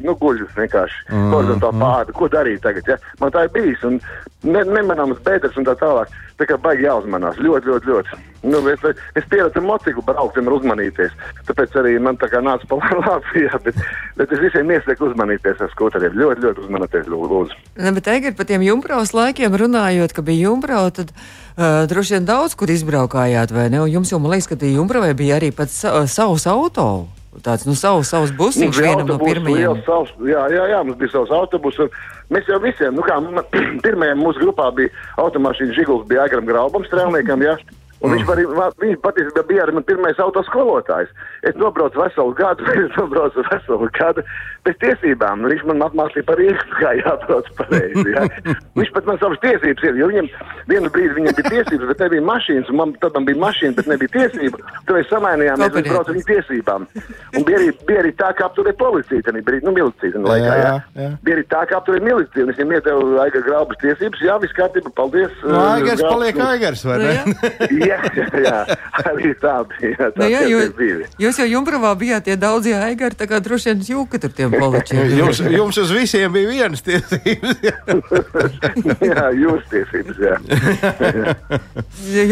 nu, 0.00 0.16
guļus 0.22 0.56
vienkārši, 0.56 1.02
mm. 1.12 1.32
horizontāli 1.36 1.82
pāri, 1.84 2.16
ko 2.16 2.30
darīt 2.32 2.64
tagad, 2.64 2.94
ja? 2.94 3.00
Man 3.20 3.34
tā 3.34 3.44
ir 3.44 3.52
bijis, 3.56 3.84
un 3.84 4.00
ne, 4.48 4.64
nemanāmas 4.64 5.20
bedres 5.26 5.56
un 5.60 5.68
tā 5.68 5.76
tālāk, 5.80 6.12
tā 6.40 6.48
kā 6.48 6.58
baigi 6.60 6.88
jāuzmanās, 6.88 7.40
ļoti, 7.44 7.70
ļoti, 7.70 7.92
ļoti. 7.92 8.22
Nu, 8.44 8.60
es, 8.68 8.82
es 9.16 9.24
pieredzu 9.32 9.60
ar 9.60 9.64
motociklu 9.64 10.02
braukt, 10.04 10.36
vienmēr 10.36 10.56
uzmanīties, 10.58 11.12
tāpēc 11.48 11.76
arī 11.80 11.94
man 12.02 12.18
tā 12.20 12.28
kā 12.32 12.42
nāca 12.44 12.68
pa 12.68 12.76
Latvijā, 13.06 13.60
bet, 13.64 13.78
bet 14.18 14.34
es 14.36 14.42
visiem 14.42 14.72
iesaku 14.74 15.08
uzmanīties 15.08 15.62
ar 15.64 15.72
skotariem, 15.72 16.16
ļoti, 16.20 16.44
ļoti 16.44 16.64
uzmanieties, 16.66 17.08
lūdzu. 17.08 17.60
Ne, 17.80 17.94
bet 17.96 18.04
tagad 18.08 18.36
par 18.36 18.48
tiem 18.50 18.66
jumpraus 18.66 19.14
laikiem 19.16 19.56
runājot, 19.64 20.12
ka 20.16 20.26
bija 20.26 20.50
jumprau, 20.54 20.86
tad 20.94 21.10
uh, 21.12 21.84
droši 21.90 22.16
vien 22.16 22.24
daudz 22.30 22.54
kur 22.56 22.70
izbraukājāt, 22.72 23.52
vai 23.52 23.68
ne? 23.74 23.82
Un 23.84 23.90
jums 23.98 24.14
jau, 24.14 24.22
man 24.22 24.32
liekas, 24.32 24.48
ka 24.48 24.56
tie 24.56 24.72
jumpravai 24.78 25.12
bija 25.18 25.36
arī 25.42 25.50
pats 25.54 25.82
sa 25.84 26.06
savs 26.06 26.46
auto. 26.50 26.88
Tāds, 27.42 27.64
nu, 27.66 27.74
savs, 27.74 28.06
savs 28.14 28.30
busiņš 28.38 28.76
bija 28.78 28.92
vienam 28.94 29.08
no 29.10 29.16
pirmajiem. 29.18 29.80
savs- 29.82 30.12
Jā, 30.22 30.44
jā, 30.54 30.68
jā, 30.70 30.82
mums 30.86 31.00
bija 31.00 31.10
savs 31.16 31.32
autobus. 31.34 31.74
Mēs 32.30 32.46
jau 32.46 32.60
visiem, 32.62 32.94
nu 32.94 33.02
kā 33.02 33.16
pirmajam 33.84 34.22
mūsu 34.22 34.38
grupā 34.44 34.68
bija 34.76 34.92
automašīna 35.18 35.74
Žiguls, 35.74 36.06
bija 36.06 36.28
Agram 36.28 36.46
Graubam, 36.46 36.86
strēlniekam, 36.86 37.42
jā. 37.42 37.56
Un 38.04 38.12
viņš, 38.12 38.24
var, 38.26 38.74
viņš 38.82 38.98
patiesībā 39.04 39.42
bija 39.48 39.64
arī 39.64 39.76
mans 39.76 39.86
pirmais 39.88 40.18
autoskolotājs. 40.20 41.12
Es 41.48 41.54
nobraucu 41.60 42.00
veselu 42.02 42.34
gadu, 42.36 42.66
es 42.84 42.96
nobraucu 42.98 43.44
veselu 43.50 43.88
gadu 43.96 44.24
bez 44.66 44.76
tiesībām. 44.82 45.42
Nu, 45.44 45.50
Viņš 45.54 45.62
man 45.68 45.84
apmācīja 45.86 46.26
par 46.26 46.40
īstu, 46.42 46.78
kā 46.80 46.94
jābrauc 46.98 47.48
pareizi. 47.60 48.04
Jā. 48.12 48.24
Viņš 48.80 48.90
pat 48.96 49.08
man 49.08 49.20
savas 49.22 49.40
tiesības 49.44 49.86
ir, 49.86 49.98
jo 50.00 50.08
viņam 50.10 50.28
vienu 50.72 50.90
brīdi 50.92 51.16
viņam 51.20 51.36
bija 51.38 51.52
tiesības, 51.54 51.86
bet 51.92 52.02
nebija 52.04 52.24
mašīnas, 52.28 52.72
un 52.72 52.80
man, 52.80 52.94
tad 53.02 53.14
man 53.16 53.28
bija 53.28 53.40
mašīna, 53.44 53.76
bet 53.78 53.90
nebija 53.92 54.12
tiesība. 54.16 54.60
Tad 54.88 54.92
mēs 54.98 55.10
samainījāmies, 55.12 55.74
viņš 55.78 55.90
brauca 55.92 56.10
ar 56.10 56.18
viņu 56.18 56.28
tiesībām. 56.32 56.86
Un 57.38 57.46
bija 57.48 57.60
arī, 57.60 57.70
bija 57.88 58.02
arī 58.04 58.12
tā, 58.20 58.32
ka 58.36 58.48
apturēja 58.48 58.78
policija, 58.80 59.26
tad 59.28 59.38
bija, 59.46 59.62
nu, 59.64 59.74
milicija, 59.76 60.14
tajā 60.16 60.24
laikā, 60.28 60.54
jā. 60.58 60.64
Jā, 60.64 61.04
jā. 61.04 61.10
Bija 61.28 61.38
arī 61.38 61.46
tā, 61.52 61.62
ka 61.70 61.78
apturēja 61.80 62.06
milicija, 62.08 62.44
un 62.46 62.52
es 62.54 62.60
viņam 62.60 62.76
iedevu 62.78 63.20
Aigar 63.24 63.46
Graubas 63.46 63.80
tiesības, 63.84 64.24
jā, 64.24 64.38
viss 64.42 64.56
kārtībā, 64.58 64.92
paldies. 64.98 65.36
Nu, 65.44 65.54
uh, 65.54 65.70
Aigars 65.76 66.02
paliek 66.04 66.40
aigars, 66.48 66.84
vai 66.88 66.98
Nu, 67.04 67.04
ne? 67.04 67.14
jā. 67.14 67.83
jā, 67.88 67.98
jā, 68.16 68.26
jā, 68.44 68.58
arī 69.04 69.32
tā 69.42 69.54
bija. 69.70 70.08
Tā 70.14 70.22
Nu, 70.24 70.28
jā, 70.30 70.42
jūs, 70.50 70.70
bija. 70.78 71.08
jūs 71.26 71.40
jau 71.42 71.46
jumpravā 71.50 71.90
bijāt 72.00 72.26
tie 72.28 72.36
daudzie 72.40 72.74
aigari, 72.78 73.16
tā 73.18 73.28
kā 73.30 73.40
droši 73.44 73.72
vien 73.72 73.84
jūka 73.94 74.20
tur 74.22 74.32
tiem 74.36 74.54
poličiem. 74.54 75.02
Jums, 75.20 75.40
jums 75.52 75.78
uz 75.84 75.92
visiem 75.94 76.32
bija 76.34 76.50
vienas 76.50 76.84
tiesības. 76.84 77.58
jā, 79.04 79.26
jūs 79.44 79.66
tiesības, 79.72 80.22
jā. 80.24 80.36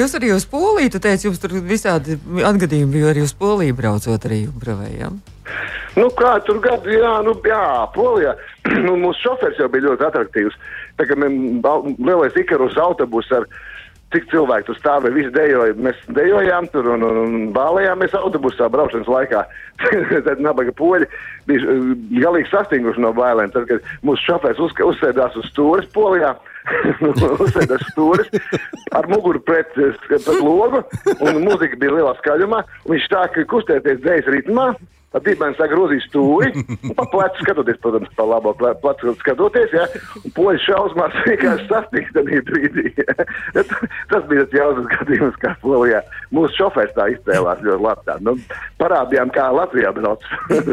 Jūs 0.03 0.17
arī 0.19 0.33
uz 0.37 0.47
Poliju, 0.49 0.93
tu 0.95 1.03
teici, 1.03 1.29
jums 1.29 1.41
tur 1.43 1.55
visādi 1.65 2.19
atgadījumi 2.45 2.97
bija 2.99 3.13
arī 3.13 3.25
uz 3.27 3.35
Poliju 3.39 3.77
braucot 3.79 4.27
arī 4.29 4.45
jumpravai, 4.47 4.91
jā? 5.01 5.13
Nu, 5.97 6.07
kā 6.17 6.37
tur 6.47 6.61
gadu, 6.65 6.89
jā, 6.93 7.13
nu, 7.27 7.35
jā, 7.45 7.63
Polijā. 7.95 8.33
nu, 8.87 8.95
mūsu 9.01 9.21
šofers 9.27 9.59
jau 9.61 9.69
bija 9.73 9.91
ļoti 9.91 10.07
attraktīvs. 10.09 10.57
Tā 11.01 11.07
kā 11.09 11.17
mēs 11.19 11.35
lielais 11.99 12.39
Ikarus 12.41 12.79
autobus 12.81 13.29
ar 13.37 13.47
cik 14.13 14.29
cilvēki 14.31 14.69
tur 14.69 14.79
stāvēja, 14.79 15.15
visi 15.17 15.33
dejoja. 15.35 15.75
Mēs 15.83 15.99
dejojām 16.17 16.69
tur 16.73 16.89
un, 16.95 17.05
un, 17.07 17.19
un 17.23 17.49
bālējāmies 17.57 18.15
autobusā 18.19 18.69
braušanas 18.73 19.11
laikā. 19.11 19.45
Tad 20.27 20.43
nabaga 20.45 20.75
poļi 20.79 21.09
bija 21.51 21.67
uh, 21.67 21.93
galīgi 22.15 22.51
sastinguši 22.53 23.03
no 23.03 23.13
bailēm. 23.17 23.53
Tad, 23.55 23.69
kad 23.71 23.93
mūsu 24.07 24.27
šofērs 24.29 24.63
uz, 24.63 24.75
uzsēdās 24.93 25.37
uz 25.41 25.49
stūres 25.51 25.89
polijā, 25.97 26.35
uzsēdās 27.45 27.81
uz 27.81 27.91
stūres 27.91 28.33
ar 28.95 29.09
muguru 29.11 29.43
pret, 29.43 29.75
pret 30.07 30.33
logu 30.39 30.85
un 31.19 31.45
mūzika 31.47 31.81
bija 31.81 31.99
lielā 31.99 32.17
skaļumā. 32.21 32.65
Viņš 32.89 33.13
tā, 33.13 33.27
ka 33.35 33.47
kustēties 33.53 34.03
dzējas 34.05 34.35
ritmā. 34.37 34.73
Ar 35.13 35.21
dīvainu 35.27 35.57
saka, 35.59 35.75
grozīs 35.75 36.07
stūri, 36.09 36.53
un 36.89 36.95
pa 36.97 37.05
plecu 37.13 37.45
skatoties, 37.45 37.77
protams, 37.85 38.09
pa 38.17 38.25
labo 38.25 38.55
ple- 38.57 38.73
plecu 38.81 39.13
skatoties, 39.21 39.75
ja, 39.77 39.87
un 40.23 40.33
poļi 40.37 40.63
šausmās 40.65 41.17
vienkārši 41.27 41.67
sastīk 41.69 42.09
tādā 42.17 42.41
brīdī. 42.49 42.87
Ja. 42.97 43.17
Tas 44.09 44.25
bija 44.31 44.47
tas 44.47 44.57
jautrs 44.57 44.89
gadījums, 44.95 45.37
kā 45.43 45.53
polijā. 45.61 46.01
Mūsu 46.33 46.57
šofērs 46.63 46.95
tā 46.97 47.11
izcēlās 47.13 47.61
ļoti 47.65 47.85
labi. 47.85 48.05
Tā. 48.09 48.17
Nu, 48.25 48.35
parādījām, 48.81 49.33
kā 49.35 49.51
Latvijā 49.53 49.93
brauc. 49.97 50.25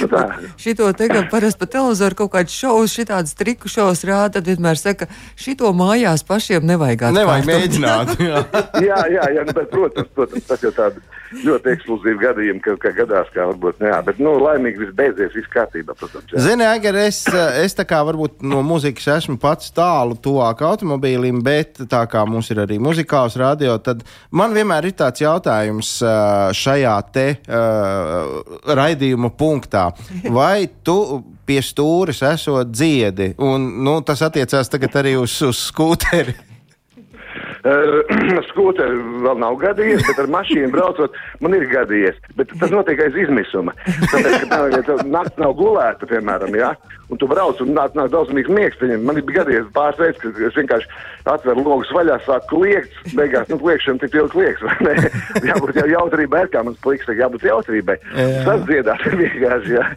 Nu 0.00 0.08
tā. 0.10 0.22
Šito 0.60 0.86
te, 0.96 1.06
ka 1.10 1.22
parasti 1.30 1.60
pa 1.62 1.66
televizoru 1.70 2.16
kaut 2.18 2.32
kāds 2.34 2.54
šovs, 2.54 2.92
šitāds 2.98 3.34
triku 3.38 3.70
šovs 3.70 4.02
rāda, 4.06 4.36
tad 4.38 4.48
vienmēr 4.50 4.78
saka, 4.78 5.06
šito 5.38 5.70
mājās 5.76 6.24
pašiem 6.26 6.66
nevajag 6.66 7.06
Nevajag 7.14 7.46
atkārtot. 7.46 7.50
mēģināt. 7.50 8.14
jā. 8.28 8.42
jā, 8.82 8.98
jā, 9.14 9.26
jā 9.38 9.44
nu, 9.46 9.54
bet, 9.56 9.70
protams, 9.72 10.10
protams, 10.18 10.46
tas 10.50 10.64
jau 10.66 10.72
tādi 10.74 11.02
ļoti 11.46 11.72
ekskluzīvi 11.76 12.20
gadījumi, 12.22 12.62
ka, 12.64 12.76
ka 12.82 12.92
gadās, 12.98 13.30
kā 13.34 13.43
varbūt, 13.50 13.82
jā, 13.84 13.98
bet, 14.06 14.20
nu, 14.22 14.34
laimīgi 14.42 14.80
viss 14.82 14.96
beidzies, 14.96 15.34
viss 15.36 15.50
kārtībā, 15.52 15.96
protams. 15.98 16.32
Jā. 16.32 16.42
Zini, 16.46 16.66
Agar, 16.68 16.98
es, 17.04 17.20
es 17.60 17.76
tā 17.76 17.86
kā 17.88 18.00
varbūt 18.06 18.44
no 18.46 18.62
muzikas 18.66 19.08
esmu 19.18 19.36
pats 19.42 19.72
tālu 19.74 20.16
tuvāk 20.24 20.62
automobīlim, 20.66 21.42
bet 21.44 21.82
tā 21.90 22.04
kā 22.10 22.24
mums 22.28 22.50
ir 22.54 22.62
arī 22.64 22.78
muzikāls 22.82 23.38
radio, 23.40 23.76
tad 23.82 24.02
man 24.30 24.56
vienmēr 24.56 24.90
ir 24.90 24.96
tāds 24.98 25.24
jautājums 25.24 25.96
šajā 26.58 26.96
te 27.14 27.26
uh, 27.34 28.40
raidījuma 28.80 29.32
punktā. 29.38 29.88
Vai 30.34 30.66
tu 30.86 30.98
pie 31.46 31.60
stūres 31.64 32.22
esot 32.24 32.72
dziedi? 32.72 33.34
Un 33.42 33.68
nu, 33.84 33.98
tas 34.06 34.24
attiecās 34.24 34.72
tagad 34.72 35.00
arī 35.02 35.16
uz, 35.20 35.36
uz 35.44 35.68
skūteri. 35.68 36.53
Uh, 38.34 38.42
Skūteri 38.50 38.98
vēl 39.24 39.38
nav 39.40 39.54
gadījies, 39.62 40.02
bet 40.04 40.18
ar 40.20 40.26
mašīnu 40.28 40.68
braucot, 40.74 41.14
man 41.40 41.54
ir 41.56 41.64
gadījies. 41.70 42.18
Bet 42.36 42.50
tas 42.60 42.72
notiek 42.74 43.00
aiz 43.00 43.16
izmisuma. 43.22 43.72
Tāpēc, 43.86 44.34
ka 44.42 44.48
tā, 44.50 44.58
ja 44.74 44.96
naktis 45.08 45.40
nav 45.40 45.54
gulēta, 45.56 46.08
piemēram, 46.10 46.52
ja, 46.58 46.74
un 47.08 47.20
tu 47.20 47.28
brauc 47.30 47.62
un 47.64 47.72
nāk, 47.72 47.96
nāk 47.96 48.10
daudzmīgs 48.12 48.52
miegs, 48.52 48.76
pieņem. 48.82 49.06
man 49.08 49.16
ir 49.16 49.24
gadījies 49.30 49.72
pāris 49.72 50.02
reizes, 50.02 50.20
ka 50.20 50.44
es 50.50 50.60
vienkārši 50.60 50.92
atveru 51.32 51.64
logus 51.64 51.92
vaļā, 51.96 52.20
sāku 52.26 52.52
kliegt, 52.52 53.00
beigās, 53.16 53.48
nu, 53.48 53.58
kliegšana 53.64 54.04
tik 54.04 54.20
ilgi 54.20 54.34
klieks, 54.36 54.64
vai 54.68 54.76
ne? 54.84 55.10
Jābūt 55.48 55.80
jau 55.80 55.88
jautrībai, 55.94 56.44
kā 56.52 56.66
mans 56.68 56.80
pliks, 56.84 57.08
jābūt 57.08 57.48
jautrībai. 57.48 57.96
Jā. 58.12 58.44
Tas 58.44 58.64
dziedāt 58.68 59.08
vienkārši, 59.24 59.76
jā. 59.78 59.88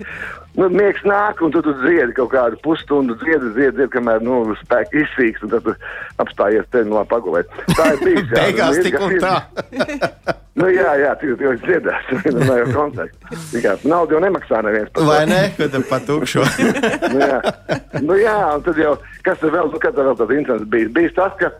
Nu, 0.57 0.67
miegs 0.73 1.03
nāk, 1.05 1.39
un 1.45 1.51
tu, 1.53 1.61
tu 1.61 1.73
dziedi 1.83 2.15
kaut 2.17 2.31
kādu 2.33 2.57
pusstundu, 2.65 3.13
dziedi, 3.21 3.51
dziedi, 3.55 3.75
dziedi 3.77 3.91
kamēr 3.93 4.23
nu, 4.25 4.39
spēki 4.63 5.03
izsīks, 5.03 5.43
un 5.45 5.51
tad 5.53 5.67
tu 5.67 5.75
apstājies 6.23 6.65
te 6.73 6.81
labi 6.83 7.09
pagulēt. 7.11 7.51
Tā 7.77 7.91
ir 7.93 8.01
bijis. 8.03 8.25
jā. 8.31 8.41
Beigās 8.41 8.73
Nu, 8.73 8.81
ir- 8.81 8.87
tik 8.89 8.99
un 8.99 9.15
ir- 9.15 9.21
tā. 9.21 10.35
Nu, 10.57 10.65
jā, 10.73 10.93
jā, 10.97 11.11
tu 11.21 11.29
jau 11.45 11.53
dziedās, 11.61 12.09
no 12.33 12.55
jau 12.57 12.67
koncerta. 12.73 13.35
Tikai 13.51 13.75
naudu 13.85 14.17
jau 14.17 14.21
nemaksā 14.23 14.63
neviens 14.65 14.89
par 14.89 15.03
to. 15.03 15.07
Vai 15.11 15.19
ne? 15.29 15.41
Tam 15.75 15.83
pa 15.85 15.99
tukšo? 16.01 16.41
nu, 17.13 17.19
jā. 17.21 17.37
nu, 18.01 18.17
jā, 18.17 18.37
un 18.57 18.65
tad 18.65 18.81
jau, 18.81 18.95
kas 19.27 19.37
tur 19.43 19.53
vēl, 19.53 19.69
nu, 19.69 19.77
kad 19.83 19.93
vēl 20.01 20.17
tāds 20.17 20.33
incidents 20.39 20.65
bijis? 20.73 20.89
Bijis 20.97 21.13
tas, 21.19 21.37
ka, 21.37 21.51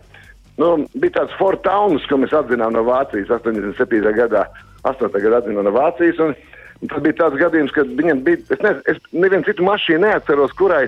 nu, 0.58 0.72
bija 0.98 1.20
tāds 1.20 1.38
Fort 1.38 1.62
Towns, 1.62 2.02
ko 2.10 2.18
mēs 2.18 2.34
atzinām 2.34 2.74
no 2.74 2.82
Vācijas 2.90 3.30
87. 3.38 4.02
gadā, 4.18 4.48
8. 4.82 5.14
gadā 5.14 5.38
atzinām 5.44 5.68
no 5.70 5.74
Vācijas, 5.78 6.18
un, 6.26 6.34
un 6.82 6.88
tad 6.92 7.02
bija 7.06 7.16
tāds 7.24 7.38
gadījums, 7.40 7.72
kad 7.74 7.86
viņam 7.98 8.24
bija, 8.26 8.38
es 8.50 8.60
nezinu, 8.64 8.82
es 8.92 8.98
nevienu 9.12 9.44
citu 9.48 9.66
mašīnu 9.66 10.04
neatceros, 10.06 10.52
kurai, 10.58 10.84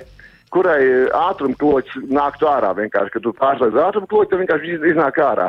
kurai 0.51 0.81
ātrumkloķis 1.15 2.09
nāktu 2.11 2.49
ārā 2.51 2.73
vienkārši, 2.79 3.13
kad 3.15 3.23
tu 3.23 3.33
pārslēdz 3.39 3.79
ātrumkloķi, 3.87 4.31
tad 4.33 4.41
vienkārši 4.43 4.73
iz- 4.75 4.87
iznāk 4.93 5.19
ārā. 5.23 5.49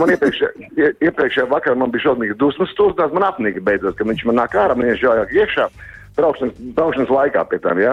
Man 0.00 0.12
iepriekšējā, 0.14 0.50
ie- 0.80 0.92
iepriekšējā 1.08 1.46
vakarā 1.52 1.76
man 1.76 1.90
bija 1.92 2.06
šausmīgs 2.08 2.38
dusmas 2.40 2.72
stūrs, 2.72 2.96
man 3.12 3.22
apnika 3.28 3.60
beidzot, 3.60 3.96
ka 3.96 4.04
viņš 4.04 4.24
man 4.30 4.36
nāk 4.40 4.56
ārā, 4.56 4.76
man 4.76 4.92
iešķājāk 4.92 5.34
iekšā. 5.36 5.68
Braukšanas, 6.16 6.56
braukšanas 6.76 7.08
laikā 7.14 7.44
pie 7.48 7.58
tam, 7.62 7.78
ja? 7.78 7.92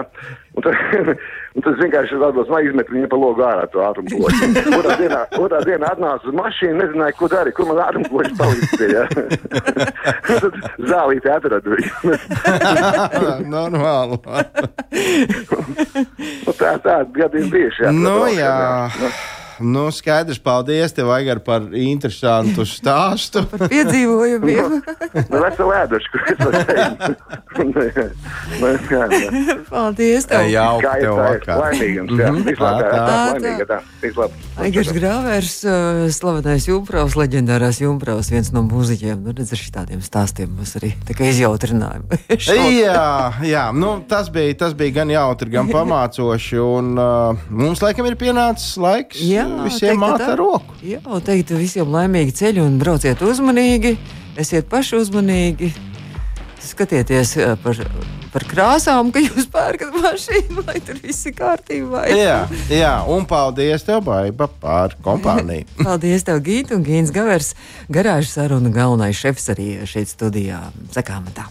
Un 0.56 0.62
tad, 0.62 0.74
un 1.56 1.64
tad 1.64 1.72
es 1.74 1.80
vienkārši 1.82 2.20
tādos 2.22 2.50
man 2.52 2.66
izmetu 2.66 2.96
viņu 2.96 3.08
pa 3.12 3.20
logu 3.20 3.44
ārā 3.46 3.64
to 3.72 3.82
ātrumkloķi. 3.86 4.50
Otrā 4.78 4.98
dienā, 5.00 5.20
otrā 5.38 5.62
dienā 5.66 5.92
atnāca 5.94 6.28
uz 6.28 6.36
mašīnu, 6.38 6.76
nezināju, 6.82 7.16
ko 7.18 7.30
darīt, 7.32 7.56
kur 7.56 7.70
man 7.70 7.82
ātrumkloķis 7.86 8.38
palicis. 8.38 8.80
Ja? 8.92 9.04
tad 10.28 10.60
zālīti 10.90 11.32
atradu 11.32 11.76
viņu. 11.76 12.18
Normāli. 13.56 14.20
Tā, 16.58 16.76
tā, 16.84 17.00
gadījumi 17.16 17.52
bijuši. 17.54 17.90
Nu, 17.96 18.20
jā. 18.32 18.54
Nu, 18.98 19.12
skaidrs, 19.94 20.38
paldies 20.42 20.94
tev, 20.94 21.10
Aigar, 21.14 21.40
par 21.44 21.66
interesantu 21.74 22.66
stāstu. 22.68 23.44
Piedzīvojumiem. 23.68 24.78
Nu, 25.28 25.40
veselu 25.42 25.72
teikt. 25.74 26.04
Nu, 27.58 27.82
jā. 27.82 28.04
Nu, 28.60 28.68
jā, 28.70 29.00
jā. 29.10 29.54
Paldies! 29.68 30.26
Tev. 30.28 30.44
Ir 30.46 30.54
tev 31.02 31.16
tā, 31.16 31.24
vakar. 31.24 31.60
laimīgums, 31.62 32.12
jā. 32.14 32.28
Mhm. 32.30 32.44
Vislabāk, 32.46 32.86
Tā, 32.92 33.16
laimīga, 33.32 33.66
tā. 33.68 33.78
Vislabāk. 34.02 34.44
Aigars 34.62 34.90
Grāvērs, 34.94 35.54
uh, 35.66 36.02
slavenais 36.14 36.68
Junkraus, 36.68 37.16
leģendārās 37.18 37.80
Junkraus, 37.82 38.30
viens 38.32 38.50
no 38.54 38.62
mūziķiem. 38.66 39.24
Nu, 39.26 39.34
redz, 39.36 39.52
ar 39.54 39.62
šitādiem 39.62 40.02
stāstiem 40.04 40.52
mums 40.54 40.74
arī 40.78 40.92
tā 41.08 41.16
kā 41.18 41.28
izjautrinājumi. 41.32 42.20
Jā, 42.78 43.32
jā 43.44 43.64
nu, 43.74 43.96
tas, 44.08 44.30
bija, 44.32 44.54
tas 44.62 44.74
bija 44.78 45.00
gan 45.00 45.12
jautri, 45.12 45.50
gan 45.52 45.70
pamācoši. 45.72 46.60
Un, 46.62 46.94
uh, 46.98 47.48
mums 47.50 47.82
laikam 47.84 48.06
ir 48.08 48.16
pienācis 48.20 48.76
laiks 48.80 49.18
Jā, 49.24 49.47
visiem 49.64 49.92
teiktu 49.92 50.02
māt 50.02 50.22
tā. 50.22 50.32
ar 50.32 50.40
roku. 50.40 50.78
Jā, 50.84 51.00
un 51.04 51.24
teikt 51.24 51.52
visiem 51.56 51.90
laimīgi 51.92 52.34
ceļi 52.38 52.62
un 52.64 52.78
brauciet 52.80 53.22
uzmanīgi, 53.24 53.96
esiet 54.40 54.68
paši 54.70 54.98
uzmanīgi. 55.02 55.72
Skatieties 56.68 57.32
par, 57.62 57.78
par 58.34 58.44
krāsām, 58.50 59.12
ka 59.14 59.22
jūs 59.22 59.46
pērkat 59.52 59.94
mašīnu, 59.94 60.64
lai 60.66 60.80
tur 60.84 60.98
viss 61.00 61.28
ir 61.30 61.36
kārtībā. 61.38 62.02
Jā, 62.12 62.40
jā, 62.72 62.94
un 63.08 63.24
paldies 63.30 63.86
tev, 63.86 64.02
Baiba, 64.08 64.50
par 64.60 64.98
kompāniju. 65.04 65.68
Paldies, 65.86 66.26
tev, 66.28 66.42
Gīt, 66.44 66.74
un 66.74 66.84
Gīns 66.86 67.14
Gavers, 67.14 67.54
garāžas 67.88 68.36
saruna 68.36 68.74
galvenais 68.74 69.16
šefs 69.18 69.48
arī 69.54 69.70
šeit 69.88 70.12
studijā. 70.12 70.66
Sakām 70.94 71.30
tā. 71.34 71.48